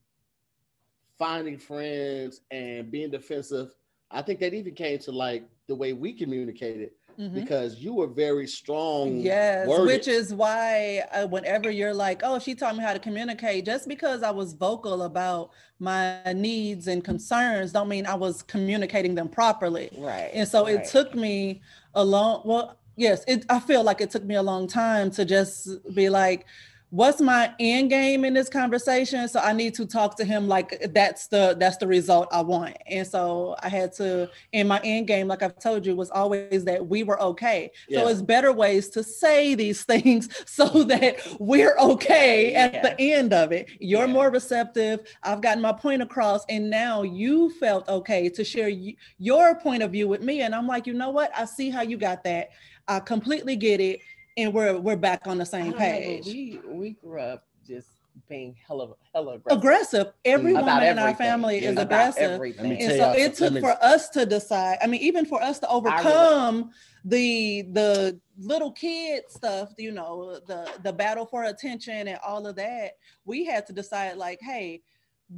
finding 1.19 1.59
friends 1.59 2.41
and 2.51 2.91
being 2.91 3.11
defensive, 3.11 3.75
I 4.11 4.23
think 4.23 4.41
that 4.41 4.55
even 4.55 4.75
came 4.75 4.99
to 5.01 5.13
like 5.13 5.49
the 5.69 5.75
way 5.75 5.93
we 5.93 6.13
communicated 6.13 6.91
Mhm. 7.19 7.35
because 7.35 7.79
you 7.81 7.95
were 7.95 8.07
very 8.07 8.47
strong. 8.47 9.17
Yes, 9.17 9.67
worded. 9.67 9.87
which 9.87 10.09
is 10.09 10.33
why 10.33 11.03
uh, 11.13 11.27
whenever 11.27 11.69
you're 11.71 11.95
like, 11.95 12.21
oh, 12.23 12.39
she 12.39 12.55
taught 12.55 12.77
me 12.77 12.83
how 12.83 12.93
to 12.93 12.99
communicate, 12.99 13.65
just 13.65 13.89
because 13.89 14.23
I 14.23 14.31
was 14.31 14.53
vocal 14.53 15.03
about 15.03 15.51
my 15.81 16.21
needs 16.33 16.87
and 16.87 17.03
concerns, 17.03 17.73
don't 17.73 17.89
mean 17.89 18.07
I 18.07 18.15
was 18.15 18.43
communicating 18.43 19.15
them 19.17 19.29
properly. 19.29 19.91
Right. 19.99 20.31
And 20.33 20.47
so 20.47 20.67
it 20.67 20.85
took 20.85 21.15
me 21.15 21.61
a 21.95 22.05
long, 22.05 22.43
well, 22.45 22.79
yes, 22.97 23.25
it, 23.27 23.45
I 23.49 23.59
feel 23.59 23.83
like 23.83 24.01
it 24.01 24.11
took 24.11 24.25
me 24.25 24.37
a 24.37 24.43
long 24.43 24.69
time 24.69 25.11
to 25.13 25.25
just 25.25 25.69
be 25.95 26.09
like, 26.09 26.47
what's 26.91 27.21
my 27.21 27.53
end 27.61 27.91
game 27.91 28.25
in 28.25 28.33
this 28.33 28.49
conversation? 28.49 29.29
So 29.29 29.41
I 29.41 29.53
need 29.53 29.75
to 29.75 29.85
talk 29.87 30.17
to 30.17 30.25
him 30.25 30.49
like 30.49 30.91
that's 30.95 31.27
the 31.29 31.55
that's 31.59 31.77
the 31.77 31.87
result 31.87 32.29
I 32.33 32.41
want. 32.41 32.77
And 32.87 33.07
so 33.07 33.57
I 33.63 33.69
had 33.69 33.93
to, 33.95 34.31
in 34.53 34.67
my 34.69 34.81
end 34.83 35.07
game, 35.07 35.29
like 35.29 35.43
I've 35.43 35.59
told 35.59 35.85
you, 35.85 35.95
was 35.95 36.11
always 36.11 36.65
that 36.65 36.87
we 36.87 37.03
were 37.03 37.21
okay. 37.23 37.71
Yeah. 37.89 38.01
So 38.01 38.09
it's 38.09 38.23
better 38.23 38.53
ways 38.53 38.89
to 38.91 39.03
say 39.05 39.55
these 39.55 39.85
things 39.93 40.29
so 40.47 40.85
that 40.85 41.17
we're 41.39 41.77
okay 41.79 42.55
at 42.55 42.73
Yeah. 42.75 42.83
the 42.83 43.01
end 43.01 43.33
of 43.33 43.53
it. 43.53 43.69
You're 43.81 44.07
Yeah. 44.07 44.13
more 44.13 44.31
receptive. 44.31 45.01
I've 45.23 45.41
gotten 45.43 45.63
my 45.63 45.73
point 45.73 46.01
across, 46.03 46.45
and 46.49 46.71
now 46.71 47.03
you 47.03 47.51
felt 47.59 47.89
okay 47.89 48.29
to 48.31 48.45
share 48.45 48.71
y- 48.71 48.97
your 49.19 49.55
point 49.57 49.83
of 49.83 49.93
view 49.93 50.09
with 50.09 50.23
me. 50.23 50.41
And 50.41 50.55
I'm 50.55 50.67
like, 50.67 50.87
you 50.87 50.95
know 50.95 51.11
what? 51.11 51.31
I 51.37 51.45
see 51.45 51.69
how 51.71 51.83
you 51.83 51.97
got 51.99 52.25
that. 52.25 52.49
I 52.87 53.01
completely 53.01 53.55
get 53.57 53.81
it, 53.81 54.01
and 54.39 54.55
we're 54.55 54.79
we're 54.79 54.97
back 54.97 55.27
on 55.27 55.37
the 55.37 55.45
same 55.45 55.65
don't 55.73 55.73
know, 55.73 55.79
page. 55.79 56.27
we 56.27 56.61
we 56.67 56.91
grew 56.93 57.21
up 57.21 57.45
just 57.67 57.89
being 58.29 58.55
hella 58.67 58.95
hella 59.15 59.35
aggressive. 59.35 59.59
aggressive. 59.59 60.07
Every 60.25 60.53
Mm. 60.53 60.61
woman 60.61 60.63
About 60.69 60.83
in 60.85 60.99
our 60.99 61.09
everything. 61.09 61.17
family 61.27 61.59
is 61.59 61.73
About 61.73 61.83
aggressive. 61.85 62.31
everything. 62.33 62.73
And 62.81 62.93
so 62.99 63.13
it 63.13 63.35
took 63.35 63.53
me- 63.55 63.61
for 63.61 63.77
us 63.83 64.09
to 64.11 64.25
decide 64.27 64.79
i 64.83 64.87
mean 64.87 65.01
even 65.03 65.25
for 65.27 65.43
us 65.43 65.59
to 65.61 65.69
overcome 65.69 66.71
the 67.05 67.63
the 67.73 68.19
little 68.39 68.73
kid 68.73 69.25
stuff 69.29 69.73
you 69.79 69.93
know 69.93 70.39
the 70.47 70.69
the 70.83 70.93
battle 70.93 71.27
for 71.27 71.45
attention 71.45 72.09
and 72.09 72.19
all 72.27 72.47
of 72.47 72.57
that 72.57 72.93
we 73.25 73.45
had 73.45 73.67
to 73.67 73.73
decide 73.73 74.17
like 74.17 74.39
hey 74.43 74.83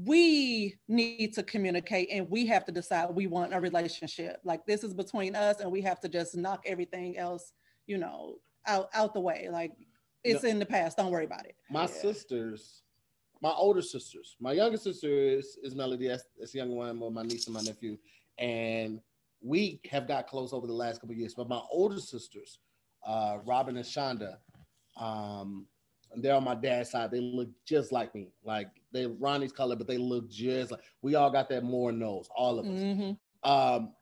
we 0.07 0.75
need 0.89 1.33
to 1.35 1.43
communicate 1.43 2.09
and 2.13 2.29
we 2.31 2.47
have 2.47 2.65
to 2.65 2.73
decide 2.73 3.11
we 3.11 3.27
want 3.27 3.53
a 3.53 3.61
relationship 3.61 4.39
like 4.45 4.65
this 4.65 4.85
is 4.85 4.95
between 4.95 5.35
us 5.35 5.61
and 5.61 5.71
we 5.71 5.81
have 5.83 5.99
to 6.01 6.09
just 6.09 6.35
knock 6.37 6.63
everything 6.65 7.19
else 7.19 7.53
you 7.87 7.99
know 7.99 8.37
out 8.67 8.89
out 8.95 9.15
the 9.15 9.21
way 9.21 9.49
like 9.51 9.73
it's 10.25 10.45
in 10.45 10.59
the 10.59 10.67
past 10.67 10.97
don't 10.97 11.11
worry 11.11 11.25
about 11.25 11.47
it 11.47 11.55
my 11.71 11.83
Yeah. 11.83 11.87
sisters, 11.87 12.83
my 13.43 13.51
older 13.53 13.81
sisters, 13.83 14.37
my 14.39 14.53
younger 14.53 14.77
sister 14.77 15.09
is, 15.09 15.59
is 15.63 15.75
Melody. 15.75 16.09
That's, 16.09 16.25
that's 16.39 16.53
the 16.53 16.59
younger 16.59 16.75
one, 16.75 17.01
with 17.01 17.13
my 17.15 17.23
niece 17.23 17.47
and 17.47 17.55
my 17.55 17.63
nephew. 17.63 17.97
And 18.39 19.01
we 19.41 19.81
have 19.91 20.07
got 20.07 20.27
close 20.27 20.53
over 20.53 20.67
the 20.67 20.75
last 20.75 21.01
couple 21.01 21.13
of 21.15 21.19
years. 21.19 21.35
But 21.35 21.49
my 21.49 21.63
older 21.71 22.01
sisters, 22.01 22.59
uh, 23.07 23.39
Robin 23.47 23.77
and 23.79 23.87
Shonda, 23.87 24.37
um, 24.99 25.67
they're 26.17 26.35
on 26.35 26.45
my 26.45 26.55
dad's 26.55 26.91
side. 26.91 27.11
They 27.11 27.21
look 27.21 27.49
just 27.65 27.93
like 27.93 28.15
me. 28.15 28.33
Like 28.45 28.69
they 28.93 29.07
Ronnie's 29.07 29.53
color, 29.53 29.77
but 29.77 29.87
they 29.87 29.97
look 29.97 30.29
just 30.29 30.73
like 30.73 30.81
we 31.01 31.15
all 31.15 31.31
got 31.31 31.49
that 31.49 31.65
more 31.65 31.93
nose, 31.93 32.29
all 32.37 32.59
of 32.59 32.67
us. 32.67 32.81
Mhm. 32.81 33.19
Um, 33.43 33.95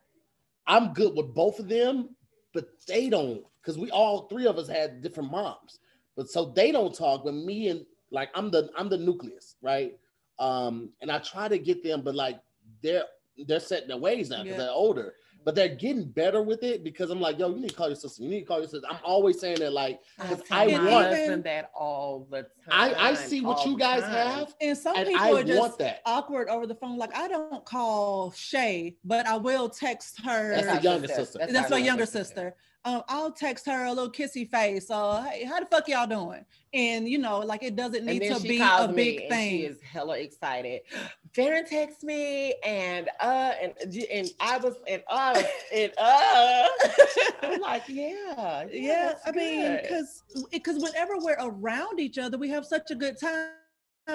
I'm 0.66 0.93
good 0.95 1.14
with 1.16 1.33
both 1.33 1.61
of 1.61 1.68
them, 1.68 2.16
but 2.53 2.66
they 2.89 3.09
don't 3.09 3.45
because 3.63 3.79
we 3.79 3.91
all 3.91 4.29
three 4.29 4.47
of 4.47 4.57
us 4.59 4.69
had 4.69 5.03
different 5.03 5.31
moms. 5.31 5.79
But 6.17 6.29
so 6.29 6.47
they 6.47 6.73
don't 6.73 6.95
talk. 6.95 7.25
But 7.25 7.35
me 7.35 7.69
and 7.69 7.85
like 8.11 8.31
I'm 8.35 8.51
the 8.51 8.71
I'm 8.77 8.89
the 8.89 8.99
nucleus, 8.99 9.57
right? 9.63 9.99
Um, 10.39 10.91
and 11.01 11.11
I 11.11 11.19
try 11.19 11.49
to 11.49 11.59
get 11.59 11.83
them, 11.83 12.03
but 12.03 12.15
like 12.15 12.41
they're 12.83 13.05
they're 13.47 13.61
setting 13.61 13.89
their 13.89 13.97
ways 13.99 14.31
now 14.31 14.43
because 14.43 14.59
Yeah. 14.59 14.65
they're 14.65 14.73
older. 14.73 15.15
But 15.45 15.55
they're 15.55 15.69
getting 15.77 16.05
better 16.05 16.43
with 16.43 16.63
it 16.63 16.85
because 16.85 17.11
I'm 17.11 17.21
like, 17.21 17.39
yo, 17.39 17.49
you 17.49 17.61
need 17.61 17.71
to 17.71 17.75
call 17.75 17.87
your 17.87 17.97
sister. 17.97 18.23
You 18.23 18.29
need 18.29 18.41
to 18.41 18.47
call 18.47 18.59
your 18.59 18.69
sister. 18.69 18.87
I'm 18.91 18.99
always 19.03 19.41
saying 19.41 19.61
that, 19.61 19.73
like, 19.73 20.01
I 20.19 20.27
'cause 20.27 20.43
tell 20.43 20.59
I 20.59 20.67
my 20.67 20.91
want- 20.91 21.45
that 21.45 21.71
all 21.75 22.27
the 22.31 22.43
time. 22.43 22.49
I 22.71 22.95
I 23.11 23.15
see 23.15 23.41
what 23.41 23.65
you 23.65 23.79
guys 23.79 24.03
time. 24.03 24.11
have, 24.13 24.55
and 24.61 24.77
some 24.77 24.97
and 24.97 25.07
people 25.09 25.23
I 25.25 25.31
are 25.33 25.45
just 25.45 25.59
want 25.59 25.79
that. 25.79 26.03
awkward 26.05 26.49
over 26.49 26.67
the 26.67 26.75
phone. 26.75 26.99
Like 26.99 27.17
I 27.17 27.29
don't 27.29 27.65
call 27.65 28.33
Shay, 28.33 28.97
but 29.05 29.27
I 29.27 29.37
will 29.37 29.71
text 29.71 30.21
her. 30.23 30.55
That's 30.57 30.67
our 30.69 30.77
the 30.77 30.83
younger 30.83 31.07
sister. 31.09 31.25
sister. 31.25 31.39
That's 31.39 31.53
That's 31.53 31.71
my 31.71 31.77
younger 31.77 31.87
younger 31.87 32.07
sister. 32.07 32.25
sister. 32.25 32.57
Um, 32.85 33.03
I'll 33.09 33.33
text 33.33 33.66
her 33.66 33.85
a 33.85 33.93
little 33.93 34.11
kissy 34.11 34.49
face. 34.49 34.89
So 34.89 35.22
hey, 35.22 35.45
how 35.45 35.61
the 35.61 35.66
fuck 35.66 35.89
y'all 35.89 36.07
doing? 36.07 36.45
And 36.72 37.09
you 37.09 37.18
know, 37.18 37.39
like 37.41 37.62
it 37.62 37.76
doesn't 37.76 38.05
need 38.05 38.22
to 38.33 38.41
be 38.41 38.61
a 38.61 38.89
big 38.89 39.20
and 39.22 39.31
thing. 39.31 39.51
She 39.51 39.64
is 39.64 39.81
hella 39.83 40.18
excited. 40.18 40.83
Farren 41.35 41.66
texts 41.66 42.03
me 42.03 42.55
and 42.64 43.09
uh 43.20 43.53
and 43.61 43.74
and 44.11 44.29
I 44.41 44.59
was 44.59 44.76
and 44.87 45.03
uh 45.09 45.43
and 45.74 45.93
uh 45.99 46.66
I'm 47.43 47.61
like, 47.61 47.83
yeah, 47.89 48.64
yeah, 48.70 49.12
that's 49.12 49.26
I 49.26 49.33
mean, 49.33 49.79
because 49.83 50.22
because 50.51 50.83
whenever 50.83 51.18
we're 51.18 51.37
around 51.41 52.01
each 52.01 52.18
other, 52.18 52.39
we 52.39 52.49
have 52.51 52.64
such 52.64 52.91
a 52.91 52.95
good 52.95 53.20
time. 53.20 53.51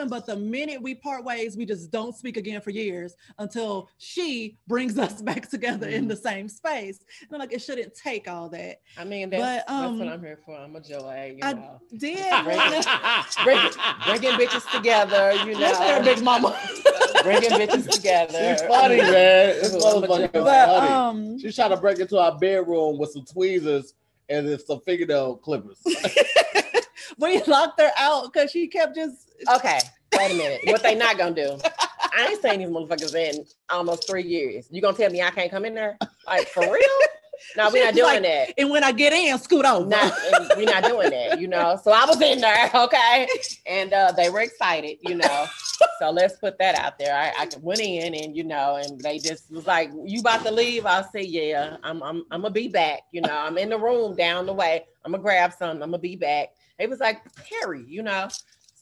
But 0.08 0.26
the 0.26 0.36
minute 0.36 0.82
we 0.82 0.96
part 0.96 1.24
ways, 1.24 1.56
we 1.56 1.66
just 1.68 1.92
don't 1.92 2.16
speak 2.16 2.36
again 2.36 2.60
for 2.62 2.72
years 2.72 3.16
until 3.38 3.90
she 4.00 4.58
brings 4.68 4.98
us 5.06 5.22
back 5.22 5.50
together 5.50 5.88
in 5.88 6.08
the 6.08 6.16
same 6.16 6.50
space. 6.50 7.00
And 7.22 7.30
I'm 7.32 7.40
like, 7.40 7.54
it 7.54 7.62
shouldn't 7.62 7.94
take 7.94 8.28
all 8.28 8.50
that. 8.50 8.82
I 8.98 9.04
mean 9.04 9.30
that's, 9.30 9.42
but, 9.42 9.56
that's 9.68 9.72
um, 9.72 10.00
what 10.00 10.08
I'm 10.08 10.20
here 10.22 10.40
for. 10.44 10.58
I'm 10.58 10.76
a 10.76 10.82
joy, 10.82 11.36
you 11.38 11.44
I 11.44 11.54
know. 11.54 11.80
did 11.98 12.18
Bring 12.44 12.58
wanna- 13.58 14.06
bringing 14.08 14.32
bitches 14.32 14.70
together, 14.72 15.32
you 15.46 15.56
Let's 15.58 15.78
go, 15.78 16.00
know. 16.00 16.04
big 16.04 16.24
mama. 16.24 16.60
bringing 17.22 17.52
bitches 17.52 17.88
together. 17.90 18.58
She's 18.58 18.68
funny, 18.68 18.98
man. 18.98 19.10
This 19.62 19.74
I'm 19.76 19.80
motherfucker 20.02 20.32
but 20.34 20.66
funny. 20.66 20.92
um, 20.92 21.40
She's 21.40 21.56
trying 21.56 21.70
to 21.70 21.78
break 21.78 22.00
into 22.00 22.18
our 22.18 22.36
bedroom 22.38 22.98
with 22.98 23.12
some 23.12 23.26
tweezers 23.26 23.94
and 24.28 24.48
then 24.48 24.58
some 24.60 24.80
fingernail 24.82 25.36
clippers. 25.38 25.80
We 27.18 27.42
locked 27.44 27.80
her 27.80 27.92
out 27.98 28.32
because 28.32 28.52
she 28.52 28.68
kept 28.68 28.96
just 28.96 29.30
Okay, 29.56 29.80
wait 30.18 30.32
a 30.32 30.36
minute. 30.36 30.62
What 30.66 30.84
they 30.84 30.96
not 30.96 31.18
gonna 31.18 31.36
do? 31.36 31.58
I 32.16 32.28
ain't 32.28 32.42
seen 32.42 32.60
these 32.60 32.70
motherfuckers 32.70 33.16
in 33.16 33.46
almost 33.70 34.08
three 34.08 34.24
years. 34.24 34.68
You 34.72 34.82
gonna 34.82 34.96
tell 34.96 35.10
me 35.10 35.22
I 35.22 35.32
can't 35.32 35.52
come 35.52 35.66
in 35.66 35.74
there? 35.74 35.98
Like 36.28 36.48
for 36.48 36.62
real? 36.62 37.00
No, 37.58 37.70
we're 37.72 37.84
not 37.84 37.94
doing 37.94 38.06
like, 38.06 38.24
that. 38.24 38.54
and 38.58 38.70
when 38.70 38.84
I 38.84 38.92
get 38.92 39.12
in, 39.12 39.38
scoot 39.38 39.66
over. 39.66 39.86
Not, 39.86 40.14
we're 40.56 40.66
not 40.66 40.84
doing 40.84 41.10
that, 41.10 41.40
you 41.40 41.48
know. 41.48 41.80
So 41.84 41.92
I 41.92 42.06
was 42.06 42.22
in 42.22 42.40
there, 42.40 42.70
okay, 42.76 43.28
and 43.66 43.92
uh, 43.92 44.12
they 44.16 44.30
were 44.30 44.42
excited, 44.42 44.98
you 45.02 45.16
know. 45.16 45.46
So 46.00 46.10
let's 46.10 46.38
put 46.38 46.58
that 46.60 46.76
out 46.76 46.98
there. 46.98 47.16
I, 47.16 47.34
I 47.44 47.50
went 47.62 47.82
in, 47.82 48.14
and 48.16 48.36
you 48.36 48.44
know, 48.44 48.76
and 48.76 49.00
they 49.02 49.20
just 49.20 49.52
was 49.52 49.68
like, 49.68 49.92
"You 50.06 50.20
about 50.22 50.44
to 50.46 50.52
leave?" 50.52 50.86
I'll 50.86 51.10
say, 51.12 51.24
"Yeah, 51.24 51.78
I'm, 51.84 52.02
I'm, 52.02 52.24
I'm 52.32 52.42
gonna 52.42 52.52
be 52.52 52.68
back." 52.68 53.02
You 53.12 53.22
know, 53.22 53.36
I'm 53.36 53.58
in 53.58 53.70
the 53.70 53.78
room 53.78 54.16
down 54.16 54.46
the 54.46 54.54
way. 54.54 54.86
I'm 55.04 55.12
gonna 55.12 55.24
grab 55.24 55.54
something. 55.54 55.82
I'm 55.82 55.90
gonna 55.90 56.00
be 56.00 56.16
back. 56.16 56.50
It 56.80 56.90
was 56.90 57.00
like 57.00 57.22
Harry, 57.62 57.84
you 57.88 58.04
know. 58.04 58.30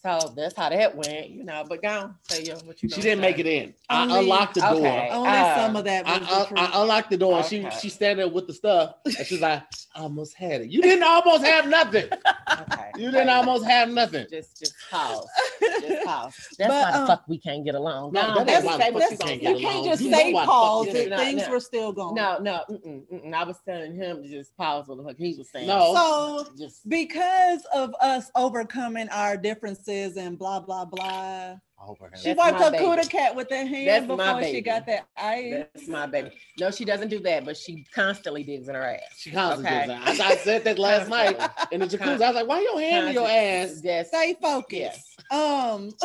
So 0.04 0.34
that's 0.36 0.56
how 0.56 0.70
that 0.70 0.96
went, 0.96 1.30
you 1.30 1.44
know. 1.44 1.64
But 1.70 1.82
go 1.84 1.88
on, 1.90 2.16
say 2.24 2.44
yo, 2.44 2.56
what 2.66 2.82
you. 2.82 2.90
She 2.90 3.02
didn't 3.02 3.20
say. 3.20 3.22
make 3.22 3.38
it 3.38 3.46
in. 3.46 3.74
I 3.88 4.20
unlocked 4.20 4.56
the 4.56 4.62
door. 4.62 4.72
okay. 4.78 5.10
Only 5.12 5.30
Uh, 5.30 5.56
some 5.58 5.76
of 5.76 5.84
that 5.86 6.08
I, 6.08 6.20
the 6.20 6.60
I. 6.60 6.66
I 6.66 6.82
unlocked 6.82 7.10
the 7.12 7.18
door 7.18 7.38
and 7.38 7.46
she 7.46 7.60
Okay. 7.66 7.78
she 7.80 7.90
standing 7.90 8.26
there 8.26 8.34
with 8.34 8.48
the 8.48 8.54
stuff 8.54 8.96
and 9.06 9.16
she's 9.28 9.42
like, 9.42 9.62
I 9.96 10.00
almost 10.02 10.36
had 10.36 10.62
it. 10.62 10.70
You 10.72 10.82
didn't 10.82 11.04
almost 11.04 11.44
have 11.46 11.68
nothing. 11.68 12.06
Okay. 12.52 12.92
You 12.98 13.12
didn't 13.12 13.30
almost 13.30 13.66
have 13.66 13.90
nothing. 13.90 14.26
Just, 14.32 14.58
just 14.60 14.74
pause. 14.90 15.28
Just 15.82 16.06
pause. 16.06 16.34
That's 16.58 16.70
But, 16.70 16.70
why 16.70 16.92
the 16.92 16.98
um, 17.00 17.08
fuck 17.08 17.24
we 17.28 17.38
can't 17.38 17.64
get 17.64 17.76
along. 17.76 18.14
No, 18.14 18.22
No, 18.30 18.36
that 18.44 18.48
that's, 18.48 18.66
ain't 18.66 18.66
why 18.66 18.78
say 18.80 18.92
the 18.92 19.18
fuck 19.18 19.30
you 19.30 19.34
you 19.36 19.40
can't 19.40 19.42
you 19.42 19.48
get 19.48 19.58
say. 19.58 19.64
can't 19.64 19.86
just 19.86 20.02
You 20.02 20.12
say 20.12 20.34
why 20.34 20.42
fuck 20.46 20.50
pause 20.50 20.86
you 20.88 20.94
things 20.94 21.10
No, 21.42 21.46
no. 21.46 21.52
were 21.52 21.60
still 21.60 21.92
going. 21.94 22.16
No, 22.16 22.40
no, 22.40 22.64
mm-mm, 22.70 23.04
mm-mm. 23.14 23.34
I 23.34 23.44
was 23.44 23.58
telling 23.66 23.94
him 23.96 24.24
to 24.24 24.30
just 24.30 24.56
pause 24.58 24.88
what 24.88 24.98
the 24.98 25.04
fuck 25.04 25.18
he 25.18 25.36
was 25.38 25.50
saying. 25.50 25.68
No. 25.68 25.94
So 25.94 26.48
just 26.58 26.88
because 26.90 27.66
of 27.74 27.94
us 28.02 28.32
overcoming 28.36 29.10
our 29.10 29.38
differences 29.38 29.91
and 30.18 30.38
blah 30.38 30.60
blah 30.60 30.86
blah, 30.86 31.04
I 31.04 31.58
hope 31.78 32.00
I 32.02 32.18
she 32.18 32.30
That's 32.30 32.38
wiped 32.38 32.60
my 32.60 32.66
her 32.66 32.72
baby. 32.72 32.84
cooter 32.86 33.10
cat 33.10 33.36
with 33.36 33.50
her 33.50 33.66
hand 33.66 33.88
That's 33.88 34.06
before 34.08 34.44
she 34.44 34.62
got 34.62 34.86
that 34.88 35.08
ice. 35.18 35.66
that's 35.74 35.88
my 35.88 36.06
baby. 36.08 36.32
No, 36.60 36.72
she 36.72 36.86
doesn't 36.86 37.10
do 37.10 37.20
that, 37.22 37.46
but 37.46 37.58
she 37.58 37.86
constantly 37.94 38.44
digs 38.44 38.68
in 38.70 38.76
her 38.76 38.84
ass. 38.84 39.02
She 39.18 39.32
constantly 39.32 39.72
Okay. 39.72 39.88
does 39.88 40.18
that. 40.18 40.26
I, 40.26 40.32
I 40.32 40.36
said 40.38 40.64
that 40.64 40.80
last 40.80 41.10
night 41.10 41.40
in 41.72 41.80
the 41.82 41.88
jacuzzi. 41.88 42.22
I 42.22 42.28
was 42.28 42.36
like, 42.36 42.48
why 42.48 42.62
your 42.62 42.80
hand 42.80 43.08
in 43.10 43.14
your 43.14 43.28
ass? 43.28 43.82
Yes. 43.84 44.08
Stay 44.10 44.36
focused. 44.42 45.22
Um. 45.32 45.92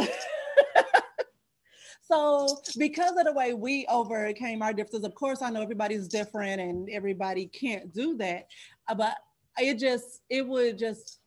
so 2.03 2.47
because 2.78 3.16
of 3.18 3.24
the 3.24 3.32
way 3.32 3.55
we 3.55 3.87
overcame 3.89 4.62
our 4.62 4.72
differences, 4.72 5.05
of 5.05 5.14
course, 5.14 5.43
I 5.43 5.51
know 5.51 5.62
everybody's 5.62 6.09
different 6.09 6.61
and 6.61 6.89
everybody 6.91 7.47
can't 7.47 7.93
do 7.93 8.16
that, 8.18 8.47
uh, 8.89 8.95
but 8.95 9.16
it 9.59 9.78
just 9.78 10.20
it 10.30 10.47
would 10.47 10.78
just 10.78 11.18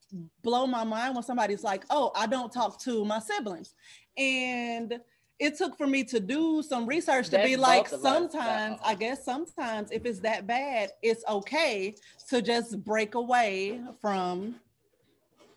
blow 0.42 0.68
my 0.68 0.84
mind 0.84 1.16
when 1.16 1.24
somebody's 1.24 1.64
like, 1.64 1.86
"Oh, 1.90 2.12
I 2.16 2.28
don't 2.28 2.52
talk 2.52 2.80
to 2.82 3.06
my 3.06 3.20
siblings," 3.20 3.74
and 4.18 5.00
it 5.40 5.58
took 5.58 5.78
for 5.78 5.88
me 5.88 6.04
to 6.04 6.20
do 6.20 6.62
some 6.62 6.86
research 6.86 7.30
to 7.30 7.42
be 7.42 7.56
like, 7.56 7.86
both 7.90 8.00
of 8.00 8.06
us, 8.06 8.14
sometimes. 8.14 8.80
Uh-huh. 8.80 8.90
I 8.90 8.96
guess 8.96 9.24
sometimes 9.24 9.90
if 9.92 10.06
it's 10.06 10.20
that 10.20 10.46
bad, 10.46 10.92
it's 11.02 11.24
okay 11.28 11.96
to 12.28 12.42
just 12.42 12.84
break 12.84 13.16
away 13.16 13.82
from 14.02 14.56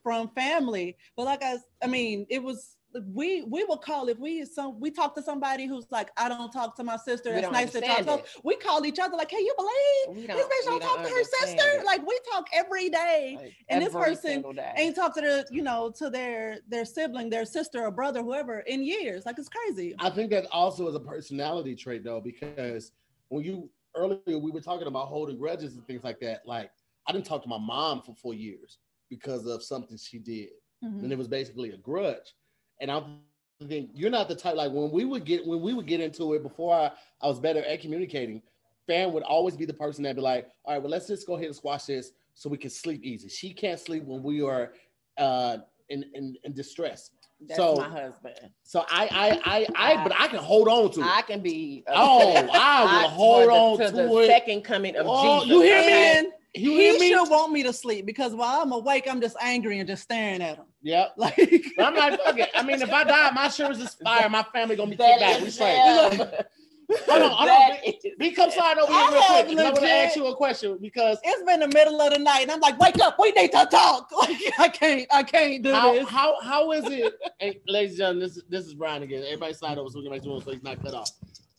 from 0.03 0.29
family. 0.31 0.97
But 1.17 1.27
like 1.27 1.43
I, 1.43 1.57
I 1.83 1.87
mean, 1.89 2.27
it 2.31 2.43
was 2.43 2.77
we 3.13 3.43
we 3.43 3.65
will 3.65 3.77
call 3.77 4.09
if 4.09 4.19
we 4.19 4.45
some 4.45 4.79
we 4.81 4.91
talk 4.91 5.15
to 5.15 5.23
somebody 5.23 5.67
who's 5.67 5.87
like, 5.91 6.11
I 6.17 6.29
don't 6.29 6.51
talk 6.53 6.77
to 6.77 6.85
my 6.85 6.97
sister. 6.97 7.33
We 7.33 7.41
It's 7.41 7.51
nice 7.51 7.73
to 7.73 7.81
talk 7.81 8.05
to. 8.05 8.23
We 8.45 8.57
call 8.57 8.85
each 8.85 8.99
other 8.99 9.17
like, 9.17 9.29
Can 9.29 9.41
you 9.41 9.55
believe 9.57 10.27
this 10.27 10.47
don't, 10.65 10.81
don't 10.81 10.83
talk 10.83 11.03
to 11.07 11.09
her 11.09 11.25
sister? 11.25 11.81
it. 11.81 11.85
Like 11.87 12.07
we 12.07 12.19
talk 12.31 12.47
every 12.53 12.89
day. 12.89 13.37
Like, 13.41 13.53
and 13.69 13.85
this 13.85 13.93
person. 13.93 14.45
Ain't 14.77 14.97
talked 14.97 15.17
to 15.17 15.21
their, 15.21 15.45
you 15.51 15.63
know, 15.63 15.93
to 15.99 16.11
their 16.11 16.59
their 16.69 16.85
sibling, 16.85 17.31
their 17.31 17.45
sister 17.45 17.83
or 17.83 17.91
brother, 17.91 18.23
whoever, 18.23 18.61
in 18.61 18.83
years. 18.83 19.25
Like 19.27 19.39
it's 19.39 19.49
crazy. 19.49 19.95
I 19.99 20.11
think 20.11 20.31
that 20.31 20.47
also 20.53 20.89
is 20.89 20.95
a 20.95 21.01
personality 21.01 21.75
trait 21.75 22.05
though, 22.05 22.21
because 22.21 22.93
when 23.29 23.45
you 23.45 23.71
earlier 23.95 24.21
we 24.27 24.51
were 24.51 24.61
talking 24.61 24.87
about 24.87 25.09
holding 25.09 25.39
grudges 25.39 25.75
and 25.75 25.87
things 25.87 26.05
like 26.05 26.21
that. 26.21 26.43
Like 26.47 26.71
I 27.07 27.13
didn't 27.13 27.27
talk 27.27 27.43
to 27.43 27.49
my 27.49 27.59
mom 27.59 28.03
for 28.03 28.15
four 28.15 28.35
years 28.35 28.79
because 29.11 29.47
of 29.47 29.63
something 29.63 29.97
she 29.97 30.19
did. 30.19 30.51
Mhm. 30.85 31.05
and 31.05 31.13
it 31.13 31.19
was 31.19 31.29
basically 31.29 31.71
a 31.71 31.77
grudge. 31.77 32.35
And 32.83 32.91
I 32.91 33.03
think 33.69 33.91
you're 33.95 34.11
not 34.11 34.29
the 34.29 34.35
type 34.35 34.57
like 34.57 34.73
when 34.73 34.91
we 34.91 35.05
would 35.05 35.25
get 35.25 35.47
when 35.47 35.63
we 35.63 35.73
would 35.73 35.87
get 35.87 36.01
into 36.01 36.35
it 36.35 36.43
before 36.43 36.75
I, 36.75 36.91
I 37.23 37.29
was 37.29 37.39
better 37.39 37.65
at 37.65 37.81
communicating. 37.81 38.43
Fan 38.89 39.13
would 39.13 39.23
always 39.23 39.57
be 39.57 39.65
the 39.65 39.73
person 39.73 40.03
that'd 40.03 40.17
be 40.17 40.23
like, 40.23 40.49
"All 40.65 40.75
right, 40.75 40.83
well, 40.83 40.91
let's 40.91 41.07
just 41.07 41.27
go 41.27 41.35
ahead 41.37 41.47
and 41.47 41.55
squash 41.57 41.85
this 41.85 42.11
so 42.35 42.51
we 42.51 42.59
can 42.59 42.71
sleep 42.71 43.05
easy." 43.05 43.29
She 43.29 43.55
can't 43.55 43.79
sleep 43.79 44.03
when 44.05 44.23
we 44.25 44.43
are 44.43 44.73
uh, 45.17 45.59
in, 45.89 46.05
in 46.15 46.37
in 46.43 46.53
distress. 46.53 47.11
That's 47.49 47.57
so 47.57 47.77
my 47.77 47.89
husband. 47.89 48.51
so 48.65 48.85
I 48.91 49.09
I 49.13 49.41
I 49.45 49.67
I 49.77 50.03
but 50.03 50.13
I 50.19 50.27
can 50.27 50.41
hold 50.41 50.67
on 50.69 50.91
to 50.93 51.01
it. 51.01 51.07
I 51.07 51.23
can 51.23 51.41
be. 51.41 51.85
Oh, 51.87 52.35
I 52.53 52.83
will 53.03 53.09
hold 53.11 53.45
for 53.45 53.53
on 53.53 53.79
the, 53.79 53.85
to 53.87 53.93
the 53.93 54.19
it. 54.19 54.27
second 54.27 54.63
coming 54.65 54.97
of 54.97 55.07
Oh, 55.09 55.41
Jesus. 55.45 55.49
you 55.51 55.63
hear 55.63 56.23
me? 56.25 56.31
you 56.55 56.71
he 56.71 56.77
hear 56.83 56.99
me? 56.99 57.09
should 57.11 57.31
want 57.31 57.53
me 57.53 57.63
to 57.63 57.73
sleep 57.73 58.07
because 58.07 58.35
while 58.35 58.61
I'm 58.63 58.73
awake, 58.73 59.07
I'm 59.09 59.21
just 59.21 59.37
angry 59.41 59.79
and 59.79 59.89
just 59.89 60.03
staring 60.03 60.43
at 60.43 60.57
him. 60.57 60.67
Yep. 60.83 61.15
Like 61.17 61.39
I'm 61.79 61.95
like, 61.95 62.21
fuck 62.21 62.39
it. 62.39 62.51
I 62.55 62.63
mean, 62.63 62.83
if 62.83 62.93
I 62.93 63.05
die, 63.05 63.31
my 63.33 63.45
insurance 63.47 63.79
is 63.79 63.95
fire. 63.95 64.29
My 64.29 64.43
family 64.53 64.77
gonna 64.77 64.91
be 64.91 64.97
kicked 64.97 65.21
back. 65.21 65.41
We 65.41 65.51
straight. 65.51 65.77
Hold 67.09 67.23
on, 67.23 67.31
hold 67.31 67.49
on. 67.49 67.77
Be 68.19 68.33
come 68.33 68.51
side 68.51 68.77
over 68.77 68.93
here 68.93 69.01
real 69.13 69.23
quick. 69.23 69.47
'cause 69.47 69.59
I 69.59 69.63
want 69.65 69.77
to 69.77 69.81
legit- 69.81 69.91
ask 70.09 70.17
you 70.17 70.27
a 70.27 70.37
question 70.37 70.79
because 70.81 71.19
it's 71.25 71.43
been 71.45 71.61
the 71.61 71.69
middle 71.69 71.99
of 72.01 72.13
the 72.13 72.19
night, 72.19 72.43
and 72.43 72.51
I'm 72.51 72.61
like, 72.61 72.79
wake 72.79 73.01
up, 73.01 73.17
we 73.19 73.31
need 73.33 73.53
to 73.53 73.67
talk. 73.71 74.11
Like 74.19 74.37
I 74.59 74.69
can't, 74.69 75.07
I 75.11 75.23
can't 75.23 75.63
do 75.63 75.73
how, 75.73 75.93
this. 75.95 76.09
how 76.09 76.41
how 76.43 76.73
is 76.73 76.85
it, 76.89 77.15
and 77.41 77.55
ladies 77.67 77.93
and 77.93 77.99
gentlemen, 77.99 78.21
this 78.29 78.37
is 78.37 78.43
this 78.49 78.67
is 78.67 78.75
Brian 78.75 79.03
again. 79.03 79.23
Everybody 79.25 79.55
slide 79.55 79.79
over 79.79 79.89
so 79.89 79.99
we 80.01 80.05
can 80.05 80.13
make 80.13 80.23
sure 80.25 80.41
so 80.43 80.51
he's 80.51 80.63
not 80.63 80.83
cut 80.83 80.93
off. 80.95 81.11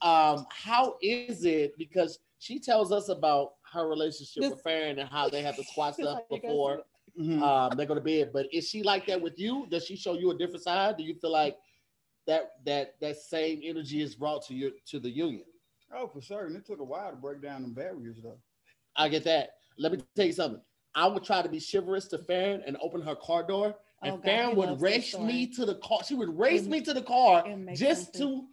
Um, 0.01 0.45
how 0.51 0.97
is 1.01 1.45
it 1.45 1.76
because 1.78 2.19
she 2.39 2.59
tells 2.59 2.91
us 2.91 3.09
about 3.09 3.53
her 3.71 3.88
relationship 3.88 4.43
This- 4.43 4.51
with 4.51 4.61
Farren 4.61 4.99
and 4.99 5.09
how 5.09 5.30
they 5.30 5.41
have 5.41 5.55
to 5.55 5.63
squat 5.63 5.95
stuff 5.99 6.19
You 6.30 6.39
guys 7.18 7.28
before 7.28 7.47
um 7.47 7.78
they 7.78 7.86
go 7.86 7.95
to 7.95 8.01
bed. 8.01 8.32
But 8.34 8.47
is 8.53 8.68
she 8.70 8.84
like 8.84 9.05
that 9.07 9.22
with 9.22 9.39
you? 9.39 9.68
Does 9.70 9.86
she 9.86 9.95
show 9.95 10.14
you 10.14 10.32
a 10.32 10.38
different 10.38 10.64
side? 10.64 10.97
Do 10.97 11.03
you 11.03 11.16
feel 11.16 11.32
like 11.32 11.57
that 12.28 12.51
that 12.66 12.95
that 13.01 13.18
same 13.18 13.61
energy 13.64 14.01
is 14.01 14.16
brought 14.16 14.45
to 14.47 14.53
your 14.53 14.72
to 14.88 14.99
the 14.99 15.09
union? 15.09 15.43
Oh, 15.95 16.07
for 16.07 16.22
certain. 16.22 16.55
It 16.55 16.66
took 16.66 16.80
a 16.80 16.84
while 16.84 17.11
to 17.11 17.16
break 17.16 17.41
down 17.41 17.61
the 17.61 17.68
barriers, 17.70 18.18
though. 18.24 18.38
I 18.95 19.09
get 19.09 19.24
that. 19.26 19.55
Let 19.78 19.91
me 19.91 19.99
tell 20.16 20.26
you 20.26 20.34
something. 20.34 20.61
I 20.95 21.07
would 21.07 21.24
try 21.24 21.41
to 21.41 21.49
be 21.49 21.59
chivalrous 21.59 22.07
to 22.09 22.18
Farren 22.20 22.64
and 22.66 22.78
open 22.82 23.01
her 23.01 23.16
car 23.16 23.43
door, 23.43 23.76
and 24.03 24.14
Oh, 24.14 24.18
Farren 24.18 24.55
would 24.55 24.70
loves 24.70 24.82
race 24.82 25.18
me 25.18 25.47
to 25.47 25.66
the 25.66 25.76
car. 25.76 25.99
She 26.03 26.14
would 26.16 26.38
race 26.38 26.64
It- 26.64 26.70
me 26.70 26.82
to 26.82 26.93
the 26.93 27.01
car 27.01 27.43
just 27.74 28.05
sense. 28.14 28.18
to 28.18 28.47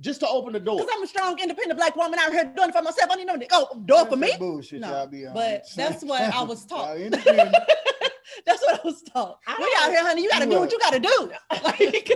just 0.00 0.20
to 0.20 0.28
open 0.28 0.54
the 0.54 0.60
door. 0.60 0.78
Because 0.78 0.90
I'm 0.96 1.02
a 1.02 1.06
strong, 1.06 1.38
independent 1.38 1.78
black 1.78 1.94
woman 1.96 2.18
out 2.18 2.32
here 2.32 2.44
doing 2.56 2.70
it 2.70 2.74
for 2.74 2.80
myself. 2.82 3.10
I 3.10 3.16
need 3.16 3.26
no 3.26 3.36
oh, 3.52 3.78
door 3.84 4.06
for 4.06 4.16
me. 4.16 4.32
Bullshit, 4.38 4.80
No, 4.80 4.88
y'all 4.88 5.06
be 5.06 5.26
on. 5.26 5.34
but 5.34 5.64
that's 5.76 6.02
what 6.02 6.22
I 6.22 6.42
was 6.42 6.64
taught. 6.66 6.96
Y'all 8.46 8.54
independent. 8.56 8.60
That's 8.60 8.62
what 8.62 8.80
I 8.80 8.80
was 8.84 9.02
taught. 9.02 9.38
I 9.46 9.56
We 9.58 9.64
don't- 9.64 9.82
out 9.82 9.90
here, 9.90 10.02
honey. 10.06 10.22
You 10.22 10.30
got 10.30 10.40
to 10.40 10.46
do 10.46 10.58
what 10.60 10.72
you 10.72 10.78
got 10.78 10.92
to 10.92 11.00
do. 11.00 11.32
Like, 11.64 12.08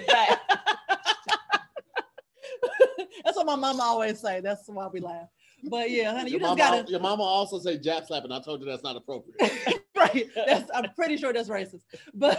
that's 3.24 3.36
what 3.36 3.46
my 3.46 3.56
mama 3.56 3.82
always 3.82 4.20
say. 4.20 4.40
That's 4.40 4.62
why 4.66 4.86
we 4.88 5.00
laugh. 5.00 5.28
But 5.68 5.90
yeah, 5.90 6.12
honey, 6.12 6.30
you 6.30 6.38
your, 6.38 6.48
just 6.48 6.58
gotta 6.58 6.90
your 6.90 7.00
mama 7.00 7.22
also 7.22 7.58
say 7.58 7.78
jab 7.78 8.06
slapping. 8.06 8.30
I 8.30 8.40
told 8.40 8.60
you 8.60 8.66
that's 8.66 8.82
not 8.84 8.96
appropriate. 8.96 9.80
right. 9.96 10.28
That's 10.34 10.70
I'm 10.72 10.88
pretty 10.94 11.16
sure 11.16 11.32
that's 11.32 11.48
racist. 11.48 11.82
But 12.14 12.38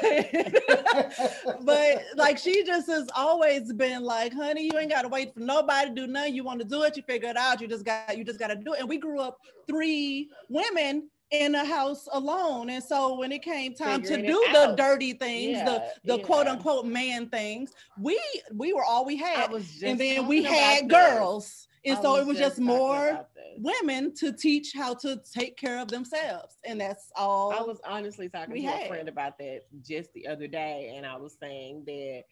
but 1.62 2.04
like 2.16 2.38
she 2.38 2.64
just 2.64 2.88
has 2.88 3.08
always 3.16 3.74
been 3.74 4.04
like, 4.04 4.34
honey, 4.34 4.70
you 4.72 4.80
ain't 4.80 4.92
gotta 4.92 5.08
wait 5.10 5.34
for 5.34 5.40
nobody 5.42 5.90
to 5.90 5.96
do 5.96 6.08
nothing. 6.08 6.36
You 6.36 6.44
want 6.44 6.60
to 6.60 6.66
do 6.66 6.84
it, 6.84 6.96
you 6.96 7.04
figure 7.04 7.30
it 7.30 7.38
out. 7.38 7.60
You 7.60 7.68
just 7.68 7.84
got 7.84 8.18
you 8.18 8.24
just 8.24 8.40
gotta 8.40 8.56
do 8.56 8.74
it. 8.74 8.80
And 8.80 8.88
we 8.90 8.98
grew 8.98 9.20
up 9.20 9.38
three 9.68 10.30
women 10.50 11.10
in 11.32 11.56
a 11.56 11.66
house 11.66 12.08
alone. 12.12 12.70
And 12.70 12.84
so 12.84 13.16
when 13.18 13.32
it 13.32 13.42
came 13.42 13.74
time 13.74 14.02
Figuring 14.02 14.24
to 14.24 14.28
do 14.28 14.46
the 14.54 14.76
dirty 14.78 15.14
things, 15.14 15.60
the 15.60 15.72
Yeah, 15.72 15.90
the 16.06 16.18
yeah. 16.18 16.24
quote 16.24 16.48
unquote 16.48 16.86
man 16.86 17.30
things, 17.30 17.74
we 18.00 18.20
we 18.54 18.74
were 18.74 18.84
all 18.84 19.06
we 19.06 19.18
had. 19.18 19.52
was 19.52 19.82
And 19.84 20.00
then 20.00 20.28
we 20.28 20.44
had 20.44 20.90
girls. 20.90 21.68
And 21.86 21.96
this. 21.96 22.04
so 22.04 22.16
I 22.16 22.22
it 22.22 22.26
was 22.26 22.38
just 22.38 22.58
talking 22.58 22.66
more 22.66 23.26
women 23.60 24.14
to 24.16 24.34
teach 24.34 24.74
how 24.74 24.94
to 24.96 25.22
take 25.34 25.58
care 25.58 25.80
of 25.80 25.88
themselves. 25.88 26.58
And 26.66 26.80
that's 26.80 27.12
all 27.16 27.52
I 27.52 27.62
was 27.62 27.80
honestly 27.86 28.30
talking 28.30 28.56
to 28.56 28.62
had. 28.62 28.86
a 28.86 28.88
friend 28.88 29.10
about 29.10 29.38
that 29.40 29.64
just 29.86 30.14
the 30.14 30.28
other 30.28 30.48
day, 30.48 30.94
and 30.96 31.06
I 31.06 31.18
was 31.18 31.38
saying 31.40 31.84
that, 31.86 32.24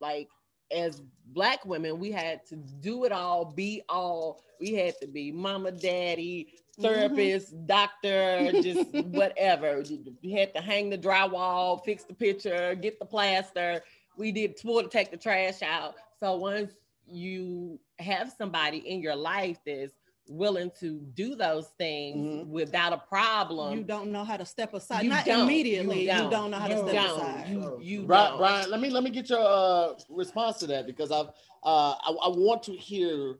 like, 0.00 0.28
as 0.70 1.02
black 1.26 1.64
women, 1.66 1.98
we 1.98 2.10
had 2.10 2.46
to 2.46 2.56
do 2.56 3.04
it 3.04 3.12
all, 3.12 3.44
be 3.44 3.82
all. 3.88 4.42
We 4.60 4.74
had 4.74 4.94
to 5.00 5.08
be 5.08 5.32
mama, 5.32 5.72
daddy, 5.72 6.54
Mm-hmm. 6.78 6.82
therapist, 6.82 7.66
doctor, 7.66 8.52
just 8.60 8.88
whatever. 8.92 9.82
We 10.22 10.32
had 10.32 10.54
to 10.54 10.60
hang 10.60 10.90
the 10.90 10.98
drywall, 10.98 11.82
fix 11.84 12.04
the 12.04 12.14
picture, 12.14 12.74
get 12.74 12.98
the 12.98 13.06
plaster. 13.06 13.82
We 14.16 14.32
did 14.32 14.56
tour 14.56 14.82
to 14.82 14.88
take 14.88 15.10
the 15.10 15.16
trash 15.16 15.62
out. 15.62 15.94
So 16.20 16.36
once 16.36 16.72
you 17.06 17.78
have 17.98 18.32
somebody 18.32 18.78
in 18.78 19.00
your 19.00 19.16
life 19.16 19.58
that's 19.66 19.92
willing 20.28 20.70
to 20.80 21.00
do 21.14 21.34
those 21.34 21.68
things 21.78 22.26
Mhm. 22.26 22.46
without 22.48 22.92
a 22.92 22.98
problem, 22.98 23.78
you 23.78 23.84
don't 23.84 24.10
know 24.12 24.24
how 24.24 24.36
to 24.36 24.44
step 24.44 24.72
aside. 24.72 25.04
You 25.04 25.10
Not 25.10 25.26
don't. 25.26 25.44
immediately. 25.44 26.02
You 26.02 26.08
You 26.08 26.12
don't. 26.14 26.30
don't, 26.30 26.50
know 26.50 26.58
how 26.58 26.68
to 26.68 26.76
You 26.76 26.82
step 26.88 26.94
don't. 26.94 27.18
aside. 27.18 27.48
You, 27.48 27.78
you 27.80 28.06
Brian, 28.06 28.30
don't. 28.30 28.38
Brian, 28.38 28.70
let 28.70 28.80
me 28.80 28.90
let 28.90 29.02
me 29.02 29.10
get 29.10 29.28
your 29.30 29.40
uh, 29.40 29.94
response 30.08 30.58
to 30.58 30.66
that 30.68 30.86
because 30.86 31.10
I've 31.10 31.28
uh, 31.64 31.94
I, 32.00 32.10
I 32.24 32.28
want 32.28 32.62
to 32.64 32.72
hear 32.72 33.38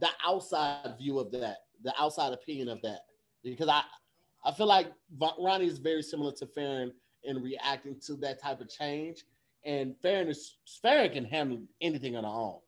the 0.00 0.08
outside 0.26 0.96
view 0.98 1.18
of 1.18 1.30
that, 1.32 1.58
the 1.82 1.92
outside 2.00 2.32
opinion 2.32 2.68
of 2.68 2.80
that, 2.82 3.00
because 3.42 3.68
I 3.68 3.82
I 4.44 4.52
feel 4.52 4.66
like 4.66 4.88
Ronnie 5.38 5.66
is 5.66 5.78
very 5.78 6.02
similar 6.02 6.32
to 6.32 6.46
Farren 6.46 6.92
in 7.24 7.40
reacting 7.42 8.00
to 8.06 8.14
that 8.16 8.40
type 8.42 8.60
of 8.60 8.68
change, 8.68 9.24
and 9.64 9.96
Farren 10.02 10.28
is 10.28 10.56
Farren 10.82 11.10
can 11.12 11.24
handle 11.24 11.60
anything 11.80 12.16
on 12.16 12.24
her 12.24 12.30
own. 12.30 12.58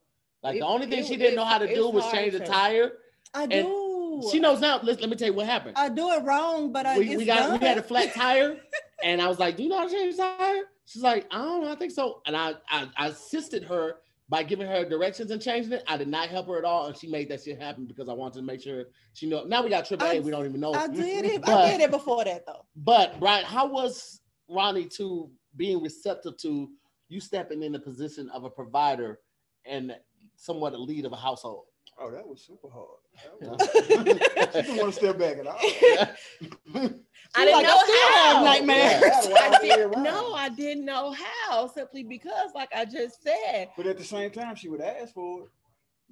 Like 0.43 0.57
It- 0.57 0.61
the 0.61 0.67
only 0.67 0.87
thing 0.87 1.01
it- 1.01 1.07
she 1.07 1.17
didn't 1.17 1.37
know 1.37 1.45
how 1.45 1.59
to 1.59 1.73
do 1.75 1.89
was 1.89 2.11
change 2.13 2.33
the 2.35 2.41
tire. 2.41 2.93
I 3.33 3.47
do. 3.47 4.29
She 4.31 4.39
knows 4.39 4.61
now. 4.61 4.79
Let, 4.81 5.01
let 5.01 5.11
me 5.11 5.17
tell 5.17 5.27
you 5.27 5.35
what 5.35 5.47
happened. 5.47 5.77
I 5.77 5.89
do 5.89 6.09
it 6.13 6.23
wrong, 6.23 6.71
but 6.73 6.87
uh, 6.87 6.91
I 6.91 6.99
we, 6.99 7.09
it's 7.11 7.17
we 7.19 7.25
got 7.25 7.49
done. 7.49 7.59
we 7.61 7.67
had 7.67 7.79
a 7.79 7.83
flat 7.83 8.15
tire, 8.23 8.61
and 9.03 9.21
I 9.21 9.27
was 9.27 9.41
like, 9.41 9.57
"Do 9.57 9.65
you 9.65 9.69
know 9.69 9.79
how 9.79 9.89
to 9.89 9.93
change 9.93 10.17
the 10.17 10.23
tire?" 10.23 10.63
She's 10.87 11.03
like, 11.03 11.27
"I 11.33 11.39
don't 11.39 11.63
know, 11.65 11.73
I 11.73 11.75
think 11.75 11.91
so." 11.91 12.21
And 12.27 12.37
I, 12.37 12.55
I 12.69 12.89
I 12.97 13.07
assisted 13.09 13.65
her 13.65 13.97
by 14.35 14.43
giving 14.43 14.67
her 14.67 14.85
directions 14.85 15.31
and 15.31 15.41
changing 15.41 15.71
it. 15.71 15.85
I 15.87 15.97
did 15.97 16.09
not 16.09 16.29
help 16.29 16.49
her 16.49 16.59
at 16.59 16.65
all, 16.65 16.87
and 16.89 16.97
she 16.97 17.07
made 17.07 17.29
that 17.29 17.45
shit 17.45 17.63
happen 17.63 17.87
because 17.87 18.09
I 18.09 18.15
wanted 18.15 18.41
to 18.41 18.43
make 18.43 18.61
sure 18.61 18.87
she 19.13 19.29
know. 19.29 19.45
Now 19.45 19.63
we 19.63 19.71
got 19.71 19.87
triple 19.87 20.09
A. 20.09 20.19
We 20.19 20.33
don't 20.33 20.45
even 20.45 20.61
know. 20.61 20.75
I 20.75 20.89
did 20.89 21.25
it. 21.25 21.41
But- 21.43 21.51
I 21.51 21.71
did 21.71 21.81
it 21.83 21.93
before 21.93 22.25
that 22.25 22.45
though. 22.45 22.67
But 22.75 23.21
Brian, 23.21 23.45
how 23.45 23.69
was 23.69 24.23
Ronnie 24.49 24.87
to 24.97 25.31
being 25.55 25.81
receptive 25.81 26.37
to 26.39 26.69
you 27.09 27.21
stepping 27.21 27.63
in 27.63 27.71
the 27.71 27.79
position 27.79 28.29
of 28.31 28.43
a 28.43 28.51
provider 28.51 29.21
and 29.67 29.95
somewhat 30.35 30.73
a 30.73 30.79
lead 30.79 31.05
of 31.05 31.13
a 31.13 31.17
household? 31.17 31.67
Oh, 31.99 32.11
that 32.11 32.27
was 32.27 32.41
super 32.43 32.69
hard. 32.69 32.99
That 33.41 33.59
was- 33.59 34.55
she 34.55 34.63
didn't 34.63 34.77
want 34.79 34.93
to 34.95 35.01
step 35.01 35.19
back 35.19 35.39
at 35.39 35.47
all. 35.47 35.59
I 37.37 37.45
didn't 37.45 37.53
like, 37.53 37.67
know 37.67 37.77
I 37.77 37.85
still 37.85 38.09
have 38.09 38.37
how. 38.37 38.45
nightmares. 38.45 39.29
Yeah, 39.29 39.37
I 39.41 39.57
I 39.57 39.61
did, 39.61 39.81
around. 39.81 40.03
no, 40.05 40.35
I 40.35 40.49
didn't 40.49 40.85
know 40.85 41.13
how 41.13 41.67
simply 41.69 42.03
because, 42.03 42.51
like 42.55 42.69
I 42.75 42.85
just 42.85 43.23
said, 43.23 43.69
But 43.77 43.87
at 43.87 43.99
the 43.99 44.05
same 44.05 44.31
time, 44.31 44.57
she 44.57 44.69
would 44.69 44.81
ask 44.81 45.15
for 45.15 45.43
it, 45.43 45.49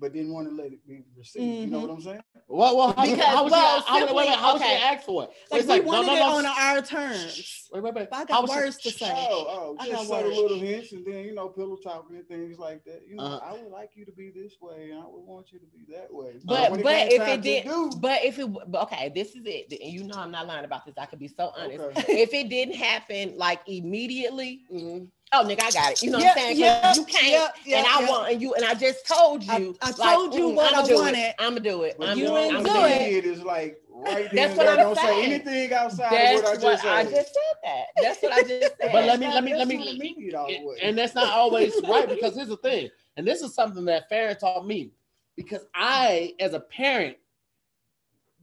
but 0.03 0.12
didn't 0.12 0.32
want 0.32 0.48
to 0.48 0.55
let 0.55 0.72
it 0.72 0.86
be 0.86 1.05
received. 1.16 1.44
You 1.61 1.66
know 1.68 1.78
what 1.80 1.90
I'm 1.90 2.00
saying? 2.03 2.20
Well, 2.48 2.76
well, 2.76 2.92
how, 2.92 3.05
Because- 3.07 3.24
how 3.24 3.42
was 3.44 3.53
well, 3.53 3.80
she? 3.80 3.86
How, 3.88 3.94
wait, 3.94 4.03
wait, 4.07 4.14
wait, 4.16 4.24
simply- 4.26 4.42
how 4.42 4.53
was 4.55 4.62
she 4.62 4.68
okay. 4.68 4.82
ask 4.82 5.07
for 5.07 5.22
it? 5.24 5.30
Like 5.50 5.61
It's 5.61 5.70
we 5.70 5.78
no, 5.78 5.84
wanted 5.86 6.07
no, 6.09 6.12
it 6.14 6.18
no, 6.18 6.36
on 6.38 6.46
our 6.46 6.82
terms. 6.82 7.68
Wait, 7.72 7.82
wait, 7.82 7.94
wait. 7.94 8.11
But 8.11 8.16
I 8.16 8.18
How 8.18 8.24
got 8.26 8.42
was 8.42 8.50
she- 8.50 8.57
words 8.57 8.76
to 8.78 8.90
say. 8.90 9.12
Oh, 9.14 9.46
oh, 9.48 9.76
I 9.78 9.86
just 9.88 10.09
got 10.11 10.18
subtle 10.18 10.42
little 10.42 10.59
hints 10.59 10.92
and 10.92 11.07
then 11.07 11.24
you 11.24 11.34
know 11.34 11.48
pillow 11.48 11.76
talking 11.76 12.16
and 12.16 12.26
things 12.28 12.59
like 12.59 12.84
that. 12.84 13.03
You 13.09 13.16
know, 13.16 13.22
Uh-huh. 13.22 13.46
I 13.46 13.53
would 13.62 13.70
like 13.70 13.90
you 13.94 14.05
to 14.05 14.12
be 14.12 14.30
this 14.34 14.55
way, 14.61 14.90
and 14.90 14.98
I 15.00 15.05
would 15.07 15.24
want 15.24 15.53
you 15.53 15.61
to 15.61 15.66
be 15.66 15.90
that 15.94 16.12
way. 16.12 16.32
But 16.44 16.72
when 16.72 16.82
but 16.82 17.12
if 17.12 17.22
it 17.28 17.40
did, 17.42 17.64
do, 17.64 17.90
but 18.00 18.24
if 18.24 18.38
it 18.38 18.48
okay, 18.74 19.12
this 19.14 19.28
is 19.36 19.42
it, 19.46 19.70
and 19.80 19.92
you 19.92 20.03
know 20.05 20.16
I'm 20.16 20.32
not 20.32 20.46
lying 20.48 20.64
about 20.64 20.84
this. 20.84 20.94
I 20.98 21.07
could 21.07 21.20
be 21.20 21.28
so 21.28 21.53
honest. 21.57 21.80
Okay. 21.98 22.20
If 22.22 22.34
it 22.34 22.48
didn't 22.50 22.74
happen 22.74 23.36
like 23.38 23.61
immediately, 23.68 24.62
Mhm. 24.70 25.09
Oh 25.35 25.45
nigga, 25.47 25.62
I 25.62 25.70
got 25.70 25.93
it. 25.93 26.03
You 26.03 26.11
know 26.11 26.18
what 26.18 26.28
I'm 26.28 26.39
saying? 26.39 26.59
yeah, 26.59 26.95
you 26.95 27.05
can't, 27.05 27.26
yeah, 27.26 27.49
yeah, 27.64 27.78
and 27.78 27.87
I 27.87 28.01
yeah. 28.01 28.09
want 28.11 28.33
and 28.33 28.43
you 28.43 28.55
and 28.55 28.64
I 28.64 28.74
just 28.74 29.07
told 29.07 29.49
I- 29.49 29.59
you. 29.59 29.76
I 29.80 29.93
told 29.93 30.35
you 30.35 30.49
what 30.51 30.74
I'ma 30.74 30.83
I 30.83 30.87
do 30.87 30.95
wanted. 30.97 31.35
I'm 31.39 31.49
gonna 31.55 31.61
do 31.61 31.83
it. 31.85 31.97
I'm 32.01 32.18
you 32.18 32.24
you 32.24 32.28
doing 32.30 32.55
ain't 32.57 32.64
do 32.66 32.85
it. 32.85 33.03
it 33.03 33.24
is 33.24 33.43
like 33.43 33.80
right 33.89 34.28
That's 34.33 34.57
what. 34.57 34.68
I'm 34.68 34.76
Don't 34.76 34.97
say 34.97 35.24
anything 35.24 35.72
outside 35.72 36.12
That's 36.12 36.39
of 36.39 36.45
what 36.45 36.59
I 36.59 36.61
just, 36.61 36.85
what 36.85 36.95
I 36.95 37.05
just 37.05 37.14
said. 37.14 37.55
That. 37.64 37.85
That's 37.97 38.22
what 38.22 38.33
I 38.33 38.43
just 38.43 38.76
said. 38.80 38.93
But 38.93 39.05
let 39.07 39.20
me 39.20 39.26
let 39.28 39.45
me 39.45 39.55
let 39.55 39.68
me 39.68 39.76
not 39.78 39.89
immediate 39.95 40.35
all 40.35 40.49
the 40.49 40.66
way. 40.66 40.76
and 40.83 40.99
that's 40.99 41.14
not 41.14 41.33
always 41.33 41.72
right 41.89 42.09
because 42.09 42.35
here's 42.35 42.49
the 42.49 42.57
thing, 42.59 42.91
and 43.16 43.26
this 43.26 43.41
is 43.41 43.55
something 43.55 43.87
that 43.87 44.09
Farren 44.11 44.37
taught 44.37 44.66
me 44.66 44.93
because 45.37 45.64
I, 45.74 46.35
as 46.41 46.53
a 46.53 46.61
parent, 46.61 47.16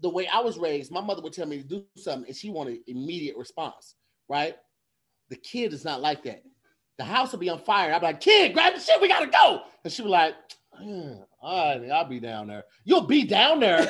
the 0.01 0.09
way 0.09 0.27
I 0.27 0.39
was 0.39 0.57
raised, 0.57 0.91
my 0.91 1.01
mother 1.01 1.21
would 1.21 1.33
tell 1.33 1.45
me 1.45 1.57
to 1.61 1.63
do 1.63 1.83
something 1.97 2.27
and 2.27 2.35
she 2.35 2.49
wanted 2.49 2.79
immediate 2.87 3.37
response, 3.37 3.95
right? 4.27 4.55
The 5.29 5.35
kid 5.35 5.73
is 5.73 5.85
not 5.85 6.01
like 6.01 6.23
that. 6.23 6.43
The 6.99 7.05
house 7.05 7.31
will 7.31 7.39
be 7.39 7.49
on 7.49 7.59
fire. 7.59 7.93
I'd 7.93 7.99
be 7.99 8.07
like, 8.07 8.19
kid, 8.19 8.53
grab 8.53 8.75
the 8.75 8.79
shit, 8.81 8.99
we 9.01 9.07
gotta 9.07 9.27
go. 9.27 9.61
And 9.85 9.91
she'd 9.91 10.03
be 10.03 10.09
like, 10.09 10.35
"Yeah, 10.81 11.13
all 11.41 11.79
right, 11.79 11.89
I'll 11.89 12.03
be 12.03 12.19
down 12.19 12.47
there. 12.47 12.65
You'll 12.83 13.07
be 13.07 13.23
down 13.23 13.61
there. 13.61 13.89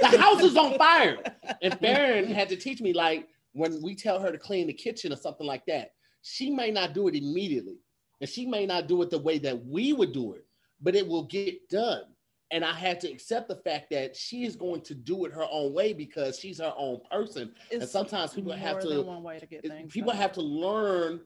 the 0.00 0.16
house 0.18 0.42
is 0.42 0.56
on 0.56 0.78
fire. 0.78 1.18
And 1.60 1.78
Farren 1.78 2.32
had 2.32 2.48
to 2.48 2.56
teach 2.56 2.80
me, 2.80 2.94
like, 2.94 3.28
when 3.52 3.82
we 3.82 3.94
tell 3.94 4.18
her 4.20 4.32
to 4.32 4.38
clean 4.38 4.68
the 4.68 4.72
kitchen 4.72 5.12
or 5.12 5.16
something 5.16 5.46
like 5.46 5.66
that, 5.66 5.90
she 6.22 6.48
may 6.50 6.70
not 6.70 6.94
do 6.94 7.08
it 7.08 7.14
immediately. 7.14 7.76
And 8.22 8.30
she 8.30 8.46
may 8.46 8.64
not 8.64 8.88
do 8.88 9.02
it 9.02 9.10
the 9.10 9.18
way 9.18 9.36
that 9.38 9.66
we 9.66 9.92
would 9.92 10.12
do 10.12 10.32
it, 10.32 10.46
but 10.80 10.94
it 10.94 11.06
will 11.06 11.24
get 11.24 11.68
done. 11.68 12.04
And 12.52 12.64
I 12.64 12.72
had 12.72 13.00
to 13.00 13.10
accept 13.10 13.48
the 13.48 13.56
fact 13.56 13.90
that 13.90 14.16
she 14.16 14.44
is 14.44 14.56
going 14.56 14.80
to 14.82 14.94
do 14.94 15.26
it 15.26 15.32
her 15.32 15.46
own 15.50 15.74
way 15.74 15.92
because 15.92 16.38
she's 16.38 16.58
her 16.58 16.72
own 16.76 17.00
person. 17.10 17.52
And 17.70 17.86
sometimes 17.86 18.32
people 18.32 18.52
have 18.52 18.80
to 18.80 18.88
to 18.88 19.46
get 19.46 19.62
things. 19.62 19.92
people 19.92 20.10
done. 20.10 20.20
have 20.20 20.32
to 20.32 20.42
learn 20.42 21.20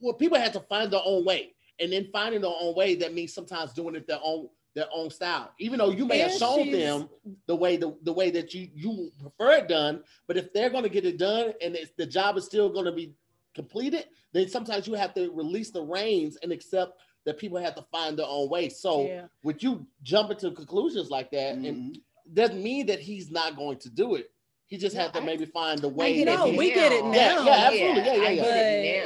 well 0.00 0.14
people 0.14 0.38
have 0.38 0.52
to 0.52 0.60
find 0.60 0.92
their 0.92 1.00
own 1.04 1.24
way. 1.24 1.54
And 1.78 1.90
then 1.90 2.08
finding 2.12 2.42
their 2.42 2.52
own 2.60 2.74
way 2.74 2.94
that 2.96 3.14
means 3.14 3.32
sometimes 3.32 3.72
doing 3.72 3.94
it 3.94 4.06
their 4.06 4.20
own 4.22 4.48
their 4.74 4.86
own 4.94 5.10
style. 5.10 5.50
Even 5.58 5.78
though 5.78 5.90
you 5.90 6.06
may 6.06 6.18
have 6.18 6.30
And 6.30 6.38
shown 6.38 6.70
them 6.70 7.08
the 7.46 7.56
way 7.56 7.76
the, 7.76 7.96
the 8.02 8.12
way 8.12 8.30
that 8.30 8.54
you 8.54 8.68
you 8.74 9.10
prefer 9.20 9.52
it 9.58 9.68
done 9.68 10.02
but 10.26 10.36
if 10.36 10.52
they're 10.52 10.70
going 10.70 10.84
to 10.84 10.88
get 10.90 11.04
it 11.04 11.18
done 11.18 11.52
and 11.62 11.74
it's, 11.74 11.92
the 11.96 12.06
job 12.06 12.36
is 12.36 12.44
still 12.44 12.68
going 12.68 12.84
to 12.84 12.92
be 12.92 13.14
completed 13.54 14.06
then 14.32 14.48
sometimes 14.48 14.86
you 14.86 14.94
have 14.94 15.12
to 15.14 15.30
release 15.32 15.70
the 15.70 15.82
reins 15.82 16.36
and 16.42 16.52
accept 16.52 17.00
that 17.24 17.36
people 17.36 17.58
have 17.58 17.74
to 17.74 17.82
find 17.90 18.18
their 18.18 18.26
own 18.28 18.48
way. 18.48 18.68
So 18.68 19.06
Yeah. 19.06 19.26
with 19.42 19.62
you 19.62 19.86
jumping 20.02 20.36
to 20.38 20.52
conclusions 20.52 21.10
like 21.10 21.30
that 21.32 21.54
and 21.56 21.64
Mhm. 21.96 22.02
doesn't 22.32 22.62
mean 22.62 22.86
that 22.86 23.00
he's 23.00 23.30
not 23.30 23.56
going 23.56 23.78
to 23.78 23.90
do 23.90 24.14
it 24.14 24.30
he 24.70 24.78
just 24.78 24.96
had 24.96 25.12
to 25.12 25.20
maybe 25.20 25.44
find 25.44 25.78
the 25.80 25.88
way 25.88 26.14
get 26.14 26.26
that 26.26 26.38
No, 26.38 26.50
he- 26.50 26.56
we 26.56 26.72
get 26.72 26.92
it 26.92 27.04
now. 27.04 27.12
Yeah, 27.12 27.44
yeah, 27.44 27.66
absolutely. 27.66 28.02
Yeah, 28.02 28.14
yeah, 28.14 28.30
yeah. 28.30 28.42
but 28.42 28.44
get 28.44 28.56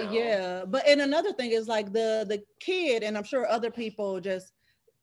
it 0.01 0.05
now. 0.05 0.13
yeah 0.13 0.65
but 0.67 0.87
and 0.87 1.01
another 1.01 1.33
thing 1.33 1.51
is 1.53 1.67
like 1.67 1.93
the 1.93 2.25
the 2.29 2.43
kid 2.61 3.03
and 3.03 3.17
i'm 3.17 3.25
sure 3.25 3.49
other 3.49 3.71
people 3.71 4.21
just 4.21 4.53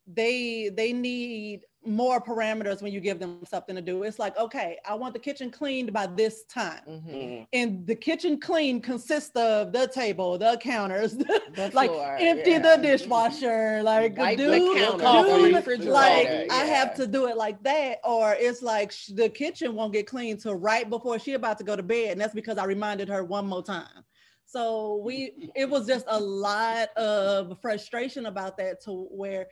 they 0.08 0.70
they 0.70 0.94
need 0.94 1.62
more 1.84 2.22
parameters 2.22 2.82
when 2.82 2.94
you 2.94 3.00
give 3.00 3.20
them 3.20 3.40
something 3.44 3.76
to 3.76 3.82
do 3.82 4.04
it's 4.04 4.20
like 4.20 4.38
okay 4.38 4.78
i 4.86 4.94
want 4.94 5.14
the 5.14 5.20
kitchen 5.20 5.50
cleaned 5.50 5.92
by 5.92 6.06
this 6.06 6.44
time 6.44 6.82
Mhm. 6.88 7.08
Mhm. 7.10 7.48
and 7.54 7.88
the 7.88 7.96
kitchen 7.96 8.40
clean 8.40 8.80
consists 8.82 9.36
of 9.36 9.72
the 9.74 9.88
table 9.88 10.38
the 10.38 10.58
counters 10.62 11.16
The 11.56 11.72
like 11.74 11.90
floor, 11.90 12.18
empty 12.20 12.52
yeah. 12.52 12.60
the 12.76 12.82
dishwasher 12.82 13.82
like 13.84 14.16
Wipe 14.18 14.38
do, 14.38 14.52
the 14.52 14.58
do 14.60 14.76
counter, 14.76 14.98
the 15.00 15.78
the- 15.78 15.90
like 15.92 16.24
yeah. 16.28 16.46
I 16.52 16.66
have 16.66 16.94
to 16.96 17.08
do 17.08 17.26
it 17.28 17.36
like 17.36 17.62
that, 17.64 17.98
or 18.04 18.36
it's 18.40 18.62
like 18.62 18.92
sh- 18.92 19.08
the 19.16 19.28
kitchen 19.28 19.76
won't 19.76 19.92
get 19.92 20.08
cleaned 20.08 20.40
till 20.42 20.56
right 20.56 20.90
before 20.90 21.18
she 21.20 21.34
about 21.34 21.58
to 21.58 21.64
go 21.64 21.76
to 21.76 21.84
bed, 21.84 22.12
and 22.14 22.22
that's 22.22 22.34
because 22.34 22.58
I 22.58 22.66
reminded 22.66 23.10
her 23.10 23.24
one 23.24 23.48
more 23.48 23.64
time. 23.64 24.06
So 24.46 25.02
we, 25.06 25.52
it 25.56 25.70
was 25.70 25.88
just 25.88 26.06
a 26.10 26.20
lot 26.20 26.90
of 26.98 27.58
frustration 27.62 28.26
about 28.26 28.58
that 28.58 28.82
to 28.84 29.08
where 29.10 29.48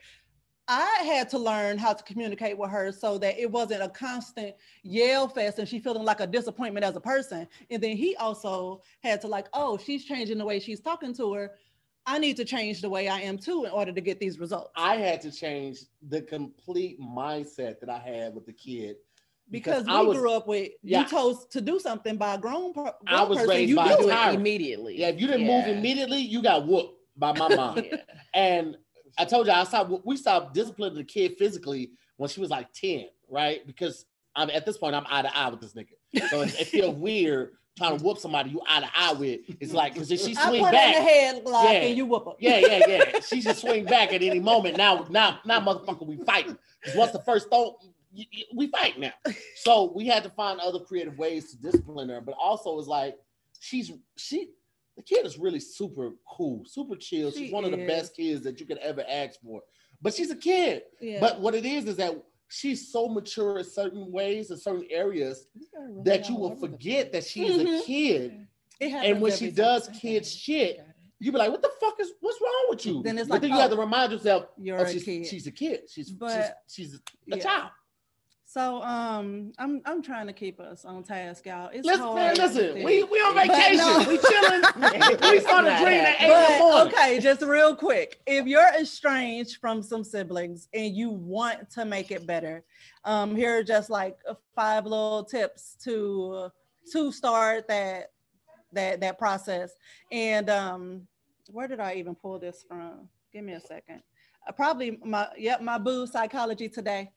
I 0.72 1.02
had 1.02 1.28
to 1.30 1.38
learn 1.38 1.78
how 1.78 1.92
to 1.92 2.04
communicate 2.04 2.56
with 2.56 2.70
her 2.70 2.92
so 2.92 3.18
that 3.18 3.36
it 3.36 3.50
wasn't 3.50 3.82
a 3.82 3.88
constant 3.88 4.54
yell 4.84 5.26
fest 5.26 5.58
and 5.58 5.68
she 5.68 5.80
feeling 5.80 6.04
like 6.04 6.20
a 6.20 6.28
disappointment 6.28 6.86
as 6.86 6.94
a 6.94 7.00
person. 7.00 7.48
And 7.70 7.82
then 7.82 7.96
he 7.96 8.14
also 8.14 8.80
had 9.02 9.20
to 9.22 9.26
like, 9.26 9.48
oh, 9.52 9.78
she's 9.78 10.04
changing 10.04 10.38
the 10.38 10.44
way 10.44 10.60
she's 10.60 10.78
talking 10.80 11.12
to 11.14 11.34
her. 11.34 11.54
I 12.06 12.18
need 12.18 12.36
to 12.36 12.44
change 12.44 12.82
the 12.82 12.88
way 12.88 13.08
I 13.08 13.18
am 13.18 13.36
too 13.36 13.64
in 13.64 13.72
order 13.72 13.90
to 13.90 14.00
get 14.00 14.20
these 14.20 14.38
results. 14.38 14.70
I 14.76 14.94
had 14.94 15.20
to 15.22 15.32
change 15.32 15.80
the 16.08 16.22
complete 16.22 17.00
mindset 17.00 17.80
that 17.80 17.90
I 17.90 17.98
had 17.98 18.36
with 18.36 18.46
the 18.46 18.52
kid 18.52 18.94
because 19.50 19.86
we 19.86 19.92
I 19.92 20.02
was, 20.02 20.18
grew 20.18 20.32
up 20.32 20.46
with 20.46 20.70
yeah. 20.84 21.00
you 21.00 21.08
told 21.08 21.50
to 21.50 21.60
do 21.60 21.80
something 21.80 22.16
by 22.16 22.34
a 22.34 22.38
grown, 22.38 22.72
grown 22.72 22.92
I 23.08 23.24
was 23.24 23.38
person, 23.38 23.50
raised 23.50 23.70
you 23.70 23.74
by 23.74 23.90
You 23.90 23.96
do 23.96 24.02
do 24.04 24.10
it. 24.10 24.14
it 24.14 24.34
immediately. 24.34 24.98
Yeah, 25.00 25.08
if 25.08 25.20
you 25.20 25.26
didn't 25.26 25.48
move 25.48 25.66
immediately, 25.66 26.18
you 26.20 26.40
got 26.40 26.64
whooped 26.64 26.94
by 27.16 27.36
my 27.36 27.56
mom. 27.56 27.80
Yeah. 27.90 27.96
and 28.34 28.76
I 29.18 29.24
told 29.24 29.46
you 29.46 29.52
I 29.52 29.64
stopped. 29.64 29.92
We 30.04 30.16
stopped 30.16 30.54
disciplining 30.54 30.96
the 30.96 31.04
kid 31.04 31.36
physically 31.38 31.90
when 32.16 32.28
she 32.28 32.40
was 32.40 32.50
like 32.50 32.72
ten, 32.72 33.06
right? 33.28 33.66
Because 33.66 34.04
I'm 34.36 34.50
at 34.50 34.64
this 34.66 34.78
point, 34.78 34.94
I'm 34.94 35.06
eye 35.08 35.22
to 35.22 35.36
eye 35.36 35.48
with 35.50 35.60
this 35.60 35.72
nigga. 35.74 36.28
So 36.30 36.42
it, 36.42 36.54
it 36.60 36.66
feels 36.68 36.94
weird 36.96 37.52
trying 37.78 37.96
to 37.96 38.04
whoop 38.04 38.18
somebody 38.18 38.50
you 38.50 38.60
eye 38.68 38.80
to 38.80 38.88
eye 38.94 39.12
with. 39.14 39.40
It's 39.60 39.72
like 39.72 39.94
because 39.94 40.10
if 40.10 40.20
she 40.20 40.34
swing 40.34 40.62
back, 40.62 40.94
Yeah. 40.96 41.70
and 41.70 41.96
you 41.96 42.04
whoop 42.06 42.24
her. 42.26 42.32
yeah, 42.38 42.58
yeah, 42.58 42.80
yeah. 42.86 43.20
She 43.20 43.40
just 43.40 43.60
swing 43.60 43.84
back 43.84 44.12
at 44.12 44.22
any 44.22 44.40
moment. 44.40 44.76
Now, 44.76 45.06
now, 45.08 45.38
now, 45.44 45.60
motherfucker, 45.60 46.06
we 46.06 46.16
fighting. 46.18 46.58
Because 46.80 46.96
once 46.96 47.12
the 47.12 47.20
first 47.22 47.48
throw, 47.48 47.76
y- 48.14 48.26
we 48.54 48.66
fight 48.68 48.98
now. 48.98 49.12
So 49.56 49.92
we 49.94 50.06
had 50.06 50.24
to 50.24 50.30
find 50.30 50.60
other 50.60 50.80
creative 50.80 51.16
ways 51.18 51.50
to 51.52 51.56
discipline 51.58 52.08
her, 52.08 52.20
but 52.20 52.34
also 52.40 52.78
it's 52.78 52.88
like 52.88 53.16
she's 53.60 53.90
she. 54.16 54.48
The 55.00 55.14
kid 55.16 55.24
is 55.24 55.38
really 55.38 55.60
super 55.60 56.10
cool, 56.28 56.62
super 56.66 56.94
chill. 56.94 57.30
She's 57.30 57.48
She 57.48 57.52
one 57.54 57.64
of 57.64 57.70
the 57.70 57.86
best 57.86 58.14
kids 58.14 58.42
that 58.42 58.60
you 58.60 58.66
could 58.66 58.76
ever 58.78 59.02
ask 59.08 59.40
for. 59.40 59.62
But 60.02 60.12
she's 60.12 60.30
a 60.30 60.36
kid. 60.36 60.82
Yeah. 61.00 61.20
But 61.20 61.40
what 61.40 61.54
it 61.54 61.64
is 61.64 61.86
is 61.86 61.96
that 61.96 62.22
she's 62.48 62.92
so 62.92 63.08
mature 63.08 63.58
in 63.58 63.64
certain 63.64 64.12
ways, 64.12 64.50
in 64.50 64.58
certain 64.58 64.86
areas, 64.90 65.46
that 66.04 66.28
you 66.28 66.36
will 66.36 66.54
forget 66.56 67.12
that 67.12 67.24
she's 67.24 67.56
a 67.58 67.64
Mhm. 67.64 67.84
kid. 67.84 68.46
And 68.80 69.22
when 69.22 69.32
she 69.32 69.50
does 69.50 69.88
kid 69.88 70.26
shit, 70.26 70.80
you 71.18 71.32
be 71.32 71.38
like, 71.38 71.50
"What 71.50 71.62
the 71.62 71.70
fuck 71.80 71.98
is 72.00 72.12
what's 72.20 72.40
wrong 72.40 72.66
with 72.68 72.84
you?" 72.84 73.02
Then 73.02 73.16
it's 73.16 73.28
but 73.28 73.34
like, 73.36 73.40
then 73.42 73.50
you 73.52 73.56
have 73.56 73.72
oh, 73.72 73.76
to 73.76 73.80
remind 73.80 74.12
yourself, 74.12 74.48
You're 74.58 74.80
oh, 74.80 74.82
a 74.84 74.92
she's, 74.92 75.04
kid. 75.04 75.26
she's 75.26 75.46
a 75.46 75.52
kid. 75.52 75.88
She's 75.90 76.10
But- 76.10 76.58
she's, 76.68 76.88
she's 76.88 76.94
a 76.96 77.00
yeah. 77.26 77.36
child. 77.42 77.70
So 78.52 78.82
um, 78.82 79.52
I'm 79.60 79.80
I'm 79.84 80.02
trying 80.02 80.26
to 80.26 80.32
keep 80.32 80.58
us 80.58 80.84
on 80.84 81.04
task, 81.04 81.46
y'all. 81.46 81.70
It's 81.72 81.86
Listen, 81.86 82.16
man, 82.16 82.34
listen. 82.34 82.82
We 82.82 83.02
this. 83.02 83.08
we 83.08 83.18
on 83.18 83.36
vacation. 83.36 83.76
no. 83.76 83.98
We 84.00 84.18
chilling. 84.18 84.62
we 85.34 85.40
started 85.40 85.70
Not 85.70 85.82
drinking 85.82 86.00
at 86.00 86.20
eight 86.20 86.24
in 86.24 86.52
the 86.52 86.58
morning. 86.58 86.92
okay, 86.92 87.20
just 87.20 87.42
real 87.42 87.76
quick. 87.76 88.20
If 88.26 88.48
you're 88.48 88.74
estranged 88.74 89.58
from 89.60 89.84
some 89.84 90.02
siblings 90.02 90.66
and 90.74 90.96
you 90.96 91.10
want 91.10 91.70
to 91.70 91.84
make 91.84 92.10
it 92.10 92.26
better, 92.26 92.64
um, 93.04 93.36
here 93.36 93.56
are 93.58 93.62
just 93.62 93.88
like 93.88 94.18
uh, 94.28 94.34
five 94.56 94.84
little 94.84 95.22
tips 95.22 95.76
to 95.84 96.48
to 96.92 97.12
start 97.12 97.68
that 97.68 98.10
that 98.72 99.00
that 99.00 99.16
process. 99.16 99.70
And 100.10 100.50
um, 100.50 101.06
where 101.52 101.68
did 101.68 101.78
I 101.78 101.94
even 101.94 102.16
pull 102.16 102.40
this 102.40 102.64
from? 102.66 103.08
Give 103.32 103.44
me 103.44 103.52
a 103.52 103.60
second. 103.60 104.02
Uh, 104.44 104.50
probably 104.50 104.98
my 105.04 105.28
yep 105.38 105.62
my 105.62 105.78
boo 105.78 106.04
psychology 106.04 106.68
today. 106.68 107.12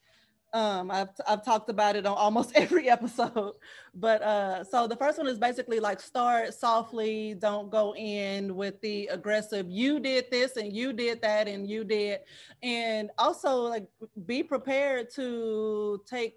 Um, 0.53 0.91
I've 0.91 1.09
I've 1.27 1.43
talked 1.43 1.69
about 1.69 1.95
it 1.95 2.05
on 2.05 2.15
almost 2.15 2.51
every 2.55 2.87
episode, 2.87 3.55
but 3.95 4.21
uh, 4.21 4.63
so 4.63 4.87
the 4.87 4.95
first 4.95 5.17
one 5.17 5.27
is 5.27 5.39
basically 5.39 5.79
like 5.79 5.99
start 5.99 6.53
softly, 6.53 7.35
don't 7.39 7.71
go 7.71 7.95
in 7.95 8.55
with 8.55 8.79
the 8.81 9.07
aggressive. 9.07 9.65
You 9.67 9.99
did 9.99 10.29
this 10.29 10.55
and 10.57 10.71
you 10.71 10.93
did 10.93 11.21
that 11.23 11.47
and 11.47 11.67
you 11.67 11.83
did, 11.83 12.19
and 12.61 13.09
also 13.17 13.61
like 13.61 13.87
be 14.27 14.43
prepared 14.43 15.09
to 15.15 16.01
take 16.05 16.35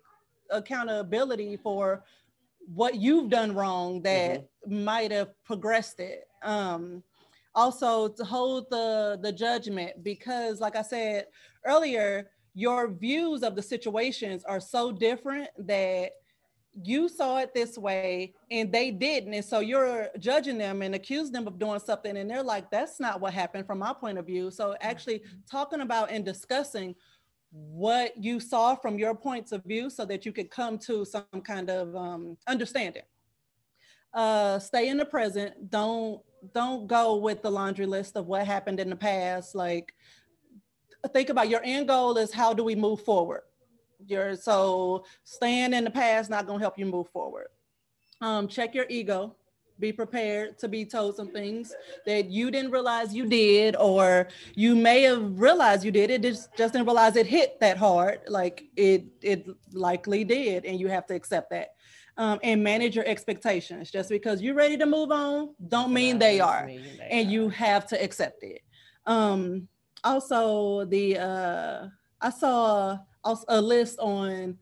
accountability 0.51 1.59
for 1.59 2.03
what 2.75 2.95
you've 2.95 3.29
done 3.29 3.55
wrong 3.55 4.01
that 4.03 4.49
might 4.67 5.13
have 5.13 5.29
progressed 5.45 6.01
it. 6.01 6.27
Um, 6.43 7.03
also 7.55 8.09
to 8.09 8.25
hold 8.25 8.69
the 8.71 9.19
the 9.23 9.33
judgment 9.33 10.05
because 10.05 10.61
like 10.61 10.77
i 10.77 10.83
said 10.83 11.27
earlier 11.65 12.29
your 12.57 12.89
views 12.89 13.43
of 13.43 13.55
the 13.55 13.61
situations 13.61 14.43
are 14.43 14.61
so 14.61 14.91
different 14.91 15.51
that 15.59 16.13
you 16.83 17.07
saw 17.07 17.37
it 17.39 17.53
this 17.53 17.77
way 17.77 18.33
and 18.51 18.73
they 18.73 18.91
didn't. 18.91 19.35
And 19.35 19.45
so 19.45 19.61
you're 19.61 20.09
judging 20.19 20.57
them 20.57 20.81
and 20.81 20.95
accusing 20.95 21.35
them 21.35 21.47
of 21.47 21.59
doing 21.59 21.81
something 21.81 22.17
and 22.17 22.31
they're 22.31 22.43
like 22.43 22.71
that's 22.71 22.99
not 22.99 23.21
what 23.21 23.35
happened 23.35 23.67
from 23.67 23.79
my 23.81 23.93
point 23.93 24.17
of 24.17 24.27
view. 24.27 24.51
So 24.51 24.75
actually 24.81 25.23
talking 25.51 25.83
about 25.83 26.11
and 26.11 26.25
discussing 26.25 26.95
what 27.51 28.17
you 28.17 28.41
saw 28.41 28.75
from 28.75 28.99
your 28.99 29.15
points 29.15 29.53
of 29.53 29.63
view 29.65 29.91
so 29.91 30.07
that 30.07 30.25
you 30.25 30.33
could 30.33 30.51
come 30.51 30.79
to 30.79 31.05
some 31.05 31.43
kind 31.45 31.69
of 31.69 31.95
um, 31.95 32.39
understanding. 32.47 33.03
Uh, 34.15 34.59
stay 34.59 34.89
in 34.89 34.97
the 34.97 35.05
present. 35.05 35.71
Don't 35.71 36.23
don't 36.55 36.87
go 36.87 37.17
with 37.17 37.43
the 37.43 37.51
laundry 37.51 37.87
list 37.87 38.17
of 38.17 38.27
what 38.27 38.47
happened 38.47 38.81
in 38.81 38.89
the 38.89 38.97
past. 38.97 39.55
Like 39.55 39.93
think 41.09 41.29
about 41.29 41.49
your 41.49 41.61
end 41.65 41.89
goal 41.89 42.17
is 42.17 42.33
how 42.33 42.53
do 42.53 42.65
we 42.65 42.75
move 42.75 43.01
forward? 43.03 43.43
Your 44.07 44.37
so 44.37 45.05
staying 45.25 45.73
in 45.73 45.85
the 45.85 45.91
past 45.91 46.31
not 46.31 46.47
going 46.47 46.59
to 46.59 46.63
help 46.63 46.79
you 46.79 46.87
move 46.87 47.09
forward. 47.09 47.49
Um, 48.21 48.49
check 48.49 48.75
your 48.75 48.87
ego. 48.89 49.37
Be 49.79 49.93
prepared 49.93 50.59
to 50.61 50.69
be 50.69 50.87
told 50.87 51.17
some 51.17 51.29
things 51.29 51.75
that 52.07 52.31
you 52.31 52.51
didn't 52.51 52.71
realize 52.71 53.15
you 53.15 53.27
did 53.27 53.77
or 53.77 54.29
you 54.55 54.75
may 54.75 55.03
have 55.03 55.39
realized 55.39 55.85
you 55.85 55.91
did. 55.91 56.11
It 56.11 56.23
just, 56.23 56.49
just 56.57 56.73
didn't 56.73 56.87
realize 56.87 57.15
it 57.17 57.27
hit 57.27 57.61
that 57.61 57.77
hard 57.77 58.21
like 58.27 58.65
it 58.77 59.05
it 59.21 59.47
likely 59.73 60.25
did 60.25 60.65
and 60.65 60.81
you 60.81 60.89
have 60.89 61.07
to 61.09 61.15
accept 61.15 61.51
that. 61.51 61.75
Um, 62.19 62.39
and 62.43 62.65
manage 62.65 62.97
your 62.97 63.05
expectations. 63.05 63.91
Just 63.91 64.09
because 64.09 64.41
you're 64.41 64.55
ready 64.55 64.79
to 64.79 64.87
move 64.87 65.13
on 65.13 65.55
don't 65.69 65.93
mean 65.93 66.19
they 66.19 66.41
are 66.41 66.71
and 67.11 67.31
you 67.31 67.51
have 67.51 67.87
to 67.89 68.03
accept 68.03 68.43
it. 68.43 68.63
Um, 69.05 69.69
also, 70.05 70.85
the 70.85 71.19
uh, 71.19 71.89
I 72.21 72.31
saw 72.31 72.99
a, 73.25 73.37
a 73.49 73.61
list 73.61 73.99
on 73.99 74.59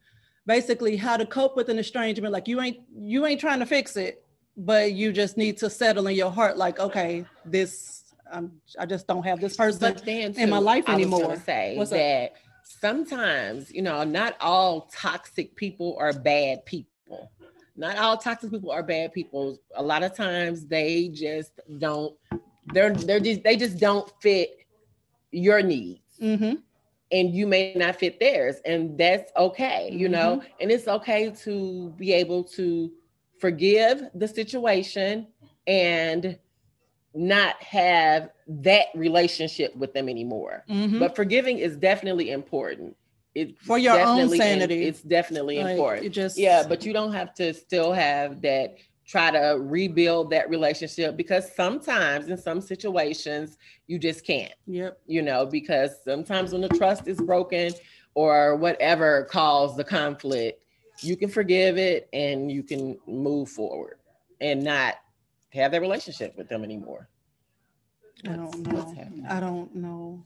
basically 0.47 0.97
how 0.97 1.17
to 1.17 1.27
cope 1.27 1.57
with 1.57 1.69
an 1.69 1.79
estrangement. 1.79 2.33
Like 2.33 2.49
you 2.49 2.61
ain't 2.61 2.79
you 2.97 3.27
ain't 3.27 3.41
trying 3.41 3.61
to 3.61 3.67
fix 3.67 3.97
it, 3.97 4.25
but 4.57 4.93
you 4.93 5.13
just 5.13 5.37
need 5.37 5.57
to 5.59 5.71
settle 5.71 6.07
in 6.07 6.17
your 6.17 6.31
heart. 6.31 6.57
Like 6.57 6.79
okay, 6.81 7.25
this 7.45 8.15
um, 8.31 8.53
I 8.79 8.87
just 8.87 9.07
don't 9.07 9.25
have 9.25 9.41
this 9.41 9.57
person. 9.57 9.97
Then 10.05 10.35
in 10.35 10.51
my 10.51 10.59
too, 10.59 10.65
life 10.65 10.85
I 10.87 10.97
was 10.97 11.05
gonna 11.05 11.17
anymore. 11.17 11.37
say 11.37 11.77
What's 11.77 11.93
up? 11.93 11.99
that 11.99 12.33
sometimes, 12.81 13.73
you 13.73 13.83
know, 13.83 14.05
not 14.05 14.37
all 14.41 14.83
toxic 14.93 15.55
people 15.57 15.97
are 15.99 16.13
bad 16.13 16.65
people. 16.65 17.31
Not 17.77 17.97
all 17.99 18.17
toxic 18.17 18.51
people 18.51 18.71
are 18.71 18.83
bad 18.83 19.13
people. 19.13 19.59
A 19.75 19.83
lot 19.83 20.03
of 20.03 20.15
times 20.15 20.67
they 20.67 21.09
just 21.09 21.61
don't. 21.79 22.15
They're 22.73 22.95
they're 22.95 23.21
just 23.21 23.43
they 23.43 23.57
just 23.57 23.79
don't 23.79 24.11
fit 24.21 24.64
your 25.35 25.63
needs. 25.63 26.01
Mhm. 26.21 26.63
and 27.13 27.35
you 27.35 27.47
may 27.47 27.75
not 27.75 27.97
fit 27.97 28.19
theirs 28.19 28.57
and 28.65 28.97
that's 28.97 29.31
okay 29.37 29.91
you 29.93 30.09
know 30.09 30.31
Mm-hmm. 30.39 30.61
and 30.61 30.71
it's 30.73 30.89
okay 30.89 31.31
to 31.45 31.91
be 31.99 32.13
able 32.15 32.43
to 32.59 32.91
forgive 33.39 33.97
the 34.15 34.27
situation 34.27 35.27
and 35.67 36.39
not 37.15 37.55
have 37.63 38.31
that 38.49 38.87
relationship 38.95 39.75
with 39.77 39.93
them 39.93 40.09
anymore 40.09 40.65
Mhm. 40.69 40.99
but 40.99 41.15
forgiving 41.15 41.59
is 41.59 41.77
definitely 41.77 42.31
important 42.31 42.97
it 43.35 43.59
For 43.59 43.77
your 43.79 43.95
own 44.01 44.17
definitely- 44.17 44.39
sanity. 44.39 44.85
it's 44.87 45.03
definitely 45.03 45.59
Like, 45.59 45.73
important 45.77 46.07
it 46.07 46.11
just 46.11 46.39
yeah 46.39 46.63
but 46.67 46.87
you 46.87 46.93
don't 46.93 47.13
have 47.13 47.35
to 47.35 47.53
still 47.53 47.93
have 47.93 48.41
that 48.43 48.77
try 49.07 49.31
to 49.31 49.59
rebuild 49.61 50.31
that 50.31 50.49
relationship 50.49 51.17
because 51.17 51.55
sometimes 51.55 52.29
in 52.29 52.37
some 52.39 52.61
situations 52.61 53.59
you 53.87 53.99
just 53.99 54.25
can't 54.27 54.55
yep. 54.67 54.99
you 55.07 55.23
know, 55.23 55.45
because 55.47 56.03
sometimes 56.05 56.53
when 56.53 56.63
the 56.63 56.69
trust 56.71 57.07
is 57.07 57.21
broken 57.21 57.73
or 58.15 58.57
whatever 58.57 59.25
caused 59.31 59.77
the 59.77 59.85
conflict, 59.85 60.61
you 61.01 61.17
can 61.17 61.29
forgive 61.29 61.77
it 61.77 62.09
and 62.13 62.51
you 62.51 62.63
can 62.63 62.99
move 63.07 63.49
forward 63.49 63.99
and 64.41 64.63
not 64.63 64.95
have 65.53 65.73
that 65.73 65.81
relationship 65.81 66.37
with 66.37 66.49
them 66.49 66.65
anymore. 66.65 67.09
I 68.27 68.37
don't 68.37 68.67
know. 68.67 68.95
I 69.29 69.41
don't 69.41 69.75
know. 69.75 70.25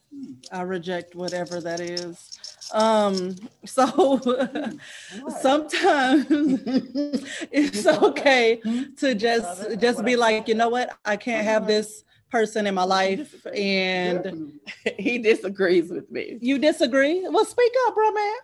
I 0.53 0.63
reject 0.63 1.15
whatever 1.15 1.61
that 1.61 1.81
is. 1.81 2.58
Um, 2.73 3.37
so 3.65 4.21
sometimes 5.41 6.27
it's 7.51 7.87
okay 7.87 8.61
to 8.99 9.15
just 9.15 9.81
just 9.81 10.05
be 10.05 10.17
like, 10.17 10.49
you 10.49 10.55
know 10.55 10.69
what, 10.69 10.97
I 11.05 11.17
can't 11.17 11.45
have 11.45 11.67
this 11.67 12.05
person 12.31 12.67
in 12.67 12.75
my 12.75 12.85
life 12.85 13.47
and 13.55 14.53
he 14.99 15.19
disagrees 15.19 15.91
with 15.91 16.11
me. 16.11 16.37
you 16.41 16.59
disagree. 16.59 17.27
Well, 17.29 17.45
speak 17.45 17.73
up, 17.87 17.95
bro 17.95 18.13
man. 18.13 18.35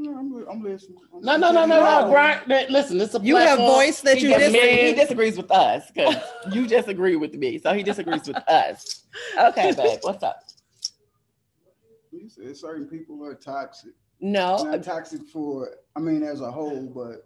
No, 0.00 0.16
I'm, 0.16 0.48
I'm 0.48 0.62
listening. 0.62 0.98
I'm 1.12 1.20
No, 1.22 1.36
no, 1.36 1.50
no, 1.50 1.66
no, 1.66 1.80
no, 1.80 1.90
listening. 1.90 2.10
Brian. 2.12 2.40
man, 2.46 2.66
Listen, 2.70 3.00
it's 3.00 3.16
a 3.16 3.20
You 3.20 3.34
have 3.36 3.58
voice 3.58 4.00
that 4.02 4.18
He, 4.18 4.28
you 4.28 4.38
disagree. 4.38 4.86
he 4.86 4.94
disagrees 4.94 5.36
with 5.36 5.50
us 5.50 5.90
because 5.90 6.14
you 6.52 6.68
disagree 6.68 7.16
with 7.16 7.34
me. 7.34 7.58
So 7.58 7.74
he 7.74 7.82
disagrees 7.82 8.28
with 8.28 8.36
us. 8.48 9.06
Okay, 9.36 9.72
babe, 9.72 9.98
what's 10.02 10.22
up? 10.22 10.38
You 12.36 12.44
said 12.44 12.56
certain 12.58 12.86
people 12.86 13.24
are 13.24 13.34
toxic. 13.34 13.92
No, 14.20 14.62
Not 14.64 14.82
toxic 14.82 15.22
for, 15.32 15.70
I 15.96 16.00
mean, 16.00 16.22
as 16.22 16.40
a 16.42 16.50
whole, 16.50 16.86
but 16.94 17.24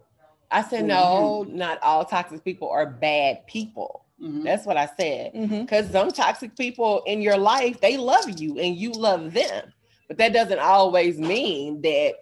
I 0.51 0.61
said 0.61 0.81
For 0.81 0.87
no, 0.87 1.45
not 1.49 1.81
all 1.81 2.05
toxic 2.05 2.43
people 2.45 2.69
are 2.69 2.85
bad 2.85 3.45
people. 3.47 4.05
mhm. 4.21 4.43
That's 4.43 4.65
what 4.65 4.77
I 4.77 4.85
said. 4.97 5.33
Because 5.33 5.89
some 5.89 6.11
toxic 6.11 6.55
people 6.55 7.01
in 7.05 7.21
your 7.21 7.37
life, 7.37 7.81
they 7.81 7.97
love 7.97 8.39
you 8.39 8.59
and 8.59 8.77
you 8.77 8.91
love 8.91 9.33
them. 9.33 9.73
But 10.07 10.17
that 10.19 10.31
doesn't 10.31 10.59
always 10.59 11.17
mean 11.17 11.81
that 11.81 12.13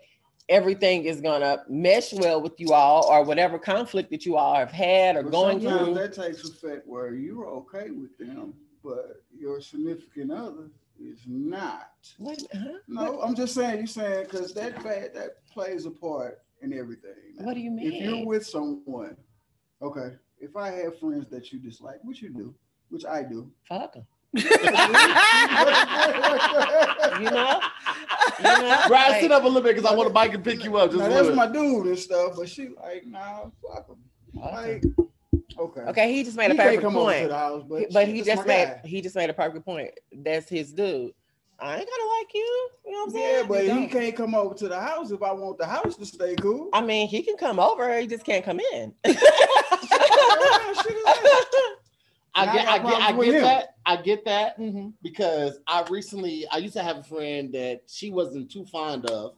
everything 0.50 1.04
is 1.04 1.22
gonna 1.22 1.64
mesh 1.70 2.14
well 2.14 2.42
with 2.42 2.60
you 2.60 2.74
all 2.74 3.06
or 3.06 3.24
whatever 3.24 3.60
conflict 3.60 4.10
that 4.10 4.26
you 4.26 4.38
all 4.38 4.56
have 4.56 4.72
had 4.72 5.18
or 5.18 5.24
But 5.24 5.32
going 5.34 5.60
sometimes 5.60 5.86
through. 5.86 5.94
That 5.96 6.14
takes 6.14 6.50
effect 6.50 6.88
where 6.88 7.14
you're 7.14 7.48
okay 7.48 7.92
with 7.92 8.18
them, 8.18 8.54
but 8.84 9.22
your 9.38 9.62
significant 9.62 10.32
other 10.32 10.72
is 11.02 11.20
not. 11.28 11.90
What, 12.18 12.42
huh? 12.54 12.78
No, 12.88 13.22
I'm 13.22 13.36
just 13.36 13.54
saying, 13.54 13.78
you're 13.78 13.88
saying, 13.88 14.26
because 14.30 14.54
that 14.54 14.84
bad, 14.84 15.14
that 15.16 15.46
plays 15.48 15.86
a 15.86 15.92
part 15.92 16.40
in 16.62 16.74
everything. 16.74 17.12
Now, 17.38 17.46
What 17.46 17.56
do 17.56 17.62
you 17.62 17.72
mean? 17.72 17.92
If 17.92 18.02
you're 18.04 18.26
with 18.26 18.46
someone, 18.46 19.16
okay. 19.82 20.16
If 20.40 20.56
I 20.56 20.70
have 20.72 21.00
friends 21.00 21.28
that 21.30 21.52
you 21.52 21.60
dislike, 21.60 22.00
which 22.04 22.22
you 22.22 22.30
do, 22.30 22.56
which 22.90 23.06
I 23.06 23.24
do, 23.24 23.52
Fuck 23.68 23.94
them. 23.94 24.06
You 24.34 24.44
know? 27.30 27.60
You 28.40 28.46
know? 28.46 28.82
Brian, 28.88 29.12
Like, 29.12 29.22
sit 29.22 29.32
up 29.32 29.44
a 29.44 29.48
little 29.48 29.62
bit 29.62 29.76
because 29.76 29.90
I 29.90 29.94
want 29.96 30.08
to 30.08 30.14
bike 30.14 30.34
and 30.34 30.44
pick 30.44 30.64
you 30.64 30.78
up. 30.78 30.92
Just 30.92 31.00
now, 31.04 31.10
that's 31.10 31.36
my 31.36 31.48
dude 31.48 31.88
and 31.88 32.00
stuff, 32.00 32.34
but 32.38 32.50
she 32.50 32.70
like, 32.82 33.06
nah, 33.06 33.50
fuck 33.62 33.88
him. 33.90 33.98
Okay. 34.38 34.82
Like, 34.82 34.84
okay. 35.62 35.82
Okay, 35.82 36.14
he 36.14 36.24
just 36.24 36.38
made 36.38 36.48
a 36.52 36.54
He 36.54 36.58
can't 36.58 36.68
perfect 36.68 36.84
come 36.84 36.98
over 36.98 37.12
to 37.12 37.18
point. 37.20 37.30
the 37.30 37.38
house, 37.38 37.64
but, 37.68 37.80
He- 37.80 37.86
But 37.92 38.06
shit, 38.06 38.16
he 38.16 38.22
just 38.24 38.48
made 38.48 38.66
guy. 38.66 38.82
he 38.86 39.02
just 39.02 39.16
made 39.16 39.30
a 39.30 39.34
perfect 39.34 39.66
point. 39.66 39.92
That's 40.12 40.50
his 40.50 40.72
dude. 40.74 41.12
I 41.60 41.78
ain't 41.78 41.88
gonna 41.90 42.10
like 42.20 42.34
you. 42.34 42.70
You 42.88 42.92
know 42.92 42.98
what 43.00 43.04
I'm 43.06 43.12
saying? 43.12 43.36
Yeah, 43.36 43.44
but 43.48 43.64
he 43.82 43.88
can't 43.88 44.16
come 44.16 44.34
over 44.34 44.56
to 44.56 44.68
the 44.68 44.80
house 44.80 45.12
if 45.12 45.22
I 45.22 45.32
want 45.32 45.60
the 45.60 45.68
house 45.68 45.96
to 45.98 46.06
stay 46.08 46.36
cool. 46.36 46.70
I 46.74 46.82
mean, 46.82 47.08
he 47.08 47.22
can 47.22 47.38
come 47.38 47.60
over. 47.60 48.00
He 48.00 48.08
just 48.08 48.26
can't 48.26 48.44
come 48.44 48.60
in. 48.74 48.94
What 49.04 49.16
kind 50.62 50.78
of 50.78 50.84
shit 50.84 50.96
is 50.98 51.04
that? 51.04 51.76
I 52.36 52.46
Now 52.46 52.52
I 52.52 52.56
get, 52.56 52.68
I 52.68 52.78
get, 52.80 53.02
I 53.02 53.12
get 53.26 53.34
him. 53.36 53.42
that. 53.44 53.68
I 53.86 53.96
get 53.98 54.26
that 54.26 54.58
Mhm. 54.58 54.94
because 55.04 55.60
I 55.68 55.84
recently, 55.90 56.48
I 56.50 56.58
used 56.58 56.74
to 56.76 56.82
have 56.84 56.98
a 56.98 57.04
friend 57.04 57.54
that 57.54 57.82
she 57.88 58.10
wasn't 58.10 58.50
too 58.52 58.66
fond 58.66 59.06
of, 59.08 59.34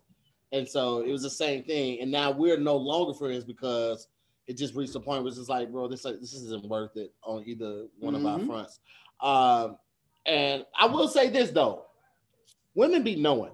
and 0.51 0.67
so 0.67 0.99
it 0.99 1.11
was 1.11 1.23
the 1.23 1.29
same 1.29 1.63
thing. 1.63 1.99
And 2.01 2.11
now 2.11 2.31
we're 2.31 2.57
no 2.59 2.77
longer 2.77 3.13
friends 3.17 3.43
because 3.45 4.07
it 4.47 4.57
just 4.57 4.75
reached 4.75 4.95
a 4.95 4.99
point 4.99 5.23
where 5.23 5.29
it's 5.29 5.37
just 5.37 5.49
like, 5.49 5.71
bro, 5.71 5.87
this 5.87 6.03
this 6.03 6.33
isn't 6.33 6.65
worth 6.67 6.95
it 6.97 7.13
on 7.23 7.43
either 7.45 7.87
one 7.99 8.15
of 8.15 8.25
our 8.25 8.39
Mhm. 8.39 8.47
fronts. 8.47 8.79
Um, 9.21 9.77
and 10.25 10.65
I 10.77 10.85
will 10.85 11.07
say 11.07 11.29
this 11.29 11.51
though, 11.51 11.85
women 12.75 13.03
be 13.03 13.15
knowing. 13.15 13.51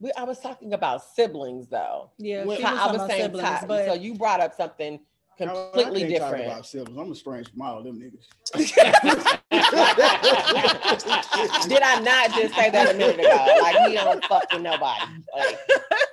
We, 0.00 0.10
I 0.16 0.24
was 0.24 0.40
talking 0.40 0.72
about 0.72 1.02
siblings 1.04 1.68
though. 1.68 2.10
Yeah, 2.18 2.44
Well, 2.44 2.56
she 2.56 2.64
I, 2.64 2.72
was 2.72 2.80
I 2.80 2.92
was 2.92 3.06
saying 3.10 3.22
siblings, 3.24 3.60
ti- 3.60 3.66
but 3.66 3.86
so 3.86 3.94
you 3.94 4.14
brought 4.14 4.40
up 4.40 4.54
something 4.54 4.94
I 4.94 5.00
completely 5.50 6.00
can't 6.00 6.16
talk 6.20 6.30
different. 6.30 6.46
about 6.46 6.66
siblings. 6.66 6.98
I'm 6.98 7.12
estranged 7.12 7.50
from 7.50 7.62
all 7.62 7.82
them 7.82 8.00
niggas. 8.00 8.26
Did 11.68 11.82
I 11.82 12.00
not 12.00 12.30
just 12.32 12.54
say 12.54 12.70
that 12.70 12.94
a 12.94 12.98
minute 12.98 13.20
ago? 13.20 13.58
Like 13.62 13.76
he 13.88 13.94
don't 13.94 14.24
fuck 14.24 14.46
with 14.52 14.62
nobody. 14.62 15.04
Like, 15.36 15.58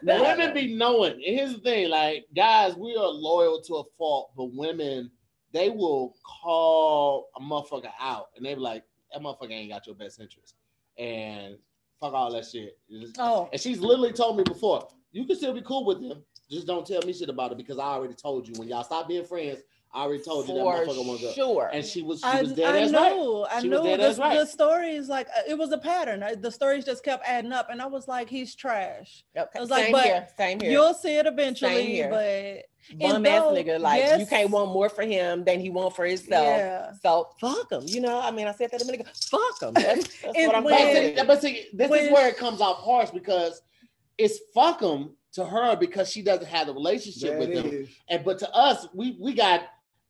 none 0.04 0.22
of 0.22 0.28
women 0.28 0.40
them. 0.40 0.54
be 0.54 0.76
knowing. 0.76 1.14
And 1.14 1.24
here's 1.24 1.54
the 1.54 1.60
thing, 1.60 1.90
like 1.90 2.26
guys, 2.36 2.76
we 2.76 2.96
are 2.96 3.08
loyal 3.08 3.62
to 3.64 3.76
a 3.76 3.84
fault, 3.98 4.32
but 4.36 4.54
women, 4.54 5.12
they 5.54 5.70
will 5.70 6.16
call 6.24 7.30
a 7.36 7.42
motherfucker 7.42 7.92
out 8.00 8.28
and 8.36 8.46
they 8.46 8.54
be 8.54 8.60
like, 8.60 8.84
that 9.12 9.22
motherfucker 9.22 9.52
ain't 9.52 9.72
got 9.72 9.88
your 9.88 9.96
best 9.96 10.20
interest. 10.20 10.56
And 10.98 11.58
fuck 12.00 12.14
all 12.14 12.32
that 12.34 12.46
shit. 12.46 12.78
Oh, 13.18 13.50
And 13.52 13.60
she's 13.60 13.80
literally 13.80 14.14
told 14.14 14.38
me 14.38 14.44
before, 14.44 14.88
you 15.12 15.26
can 15.26 15.36
still 15.36 15.54
be 15.54 15.62
cool 15.62 15.86
with 15.86 16.02
him. 16.02 16.22
Just 16.50 16.66
don't 16.68 16.86
tell 16.86 17.02
me 17.06 17.14
shit 17.14 17.30
about 17.30 17.52
it 17.52 17.58
because 17.58 17.78
I 17.78 17.84
already 17.86 18.16
told 18.16 18.48
you. 18.48 18.54
When 18.58 18.68
y'all 18.68 18.84
stop 18.84 19.08
being 19.08 19.24
friends, 19.26 19.60
I 19.94 20.04
already 20.04 20.24
told 20.24 20.48
you 20.48 20.56
that 20.56 20.62
for 20.64 20.74
motherfucker 20.94 21.06
wants 21.08 21.22
to. 21.24 21.34
sure. 21.34 21.70
And 21.74 21.84
she 21.86 22.02
was 22.02 22.20
she 22.20 22.26
I, 22.26 22.44
dead 22.44 22.76
I 22.76 22.80
as 22.82 22.92
right. 22.92 23.12
know, 23.12 23.48
I 23.52 23.62
She 23.62 23.70
was 23.70 23.80
know. 23.80 23.84
dead 23.86 24.00
The, 24.00 24.04
as 24.08 24.18
right. 24.20 24.38
the 24.38 24.46
stories 24.46 25.10
like 25.10 25.28
uh, 25.36 25.42
it 25.48 25.58
was 25.58 25.72
a 25.72 25.78
pattern. 25.78 26.24
The 26.42 26.52
stories 26.52 26.86
just 26.86 27.04
kept 27.04 27.24
adding 27.28 27.52
up, 27.52 27.70
and 27.72 27.82
I 27.82 27.86
was 27.88 28.08
like, 28.08 28.30
he's 28.30 28.56
trash. 28.56 29.24
Okay, 29.38 29.48
I 29.56 29.60
was 29.60 29.70
like, 29.70 29.84
same 29.86 29.92
but 29.92 30.04
here. 30.06 30.28
Same 30.38 30.60
here. 30.60 30.72
You'll 30.72 30.94
see 30.94 31.16
it 31.18 31.26
eventually, 31.28 31.86
here. 31.86 32.10
but 32.10 32.98
Bum 33.00 33.16
and 33.18 33.28
ass 33.28 33.44
though- 33.44 33.54
nigga. 33.54 33.80
Like 33.80 34.20
you 34.20 34.26
can't 34.26 34.50
want 34.50 34.72
more 34.72 34.90
for 34.90 35.04
him 35.04 35.44
than 35.44 35.60
he 35.60 35.70
want 35.70 35.96
for 35.96 36.06
himself. 36.06 36.46
yeah. 36.46 36.92
So 37.04 37.30
fuck 37.40 37.72
him. 37.72 37.84
You 37.86 38.02
know, 38.02 38.20
I 38.20 38.32
mean, 38.32 38.48
I 38.48 38.52
said 38.54 38.72
that 38.72 38.82
a 38.82 38.86
minute 38.86 39.02
ago. 39.02 39.10
Fuck 39.14 39.62
him. 39.70 39.74
That's, 39.76 40.22
that's 40.22 40.36
what 40.48 40.56
I'm 40.56 40.64
when- 40.64 40.78
saying. 40.78 41.28
but 41.28 41.42
see, 41.42 41.68
this 41.74 41.90
when- 41.90 42.06
is 42.06 42.12
where 42.12 42.28
it 42.28 42.38
comes 42.38 42.60
out 42.62 42.76
harsh 42.78 43.10
because 43.12 43.62
it's 44.18 44.40
fuck 44.54 44.82
him 44.82 45.12
to 45.34 45.46
her 45.46 45.76
because 45.76 46.12
she 46.12 46.22
doesn't 46.22 46.48
have 46.48 46.68
the 46.68 46.74
relationship 46.74 47.32
That 47.32 47.40
with 47.40 47.50
him. 47.50 47.66
is. 47.68 47.90
And 48.10 48.24
but 48.24 48.40
to 48.40 48.52
us, 48.54 48.88
we 48.94 49.18
we 49.20 49.34
got 49.34 49.62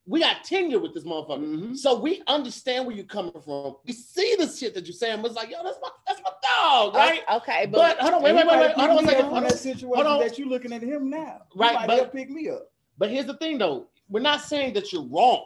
we 0.06 0.22
got 0.22 0.44
tenure 0.44 0.80
with 0.80 0.94
this 0.94 1.04
motherfucker. 1.04 1.44
Mhm. 1.44 1.78
So 1.78 2.00
we 2.00 2.24
understand 2.26 2.88
where 2.88 2.96
you're 2.96 3.06
coming 3.06 3.34
from. 3.44 3.76
We 3.86 3.94
see 3.94 4.36
the 4.40 4.48
shit 4.48 4.74
that 4.74 4.86
you're 4.86 4.94
saying, 4.94 5.22
but 5.22 5.28
it's 5.28 5.36
like, 5.36 5.52
yo, 5.52 5.64
that's 5.64 5.78
my 5.82 5.90
that's 6.08 6.22
my 6.24 6.32
dog, 6.42 6.96
right? 6.96 7.22
O- 7.30 7.38
Okay, 7.38 7.68
but, 7.68 7.78
but, 7.78 8.00
hold 8.00 8.14
on, 8.16 8.24
wait, 8.24 8.34
wait, 8.34 8.48
wait, 8.48 8.60
wait, 8.60 8.72
hold 8.72 8.90
on 8.90 8.96
one 8.96 9.06
second. 9.06 9.26
Hold 9.26 9.38
on. 9.38 9.44
that 9.44 9.58
situation 9.60 9.94
Hold 9.94 10.08
on. 10.08 10.20
that 10.20 10.38
you 10.40 10.50
looking 10.50 10.74
at 10.74 10.82
him 10.82 11.10
now. 11.10 11.42
Right, 11.56 11.86
but- 11.86 12.12
pick 12.12 12.30
me 12.30 12.50
up. 12.50 12.72
But 12.98 13.10
here's 13.12 13.26
the 13.28 13.36
thing 13.38 13.58
though, 13.60 13.88
we're 14.10 14.20
not 14.22 14.42
saying 14.42 14.74
that 14.74 14.92
you're 14.92 15.04
wrong. 15.06 15.46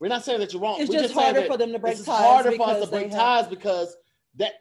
We're 0.00 0.08
not 0.08 0.24
saying 0.24 0.40
that 0.40 0.52
you're 0.52 0.60
wrong. 0.60 0.80
It's 0.80 0.90
We're 0.90 1.00
just 1.02 1.14
saying 1.14 1.34
harder 1.34 1.46
for 1.46 1.56
them 1.56 1.72
to 1.72 1.78
break 1.78 1.92
ties. 1.94 2.00
it's 2.00 2.08
harder 2.08 2.52
for 2.52 2.68
us 2.68 2.84
to 2.84 2.90
break 2.90 3.10
have- 3.12 3.20
ties 3.20 3.46
because 3.48 3.96
that 4.36 4.54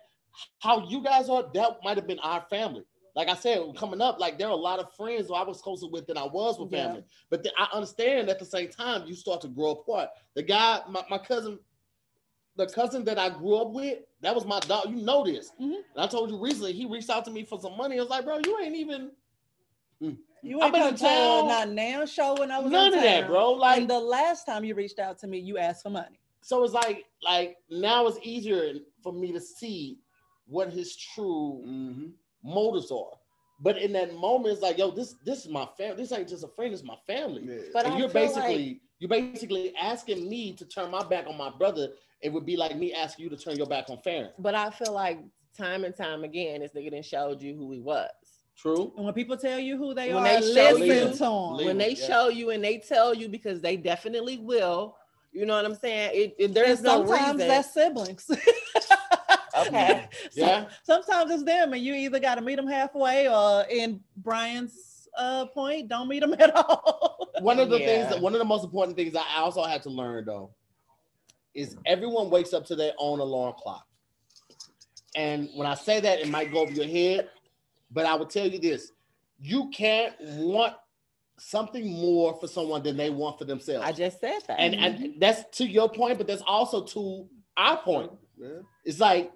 how 0.59 0.87
you 0.87 1.01
guys 1.03 1.27
are, 1.29 1.43
that 1.53 1.79
might 1.83 1.97
have 1.97 2.07
been 2.07 2.19
our 2.19 2.41
family. 2.49 2.83
Like 3.16 3.30
I 3.30 3.36
said, 3.36 3.61
coming 3.78 4.01
up, 4.01 4.20
like 4.20 4.38
there 4.39 4.47
are 4.47 4.51
a 4.51 4.55
lot 4.55 4.80
of 4.80 4.91
friends 4.95 5.28
who 5.28 5.36
I 5.36 5.43
was 5.43 5.61
closer 5.61 5.88
with 5.88 6.07
than 6.07 6.18
I 6.18 6.24
was 6.24 6.57
with 6.59 6.72
Yeah. 6.72 6.88
family. 6.88 7.03
But 7.30 7.43
then 7.43 7.53
I 7.57 7.68
understand 7.72 8.30
at 8.30 8.39
the 8.39 8.45
same 8.45 8.70
time, 8.70 9.05
you 9.05 9.14
start 9.16 9.41
to 9.41 9.47
grow 9.47 9.72
apart. 9.72 10.09
The 10.34 10.41
guy, 10.41 10.82
my, 10.89 11.03
my 11.09 11.20
cousin, 11.20 11.59
the 12.55 12.66
cousin 12.68 13.03
that 13.05 13.20
I 13.20 13.30
grew 13.30 13.55
up 13.57 13.72
with, 13.72 13.99
that 14.22 14.34
was 14.34 14.45
my 14.45 14.59
dog. 14.61 14.89
You 14.89 14.95
know 14.97 15.24
this. 15.24 15.51
Mhm. 15.61 15.74
And 15.76 15.84
I 15.97 16.07
told 16.07 16.32
you 16.32 16.38
recently, 16.39 16.74
he 16.74 16.86
reached 16.86 17.09
out 17.11 17.24
to 17.26 17.32
me 17.32 17.43
for 17.43 17.59
some 17.59 17.78
money. 17.78 17.97
I 17.97 18.01
was 18.01 18.09
like, 18.09 18.26
bro, 18.26 18.39
you 18.45 18.59
ain't 18.59 18.76
even 18.76 19.11
You 20.41 20.61
ain't 20.61 20.74
been 20.74 20.82
come 20.82 20.88
in 20.89 20.95
to 20.95 21.03
town. 21.03 21.47
not 21.47 21.70
now 21.70 22.05
show 22.05 22.36
when 22.38 22.51
I 22.51 22.59
was 22.59 22.72
none 22.72 22.88
in 22.93 22.99
of 22.99 23.03
that, 23.05 23.28
bro. 23.28 23.51
Like 23.53 23.80
and 23.82 23.89
the 23.89 23.99
last 23.99 24.45
time 24.45 24.66
you 24.66 24.76
reached 24.76 24.99
out 24.99 25.18
to 25.20 25.28
me, 25.28 25.38
you 25.39 25.57
asked 25.57 25.84
for 25.84 25.89
money. 25.89 26.20
so 26.41 26.64
it's 26.64 26.74
like 26.74 27.05
like 27.24 27.57
now 27.70 28.05
it's 28.07 28.20
easier 28.24 28.74
for 29.01 29.14
me 29.14 29.32
to 29.32 29.39
see 29.39 29.99
what 30.45 30.70
his 30.74 30.95
true 30.97 31.64
Mm-hmm. 31.66 32.07
Motives 32.43 32.91
are. 32.91 33.11
But 33.59 33.77
in 33.77 33.93
that 33.93 34.13
moment, 34.15 34.53
it's 34.53 34.61
like, 34.61 34.77
yo, 34.77 34.91
this 34.91 35.15
this 35.25 35.45
is 35.45 35.49
my 35.51 35.67
family. 35.77 35.97
This 36.03 36.11
ain't 36.11 36.27
just 36.27 36.43
a 36.43 36.47
friend, 36.49 36.73
it's 36.73 36.83
my 36.83 36.97
family. 37.07 37.43
Yeah. 37.45 37.61
But 37.73 37.85
and 37.85 37.93
I 37.93 37.97
you're 37.99 38.09
feel 38.09 38.21
basically 38.27 38.81
you're 38.99 39.09
basically 39.09 39.73
asking 39.81 40.29
me 40.29 40.53
to 40.53 40.65
turn 40.65 40.91
my 40.91 41.03
back 41.03 41.27
on 41.27 41.37
my 41.37 41.49
brother. 41.49 41.89
It 42.21 42.31
would 42.31 42.45
be 42.45 42.55
like 42.57 42.75
me 42.77 42.93
asking 42.93 43.23
you 43.23 43.29
to 43.29 43.37
turn 43.37 43.57
your 43.57 43.67
back 43.67 43.89
on 43.89 43.97
Farren. 43.99 44.29
but 44.39 44.55
I 44.55 44.69
feel 44.69 44.93
like 44.93 45.19
time 45.57 45.83
and 45.83 45.95
time 45.95 46.23
again, 46.23 46.61
this 46.61 46.71
nigga 46.71 46.91
done 46.91 47.03
showed 47.03 47.41
you 47.41 47.55
who 47.55 47.71
he 47.71 47.79
was. 47.79 48.09
True. 48.57 48.93
And 48.97 49.05
when 49.05 49.13
people 49.13 49.35
tell 49.37 49.59
you 49.59 49.77
who 49.77 49.93
they 49.93 50.13
When 50.13 50.23
are, 50.23 50.41
they 50.41 50.53
show 50.53 50.71
listen 50.77 50.81
you- 50.87 51.11
to 51.11 51.17
them. 51.17 51.53
Leave 51.53 51.67
when 51.67 51.77
they 51.77 51.91
yeah. 51.95 52.05
show 52.07 52.29
you 52.29 52.49
and 52.51 52.63
they 52.63 52.77
tell 52.77 53.13
you 53.13 53.27
because 53.29 53.61
they 53.61 53.77
definitely 53.77 54.37
will. 54.37 54.95
You 55.31 55.45
know 55.45 55.55
what 55.55 55.65
I'm 55.65 55.75
saying? 55.75 56.11
It, 56.13 56.35
it- 56.39 56.53
there's 56.53 56.79
And 56.79 56.83
no 56.85 57.05
sometimes 57.07 57.33
reason. 57.33 57.47
that's 57.47 57.73
siblings. 57.73 58.29
okay. 59.68 60.07
Yeah. 60.34 60.66
Sometimes 60.84 61.32
it's 61.32 61.43
them, 61.43 61.74
and 61.74 61.82
you 61.84 61.93
either 61.93 62.20
got 62.20 62.36
to 62.36 62.41
meet 62.41 62.55
them 62.55 62.68
halfway, 62.68 63.28
or 63.30 63.64
in 63.70 63.99
Brian's 64.18 65.07
uh, 65.18 65.45
point, 65.47 65.89
don't 65.89 66.07
meet 66.07 66.22
them 66.22 66.34
at 66.39 66.55
all. 66.55 67.30
One 67.39 67.59
of 67.59 67.70
the 67.70 67.80
Yeah. 67.80 67.86
things 67.86 68.09
that 68.09 68.22
one 68.22 68.34
of 68.34 68.39
the 68.39 68.45
most 68.45 68.64
important 68.64 68.97
things 68.97 69.16
I 69.16 69.39
also 69.39 69.64
had 69.64 69.84
to 69.84 69.89
learn 69.89 70.26
though 70.26 70.51
is 71.53 71.76
everyone 71.86 72.30
wakes 72.30 72.53
up 72.53 72.66
to 72.66 72.76
their 72.76 72.93
own 72.97 73.20
alarm 73.20 73.53
clock. 73.57 73.86
And 75.16 75.49
when 75.55 75.68
I 75.68 75.76
say 75.76 75.99
that, 75.99 76.20
it 76.20 76.28
might 76.30 76.51
go 76.51 76.61
over 76.61 76.72
your 76.72 76.88
head, 76.88 77.30
but 77.91 78.05
I 78.07 78.16
will 78.16 78.26
tell 78.26 78.47
you 78.47 78.57
this: 78.59 78.91
you 79.39 79.70
can't 79.70 80.16
want 80.22 80.74
something 81.38 81.91
more 81.91 82.34
for 82.39 82.47
someone 82.47 82.82
than 82.82 82.97
they 82.97 83.09
want 83.11 83.38
for 83.38 83.45
themselves. 83.45 83.86
I 83.86 83.91
just 83.91 84.20
said 84.20 84.39
that. 84.47 84.59
and 84.59 84.74
and 84.76 85.16
that's 85.20 85.43
to 85.57 85.66
your 85.68 85.89
point, 85.89 86.18
but 86.18 86.26
that's 86.26 86.41
also 86.47 86.84
to 86.86 87.28
our 87.57 87.78
point. 87.78 88.11
Yeah. 88.39 88.59
It's 88.86 88.99
like, 88.99 89.32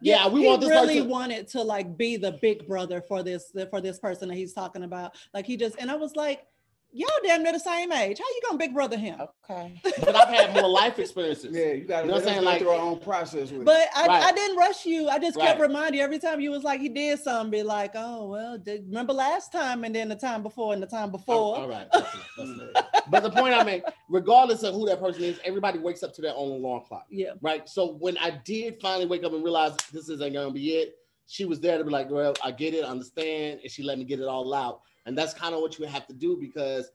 yeah, 0.00 0.28
we 0.28 0.42
he 0.42 0.46
want 0.46 0.60
this 0.60 0.70
really 0.70 0.96
person. 0.96 1.08
wanted 1.08 1.48
to 1.48 1.62
like 1.62 1.96
be 1.96 2.16
the 2.16 2.32
big 2.40 2.66
brother 2.66 3.02
for 3.06 3.22
this 3.22 3.52
for 3.70 3.80
this 3.80 3.98
person 3.98 4.28
that 4.28 4.34
he's 4.34 4.52
talking 4.52 4.82
about. 4.82 5.14
Like 5.34 5.46
he 5.46 5.56
just 5.56 5.76
and 5.78 5.90
I 5.90 5.96
was 5.96 6.16
like, 6.16 6.46
y'all 6.92 7.08
damn 7.24 7.42
near 7.42 7.52
the 7.52 7.58
same 7.60 7.92
age. 7.92 8.18
How 8.18 8.24
you 8.24 8.40
gonna 8.46 8.58
big 8.58 8.74
brother 8.74 8.96
him? 8.96 9.20
okay. 9.48 9.80
but 10.00 10.14
I've 10.14 10.28
had 10.28 10.54
more 10.54 10.68
life 10.68 10.98
experiences. 10.98 11.54
Yeah, 11.56 11.72
you 11.72 11.84
gotta 11.84 12.06
You 12.06 12.08
know 12.12 12.18
what 12.18 12.28
I'm 12.28 12.34
saying? 12.34 12.44
go 12.44 12.58
through 12.58 12.68
our 12.70 12.80
own 12.80 12.98
process 13.00 13.50
with 13.50 13.62
it. 13.62 13.64
But 13.64 13.88
I, 13.94 14.06
Right. 14.06 14.22
I 14.24 14.32
didn't 14.32 14.56
rush 14.56 14.86
you. 14.86 15.08
I 15.08 15.18
just 15.18 15.38
kept 15.38 15.58
Right. 15.60 15.68
reminding 15.68 15.98
you 15.98 16.04
every 16.04 16.18
time 16.18 16.40
you 16.40 16.50
was 16.50 16.62
like 16.64 16.80
he 16.80 16.88
did 16.88 17.18
something, 17.20 17.50
be 17.50 17.62
like, 17.62 17.92
oh 17.94 18.26
well, 18.28 18.58
did, 18.58 18.86
remember 18.86 19.12
last 19.12 19.52
time 19.52 19.84
and 19.84 19.94
then 19.94 20.08
the 20.08 20.16
time 20.16 20.42
before 20.42 20.72
and 20.74 20.82
the 20.82 20.86
time 20.86 21.08
oh, 21.08 21.12
before. 21.12 21.56
All 21.58 21.68
right. 21.68 21.86
that's 21.92 22.14
enough, 22.14 22.30
that's 22.36 22.50
enough. 22.50 22.84
but 23.08 23.22
the 23.22 23.30
point 23.30 23.54
I 23.54 23.64
mean, 23.64 23.82
regardless 24.08 24.62
of 24.62 24.74
who 24.74 24.86
that 24.86 25.00
person 25.00 25.22
is, 25.24 25.40
everybody 25.44 25.78
wakes 25.78 26.02
up 26.02 26.12
to 26.14 26.22
their 26.22 26.34
own 26.34 26.50
alarm 26.50 26.82
clock, 26.86 27.06
Yeah. 27.10 27.32
right? 27.40 27.68
So 27.68 27.92
when 27.94 28.16
I 28.18 28.30
did 28.44 28.80
finally 28.80 29.06
wake 29.06 29.24
up 29.24 29.32
and 29.32 29.42
realize 29.44 29.76
this 29.92 30.08
isn't 30.08 30.32
gonna 30.32 30.50
be 30.50 30.70
it, 30.76 30.94
she 31.26 31.44
was 31.44 31.60
there 31.60 31.78
to 31.78 31.84
be 31.84 31.90
like, 31.90 32.10
"Well, 32.10 32.34
I 32.42 32.50
get 32.50 32.74
it, 32.74 32.84
I 32.84 32.88
understand," 32.88 33.60
and 33.62 33.70
she 33.70 33.84
let 33.84 33.98
me 33.98 34.04
get 34.04 34.18
it 34.18 34.26
all 34.26 34.52
out. 34.52 34.80
And 35.06 35.16
that's 35.16 35.34
kind 35.34 35.54
of 35.54 35.60
what 35.60 35.78
you 35.78 35.86
have 35.86 36.06
to 36.08 36.12
do 36.12 36.36
because 36.36 36.90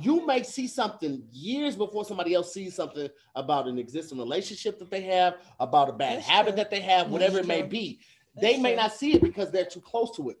you 0.00 0.26
may 0.26 0.42
see 0.42 0.66
something 0.66 1.22
years 1.32 1.74
before 1.76 2.04
somebody 2.04 2.34
else 2.34 2.52
sees 2.52 2.74
something 2.74 3.08
about 3.34 3.66
an 3.66 3.78
existing 3.78 4.18
relationship 4.18 4.78
that 4.78 4.90
they 4.90 5.00
have, 5.02 5.36
about 5.58 5.88
a 5.88 5.92
bad 5.92 6.18
That's 6.18 6.28
habit 6.28 6.50
true. 6.50 6.56
that 6.56 6.70
they 6.70 6.80
have, 6.80 7.08
whatever 7.08 7.36
That's 7.36 7.46
it 7.46 7.48
may 7.48 7.60
true. 7.60 7.68
be. 7.70 8.00
That's 8.34 8.46
they 8.46 8.60
may 8.62 8.72
true. 8.74 8.82
not 8.82 8.92
see 8.92 9.14
it 9.14 9.22
because 9.22 9.50
they're 9.50 9.64
too 9.64 9.80
close 9.80 10.14
to 10.16 10.28
it. 10.30 10.36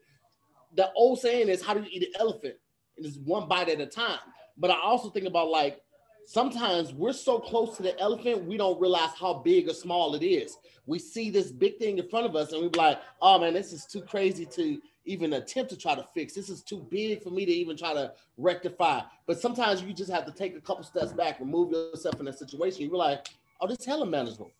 The 0.74 0.92
old 0.92 1.20
saying 1.20 1.48
is, 1.48 1.62
"How 1.62 1.72
do 1.72 1.80
you 1.80 1.88
eat 1.90 2.02
an 2.02 2.12
elephant?" 2.20 2.56
It 2.96 3.06
is 3.06 3.18
one 3.18 3.48
bite 3.48 3.68
at 3.70 3.80
a 3.80 3.86
time. 3.86 4.18
But 4.58 4.70
I 4.70 4.78
also 4.82 5.08
think 5.08 5.26
about 5.26 5.48
like 5.48 5.80
sometimes 6.26 6.92
we're 6.92 7.12
so 7.12 7.38
close 7.38 7.76
to 7.76 7.82
the 7.82 7.98
elephant, 7.98 8.44
we 8.44 8.56
don't 8.58 8.80
realize 8.80 9.10
how 9.18 9.34
big 9.34 9.68
or 9.68 9.74
small 9.74 10.14
it 10.14 10.22
is. 10.22 10.56
We 10.84 10.98
see 10.98 11.30
this 11.30 11.50
big 11.50 11.78
thing 11.78 11.98
in 11.98 12.08
front 12.08 12.26
of 12.26 12.36
us, 12.36 12.52
and 12.52 12.60
we're 12.62 12.70
like, 12.76 13.00
"Oh 13.22 13.38
man, 13.38 13.54
this 13.54 13.72
is 13.72 13.86
too 13.86 14.02
crazy 14.02 14.44
to 14.46 14.80
even 15.06 15.32
attempt 15.34 15.70
to 15.70 15.76
try 15.76 15.94
to 15.94 16.02
fix. 16.14 16.34
This 16.34 16.50
is 16.50 16.62
too 16.62 16.86
big 16.90 17.22
for 17.22 17.30
me 17.30 17.46
to 17.46 17.52
even 17.52 17.76
try 17.76 17.94
to 17.94 18.12
rectify. 18.36 19.00
But 19.26 19.40
sometimes 19.40 19.82
you 19.82 19.94
just 19.94 20.10
have 20.10 20.26
to 20.26 20.32
take 20.32 20.56
a 20.56 20.60
couple 20.60 20.84
steps 20.84 21.12
back, 21.12 21.40
remove 21.40 21.72
yourself 21.72 22.18
in 22.18 22.26
that 22.26 22.38
situation. 22.38 22.82
You 22.82 22.90
realize, 22.90 23.18
oh, 23.60 23.66
this 23.66 23.78
is 23.78 23.86
hella 23.86 24.06
manageable. 24.06 24.52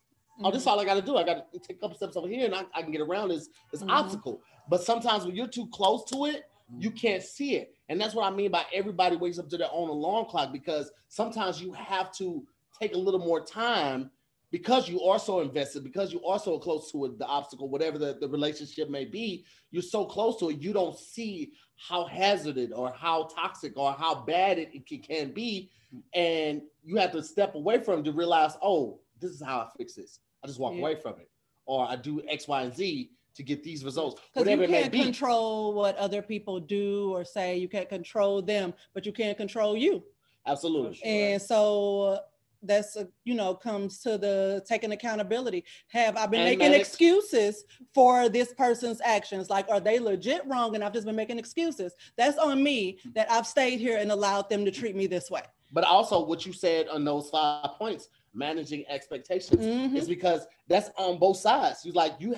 Oh, 0.43 0.51
this 0.51 0.63
is 0.63 0.67
all 0.67 0.79
I 0.79 0.85
got 0.85 0.95
to 0.95 1.03
do. 1.03 1.17
I 1.17 1.25
got 1.25 1.51
to 1.53 1.59
take 1.59 1.79
a 1.79 1.81
couple 1.81 1.97
steps 1.97 2.17
over 2.17 2.29
here, 2.29 2.45
and 2.45 2.55
I, 2.55 2.65
I 2.75 2.83
can 2.83 2.93
get 2.93 3.01
around 3.01 3.29
this 3.29 3.49
this 3.73 3.83
Mhm. 3.83 3.91
obstacle. 3.91 4.41
But 4.69 4.83
sometimes 4.83 5.25
when 5.25 5.35
you're 5.35 5.47
too 5.47 5.67
close 5.69 6.05
to 6.13 6.27
it, 6.27 6.45
you 6.79 6.91
can't 6.91 7.23
see 7.23 7.57
it, 7.57 7.75
and 7.89 8.01
that's 8.01 8.15
what 8.15 8.31
I 8.31 8.35
mean 8.35 8.51
by 8.51 8.67
everybody 8.73 9.17
wakes 9.17 9.39
up 9.39 9.49
to 9.49 9.57
their 9.57 9.71
own 9.73 9.89
alarm 9.89 10.27
clock. 10.27 10.53
Because 10.53 10.91
sometimes 11.09 11.63
you 11.63 11.73
have 11.73 12.13
to 12.19 12.45
take 12.79 12.95
a 12.95 12.99
little 12.99 13.21
more 13.21 13.41
time 13.41 14.11
because 14.51 14.89
you 14.89 15.03
are 15.03 15.19
so 15.19 15.41
invested, 15.41 15.83
because 15.83 16.13
you 16.13 16.25
are 16.25 16.39
so 16.39 16.59
close 16.59 16.91
to 16.93 17.05
it, 17.07 17.19
the 17.19 17.27
obstacle, 17.27 17.69
whatever 17.69 17.99
the, 17.99 18.17
the 18.21 18.29
relationship 18.29 18.89
may 18.89 19.05
be, 19.05 19.45
you're 19.71 19.83
so 19.83 20.05
close 20.05 20.39
to 20.39 20.51
it, 20.51 20.61
you 20.61 20.73
don't 20.73 20.99
see 20.99 21.53
how 21.77 22.05
hazardous 22.05 22.71
or 22.73 22.93
how 22.97 23.25
toxic 23.25 23.77
or 23.77 23.93
how 23.93 24.15
bad 24.25 24.59
it, 24.59 24.71
it 24.73 25.03
can 25.03 25.33
be. 25.33 25.71
And 26.15 26.63
you 26.85 26.97
have 26.97 27.13
to 27.13 27.23
step 27.23 27.55
away 27.55 27.81
from 27.83 28.01
it 28.01 28.05
to 28.05 28.13
realize, 28.13 28.57
oh, 28.63 29.01
this 29.21 29.31
is 29.33 29.43
how 29.43 29.59
I 29.61 29.69
fix 29.77 29.95
this. 29.95 30.21
I 30.45 30.47
just 30.47 30.61
walk 30.61 30.75
Yeah. 30.75 30.81
away 30.81 30.95
from 30.95 31.15
it. 31.21 31.29
Or 31.67 31.87
I 31.89 31.97
do 31.97 32.23
X, 32.29 32.47
Y, 32.47 32.63
and 32.63 32.75
Z 32.75 33.11
to 33.35 33.43
get 33.43 33.63
these 33.63 33.85
results, 33.85 34.21
whatever 34.33 34.63
you 34.63 34.69
it 34.69 34.71
may 34.71 34.81
can't 34.83 34.93
be. 34.93 35.03
control 35.03 35.75
what 35.75 35.97
other 35.97 36.23
people 36.23 36.59
do 36.61 37.11
or 37.13 37.25
say. 37.25 37.59
You 37.59 37.69
can't 37.69 37.89
control 37.89 38.41
them, 38.41 38.73
but 38.95 39.05
you 39.05 39.13
can't 39.13 39.37
control 39.37 39.77
you. 39.77 40.03
Absolutely. 40.47 41.03
And 41.03 41.43
so 41.43 42.21
that's 42.67 42.97
a, 42.97 43.09
you 43.25 43.35
know 43.35 43.55
comes 43.55 43.99
to 44.01 44.19
the 44.19 44.65
taking 44.69 44.93
accountability. 44.93 45.65
Have 45.89 46.17
I 46.17 46.27
been 46.27 46.41
And 46.41 46.51
making 46.51 46.71
medic- 46.71 46.81
excuses 46.87 47.65
for 47.95 48.29
this 48.29 48.53
person's 48.55 49.01
actions? 49.05 49.51
Like, 49.51 49.69
are 49.69 49.81
they 49.81 49.99
legit 49.99 50.43
wrong? 50.47 50.75
And 50.75 50.85
I've 50.85 50.93
just 50.93 51.07
been 51.07 51.17
making 51.17 51.39
excuses. 51.39 51.95
That's 52.17 52.39
on 52.39 52.63
me 52.63 52.99
that 53.15 53.31
I've 53.31 53.47
stayed 53.47 53.81
here 53.81 53.99
and 53.99 54.11
allowed 54.13 54.49
them 54.49 54.65
to 54.65 54.71
treat 54.71 54.97
me 54.97 55.07
this 55.07 55.31
way. 55.31 55.43
But 55.73 55.85
also, 55.85 56.25
what 56.25 56.47
you 56.47 56.53
said 56.53 56.89
on 56.89 57.05
those 57.05 57.29
five 57.31 57.71
points, 57.79 58.09
managing 58.35 58.85
expectations, 58.89 59.65
Mhm. 59.65 59.97
is 59.97 60.07
because 60.09 60.47
that's 60.69 60.91
on 60.97 61.19
both 61.19 61.39
sides. 61.39 61.85
You 61.85 61.93
like 61.93 62.15
you 62.19 62.37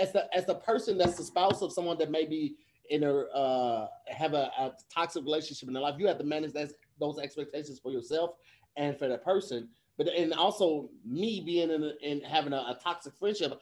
as 0.00 0.12
the 0.12 0.34
as 0.36 0.46
the 0.46 0.54
person 0.54 0.96
that's 0.96 1.16
the 1.16 1.24
spouse 1.24 1.62
of 1.62 1.72
someone 1.72 1.98
that 1.98 2.10
may 2.10 2.24
be 2.24 2.56
in 2.88 3.04
a 3.04 3.14
uh, 3.14 3.88
have 4.08 4.34
a, 4.34 4.50
a 4.58 4.72
toxic 4.92 5.22
relationship 5.24 5.68
in 5.68 5.74
their 5.74 5.82
life. 5.82 5.94
You 5.98 6.06
have 6.08 6.18
to 6.18 6.24
manage 6.24 6.52
that, 6.54 6.72
those 6.98 7.18
expectations 7.20 7.78
for 7.78 7.92
yourself 7.92 8.30
and 8.76 8.98
for 8.98 9.08
that 9.08 9.24
person. 9.24 9.68
But 9.96 10.08
and 10.08 10.32
also 10.32 10.88
me 11.04 11.42
being 11.44 11.70
in, 12.02 12.20
having 12.22 12.52
a, 12.52 12.56
a 12.56 12.78
toxic 12.82 13.14
friendship, 13.18 13.60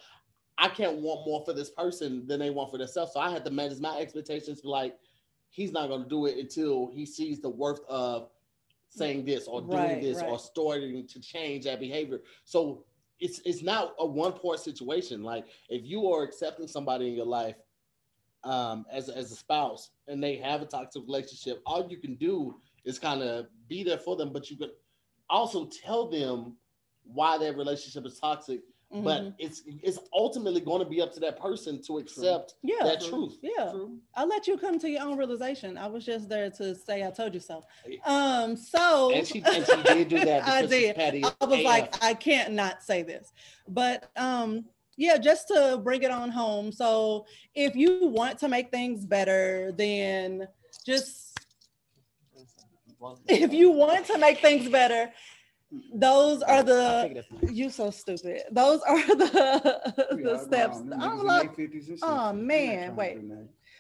I 0.56 0.68
can't 0.68 0.98
want 0.98 1.26
more 1.26 1.44
for 1.44 1.52
this 1.52 1.70
person 1.70 2.26
than 2.26 2.40
they 2.40 2.50
want 2.50 2.70
for 2.70 2.78
themselves. 2.78 3.12
So 3.12 3.20
I 3.20 3.30
had 3.30 3.44
to 3.44 3.50
manage 3.50 3.80
my 3.80 3.98
expectations. 3.98 4.60
Like 4.64 4.96
he's 5.50 5.72
not 5.72 5.88
going 5.88 6.04
to 6.04 6.08
do 6.08 6.26
it 6.26 6.36
until 6.38 6.88
he 6.88 7.06
sees 7.06 7.40
the 7.40 7.48
worth 7.48 7.80
of 7.88 8.30
saying 8.88 9.24
this 9.24 9.46
or 9.46 9.60
doing 9.62 9.72
Right, 9.72 10.02
this 10.02 10.22
or 10.22 10.38
starting 10.38 11.06
to 11.06 11.20
change 11.20 11.64
that 11.64 11.80
behavior. 11.80 12.20
So 12.44 12.84
it's 13.20 13.40
it's 13.44 13.62
not 13.62 13.94
a 13.98 14.06
one 14.06 14.32
part 14.32 14.60
situation. 14.60 15.22
Like 15.22 15.46
if 15.68 15.84
you 15.84 16.08
are 16.12 16.22
accepting 16.22 16.68
somebody 16.68 17.08
in 17.08 17.14
your 17.14 17.26
life 17.26 17.56
um, 18.44 18.86
as 18.92 19.08
as 19.08 19.32
a 19.32 19.36
spouse 19.36 19.90
and 20.06 20.22
they 20.22 20.36
have 20.36 20.62
a 20.62 20.66
toxic 20.66 21.02
relationship, 21.02 21.62
all 21.66 21.88
you 21.90 21.98
can 21.98 22.14
do 22.14 22.60
is 22.84 22.98
kind 22.98 23.22
of 23.22 23.46
be 23.68 23.82
there 23.82 23.98
for 23.98 24.16
them, 24.16 24.32
but 24.32 24.50
you 24.50 24.56
can 24.56 24.70
also 25.30 25.66
tell 25.84 26.08
them 26.08 26.56
why 27.04 27.38
that 27.38 27.56
relationship 27.56 28.04
is 28.06 28.18
toxic. 28.18 28.60
Mhm. 28.92 29.04
But 29.04 29.34
it's 29.38 29.62
it's 29.66 29.98
ultimately 30.14 30.62
going 30.62 30.82
to 30.82 30.88
be 30.88 31.02
up 31.02 31.12
to 31.12 31.20
that 31.20 31.38
person 31.38 31.82
to 31.82 31.98
accept 31.98 32.54
yeah, 32.62 32.82
that 32.84 33.02
truth. 33.02 33.36
yeah. 33.42 33.70
True. 33.70 33.98
I'll 34.14 34.26
let 34.26 34.46
you 34.46 34.56
come 34.56 34.78
to 34.78 34.88
your 34.88 35.02
own 35.02 35.18
realization. 35.18 35.76
I 35.76 35.86
was 35.88 36.06
just 36.06 36.30
there 36.30 36.48
to 36.52 36.74
say 36.74 37.06
I 37.06 37.10
told 37.10 37.34
you 37.34 37.40
so. 37.40 37.62
Um, 38.06 38.56
so 38.56 39.12
And 39.12 39.26
she 39.26 39.42
and 39.44 39.66
she 39.66 39.82
did 39.82 40.08
do 40.08 40.18
that. 40.24 40.48
I 40.48 40.64
did. 40.64 40.96
Petty 40.96 41.22
I 41.22 41.44
was 41.44 41.58
AF. 41.58 41.64
like, 41.66 42.02
I 42.02 42.14
can't 42.14 42.54
not 42.54 42.82
say 42.82 43.02
this. 43.02 43.30
But 43.68 44.10
um, 44.16 44.64
yeah, 44.96 45.18
just 45.18 45.48
to 45.48 45.78
bring 45.84 46.02
it 46.02 46.10
on 46.10 46.30
home. 46.30 46.72
So 46.72 47.26
if 47.54 47.76
you 47.76 48.06
want 48.06 48.38
to 48.38 48.48
make 48.48 48.70
things 48.70 49.04
better, 49.04 49.70
then 49.76 50.48
just 50.86 51.27
if 53.28 53.52
you 53.52 53.70
want 53.70 54.06
to 54.06 54.18
make 54.18 54.38
things 54.38 54.68
better, 54.68 55.10
those 55.94 56.42
are 56.42 56.62
the 56.62 57.24
you 57.50 57.68
so 57.68 57.90
stupid. 57.90 58.42
Those 58.50 58.80
are 58.82 59.06
the 59.06 60.16
the 60.22 60.34
out 60.34 60.42
steps. 60.42 60.78
I'm 60.98 61.24
like, 61.24 61.56
their 61.56 61.68
50s 61.68 61.88
and 61.88 61.98
oh, 62.02 62.06
60s. 62.06 62.48
They 62.48 62.58
ain't 62.58 62.80
man, 62.86 62.96
wait. 62.96 63.18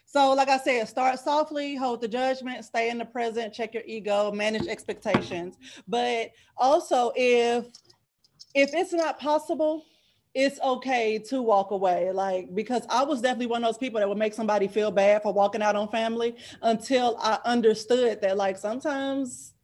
so, 0.04 0.34
like 0.34 0.48
I 0.48 0.58
said, 0.58 0.86
start 0.88 1.18
softly, 1.18 1.76
hold 1.76 2.02
the 2.02 2.08
judgment, 2.08 2.64
stay 2.64 2.90
in 2.90 2.98
the 2.98 3.06
present, 3.06 3.54
check 3.54 3.72
your 3.72 3.84
ego, 3.86 4.30
manage 4.30 4.66
expectations. 4.66 5.56
But 5.86 6.32
also, 6.58 7.12
if 7.16 7.66
if 8.54 8.74
it's 8.74 8.92
not 8.92 9.18
possible, 9.18 9.84
it's 10.38 10.60
okay 10.60 11.18
to 11.18 11.42
walk 11.42 11.72
away. 11.72 12.12
Like 12.12 12.54
because 12.54 12.82
I 12.88 13.02
was 13.02 13.20
definitely 13.20 13.46
one 13.46 13.64
of 13.64 13.68
those 13.68 13.78
people 13.78 13.98
that 13.98 14.08
would 14.08 14.18
make 14.18 14.34
somebody 14.34 14.68
feel 14.68 14.92
bad 14.92 15.24
for 15.24 15.32
walking 15.32 15.62
out 15.62 15.74
on 15.74 15.88
family 15.88 16.36
until 16.62 17.16
I 17.20 17.40
understood 17.44 18.20
that 18.20 18.36
like 18.36 18.56
sometimes 18.56 19.54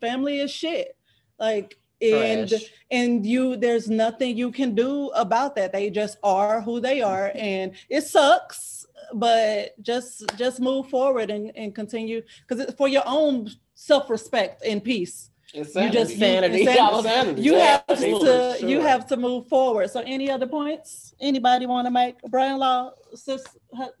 family 0.00 0.40
is 0.40 0.50
shit. 0.50 0.96
Like 1.38 1.76
and 2.00 2.48
Trash. 2.48 2.64
and 2.90 3.26
you 3.26 3.56
there's 3.56 3.90
nothing 3.90 4.36
you 4.36 4.50
can 4.50 4.74
do 4.74 5.10
about 5.10 5.54
that 5.54 5.70
they 5.70 5.88
just 5.88 6.16
are 6.22 6.60
who 6.62 6.80
they 6.80 7.00
are 7.00 7.30
and 7.36 7.74
it 7.88 8.02
sucks 8.02 8.86
but 9.14 9.80
just 9.82 10.24
just 10.36 10.58
move 10.58 10.88
forward 10.88 11.30
and, 11.30 11.52
and 11.54 11.76
continue 11.76 12.20
because 12.40 12.64
it's 12.64 12.74
for 12.74 12.88
your 12.88 13.04
own 13.06 13.48
self-respect 13.74 14.64
and 14.64 14.82
peace 14.82 15.30
Insanity. 15.54 15.92
just- 15.98 16.12
Insanity. 16.12 16.62
you- 16.62 16.68
Insanity. 16.70 17.42
you 17.42 17.54
have 17.54 17.84
absolutely, 17.88 18.60
to 18.60 18.66
you 18.66 18.80
have 18.80 19.06
to 19.08 19.16
move 19.16 19.48
forward 19.48 19.90
so 19.90 20.00
any 20.06 20.30
other 20.30 20.46
points 20.46 21.14
anybody 21.20 21.66
want 21.66 21.86
to 21.86 21.90
make 21.90 22.16
brian 22.30 22.58
law 22.58 22.90
sis 23.14 23.44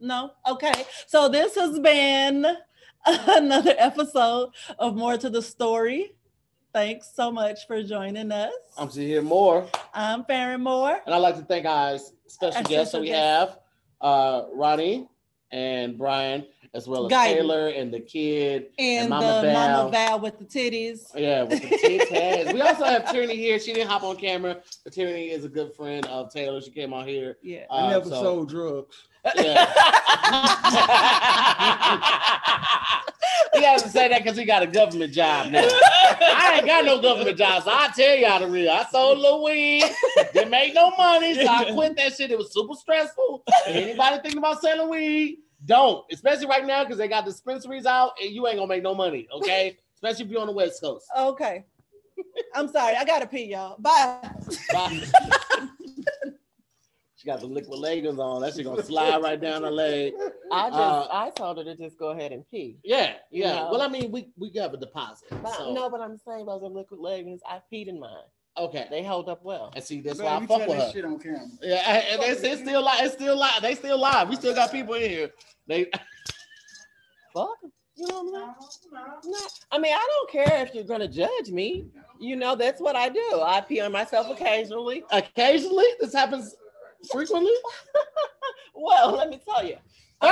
no 0.00 0.30
okay 0.48 0.84
so 1.06 1.28
this 1.28 1.54
has 1.54 1.78
been 1.78 2.46
another 3.06 3.74
episode 3.78 4.50
of 4.78 4.96
Moore 4.96 5.18
to 5.18 5.28
the 5.28 5.42
Story 5.42 6.14
thanks 6.72 7.10
so 7.14 7.30
much 7.30 7.66
for 7.66 7.82
joining 7.82 8.32
us 8.32 8.52
I'm 8.78 8.88
to 8.88 9.00
hear 9.00 9.20
more. 9.20 9.66
I'm 9.92 10.24
Farren 10.24 10.62
Moore. 10.62 11.00
And 11.04 11.14
I'd 11.14 11.18
like 11.18 11.36
to 11.36 11.42
thank 11.44 11.66
our 11.66 11.98
special 12.28 12.58
Our 12.58 12.62
guests. 12.64 12.92
that 12.92 13.00
we 13.02 13.10
have 13.10 13.58
uh, 14.00 14.44
Ronnie 14.54 15.06
and 15.50 15.98
Brian, 15.98 16.46
as 16.74 16.88
well 16.88 17.06
as 17.06 17.12
Guyton. 17.12 17.34
Taylor 17.34 17.68
and 17.68 17.92
the 17.92 18.00
kid. 18.00 18.66
And, 18.78 19.10
Mama 19.10 19.26
the 19.26 19.42
Val. 19.48 19.76
Mama 19.76 19.90
Val 19.90 20.20
with 20.20 20.38
the 20.38 20.44
titties. 20.44 21.10
Yeah, 21.14 21.42
with 21.42 21.62
the 21.62 21.68
tits 21.68 22.10
heads. 22.10 22.52
We 22.58 22.60
also 22.60 22.84
have 22.84 23.10
Tierney 23.10 23.36
here. 23.36 23.58
She 23.58 23.72
didn't 23.72 23.88
hop 23.90 24.02
on 24.02 24.16
camera, 24.16 24.58
but 24.84 24.92
Tierney 24.92 25.30
is 25.30 25.44
a 25.44 25.48
good 25.48 25.74
friend 25.74 26.04
of 26.06 26.32
Taylor. 26.32 26.60
She 26.60 26.70
came 26.70 26.92
on 26.92 27.06
here. 27.06 27.36
Yeah. 27.42 27.64
Uh, 27.70 27.74
I 27.74 27.90
never 27.90 28.08
so- 28.08 28.22
sold 28.22 28.48
drugs. 28.48 28.96
Yeah. 29.36 29.66
he 33.54 33.62
has 33.62 33.84
to 33.84 33.88
say 33.88 34.08
that 34.08 34.24
because 34.24 34.36
he 34.36 34.44
got 34.44 34.64
a 34.64 34.66
government 34.66 35.12
job 35.12 35.52
now. 35.52 35.62
I 35.64 36.54
ain't 36.56 36.66
got 36.66 36.84
no 36.84 37.00
government 37.00 37.38
job, 37.38 37.62
so 37.62 37.70
I 37.70 37.88
tell 37.94 38.16
y'all 38.16 38.40
the 38.40 38.48
real. 38.48 38.72
I 38.72 38.84
sold 38.90 39.18
a 39.18 39.20
little 39.20 39.44
weed, 39.44 39.84
didn't 40.32 40.50
make 40.50 40.74
no 40.74 40.90
money, 40.96 41.34
so 41.34 41.46
I 41.46 41.70
quit 41.72 41.96
that 41.98 42.14
shit. 42.14 42.32
It 42.32 42.38
was 42.38 42.52
super 42.52 42.74
stressful. 42.74 43.44
Anybody 43.68 44.16
thinking 44.22 44.38
about 44.38 44.60
selling 44.60 44.90
weed, 44.90 45.38
don't. 45.66 46.04
Especially 46.12 46.46
right 46.46 46.64
now 46.66 46.82
because 46.84 46.98
they 46.98 47.08
got 47.08 47.24
dispensaries 47.24 47.86
out 47.86 48.12
and 48.22 48.30
you 48.32 48.46
ain't 48.46 48.56
gonna 48.56 48.66
make 48.68 48.82
no 48.82 48.94
money, 48.94 49.28
okay? 49.32 49.76
Especially 49.94 50.24
if 50.24 50.30
you're 50.30 50.40
on 50.40 50.46
the 50.48 50.52
West 50.52 50.80
Coast. 50.82 51.06
Okay. 51.16 51.64
I'm 52.54 52.68
sorry. 52.68 52.96
I 52.96 53.04
gotta 53.04 53.26
pee, 53.26 53.44
y'all. 53.44 53.76
Bye. 53.78 54.18
Bye. 54.72 55.00
she 57.16 57.26
got 57.26 57.40
the 57.40 57.46
liquid 57.46 57.78
leggings 57.78 58.18
on. 58.18 58.42
That 58.42 58.54
shit 58.54 58.64
gonna 58.64 58.82
slide 58.82 59.22
right 59.22 59.40
down 59.40 59.62
her 59.62 59.70
leg. 59.70 60.12
I 60.50 60.68
just 60.70 60.78
Uh, 60.80 61.06
I 61.10 61.30
told 61.30 61.58
her 61.58 61.64
to 61.64 61.76
just 61.76 61.98
go 61.98 62.08
ahead 62.10 62.32
and 62.32 62.48
pee. 62.50 62.78
Yeah, 62.84 63.14
yeah. 63.30 63.54
No. 63.54 63.68
Well, 63.72 63.82
I 63.82 63.88
mean, 63.88 64.10
we 64.10 64.28
we 64.36 64.50
got 64.50 64.74
a 64.74 64.76
deposit. 64.76 65.28
But, 65.42 65.54
so- 65.56 65.72
No, 65.72 65.88
but 65.88 66.00
I'm 66.00 66.18
saying 66.18 66.46
those 66.46 66.62
are 66.62 66.68
liquid 66.68 67.00
leggings. 67.00 67.40
I 67.48 67.60
peed 67.72 67.86
in 67.88 67.98
mine. 68.00 68.10
Okay. 68.58 68.86
They 68.90 69.02
held 69.02 69.28
up 69.28 69.44
well. 69.44 69.72
And 69.74 69.82
see, 69.82 70.00
that's 70.00 70.18
Man, 70.18 70.26
why 70.26 70.36
I 70.36 70.46
fuck 70.46 70.68
with 70.68 70.78
her. 70.78 70.90
shit 70.92 71.04
on 71.04 71.18
camera. 71.18 71.46
Yeah, 71.62 72.02
and 72.12 72.22
it's, 72.22 72.42
it's 72.42 72.60
still 72.60 72.82
live. 72.82 73.04
It's 73.04 73.14
still 73.14 73.38
live. 73.38 73.62
They 73.62 73.74
still 73.74 73.98
live. 73.98 74.28
We 74.28 74.36
still 74.36 74.54
got 74.54 74.70
people 74.70 74.94
in 74.94 75.10
here. 75.10 75.30
They 75.66 75.84
Fuck. 77.34 77.56
You 77.94 78.06
know 78.08 78.22
what 78.22 78.42
I'm 78.42 78.54
saying? 78.60 79.32
Not, 79.32 79.50
I 79.70 79.78
mean, 79.78 79.92
I 79.94 80.06
don't 80.06 80.30
care 80.30 80.64
if 80.66 80.74
you're 80.74 80.84
gonna 80.84 81.08
judge 81.08 81.50
me. 81.50 81.86
You 82.20 82.36
know, 82.36 82.56
that's 82.56 82.80
what 82.80 82.96
I 82.96 83.08
do. 83.08 83.42
I 83.44 83.60
pee 83.60 83.80
on 83.80 83.92
myself 83.92 84.28
occasionally. 84.30 85.04
occasionally 85.10 85.84
this 86.00 86.12
happens 86.12 86.54
frequently. 87.10 87.52
Well, 88.74 89.12
let 89.12 89.28
me 89.28 89.38
tell 89.46 89.64
you. 89.64 89.76
yeah. 90.22 90.30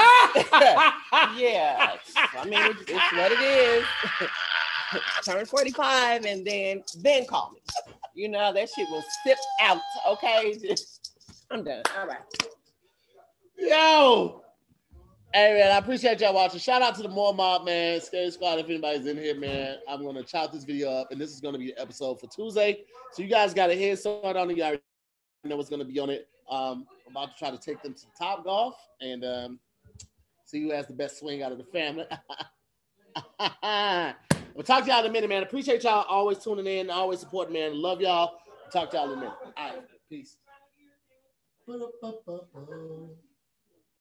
I 2.17 2.45
mean, 2.47 2.59
it's, 2.71 2.81
it's 2.89 3.13
what 3.13 3.31
it 3.31 3.41
is. 3.41 3.85
Turn 5.25 5.45
45 5.45 6.25
and 6.25 6.45
then 6.45 6.83
then 7.01 7.27
call 7.27 7.53
me. 7.53 7.61
You 8.21 8.29
know, 8.29 8.53
that 8.53 8.69
shit 8.69 8.87
will 8.91 9.03
sip 9.25 9.39
out. 9.63 9.81
Okay. 10.07 10.59
I'm 11.51 11.65
done. 11.65 11.83
All 11.99 12.07
right. 12.07 12.19
Yo, 13.57 14.43
Hey 15.33 15.59
man, 15.59 15.73
I 15.73 15.79
appreciate 15.79 16.21
y'all 16.21 16.35
watching. 16.35 16.61
Shout 16.61 16.83
out 16.83 16.97
to 16.97 17.03
the 17.03 17.09
Moore 17.09 17.33
Mob 17.33 17.65
man, 17.65 17.99
Scary 18.03 18.31
Squad. 18.31 18.59
If 18.59 18.67
anybody's 18.67 19.07
in 19.07 19.17
here, 19.17 19.35
man, 19.39 19.77
I'm 19.89 20.05
gonna 20.05 20.23
chop 20.23 20.53
this 20.53 20.65
video 20.65 20.91
up, 20.91 21.13
and 21.13 21.19
this 21.19 21.31
is 21.31 21.41
gonna 21.41 21.57
be 21.57 21.69
the 21.69 21.81
episode 21.81 22.21
for 22.21 22.27
Tuesday. 22.27 22.85
So 23.13 23.23
you 23.23 23.29
guys 23.29 23.55
got 23.55 23.71
a 23.71 23.75
head 23.75 23.99
start 23.99 24.37
on 24.37 24.51
it. 24.51 24.57
You 24.59 24.65
already 24.65 24.83
know 25.45 25.57
what's 25.57 25.71
gonna 25.71 25.87
be 25.87 25.99
on 25.99 26.11
it. 26.11 26.29
Um, 26.51 26.85
I'm 27.07 27.13
about 27.13 27.31
to 27.33 27.39
try 27.39 27.51
to 27.51 27.59
take 27.59 27.83
them 27.83 27.95
to 27.95 28.07
Top 28.19 28.45
Golf 28.45 28.75
and 29.01 29.25
um, 29.25 29.61
see 30.45 30.61
who 30.61 30.73
has 30.73 30.89
the 30.89 30.95
best 30.95 31.21
swing 31.21 31.43
out 31.43 31.53
of 31.53 31.59
the 31.59 31.65
family. 31.65 32.05
we'll 34.61 34.67
talk 34.67 34.85
to 34.85 34.91
y'all 34.91 35.01
in 35.01 35.07
a 35.07 35.11
minute, 35.11 35.31
man. 35.31 35.43
Appreciate 35.43 35.85
y'all 35.85 36.05
always 36.07 36.37
tuning 36.37 36.67
in, 36.67 36.91
always 36.91 37.21
supporting, 37.21 37.55
man. 37.55 37.81
Love 37.81 38.03
y'all. 38.03 38.41
Talk 38.71 38.91
to 38.91 38.99
y'all 38.99 39.11
in 39.11 39.17
a 39.17 39.17
minute. 39.17 39.33
All 39.57 39.71
right, 39.71 39.83
peace. 40.11 40.37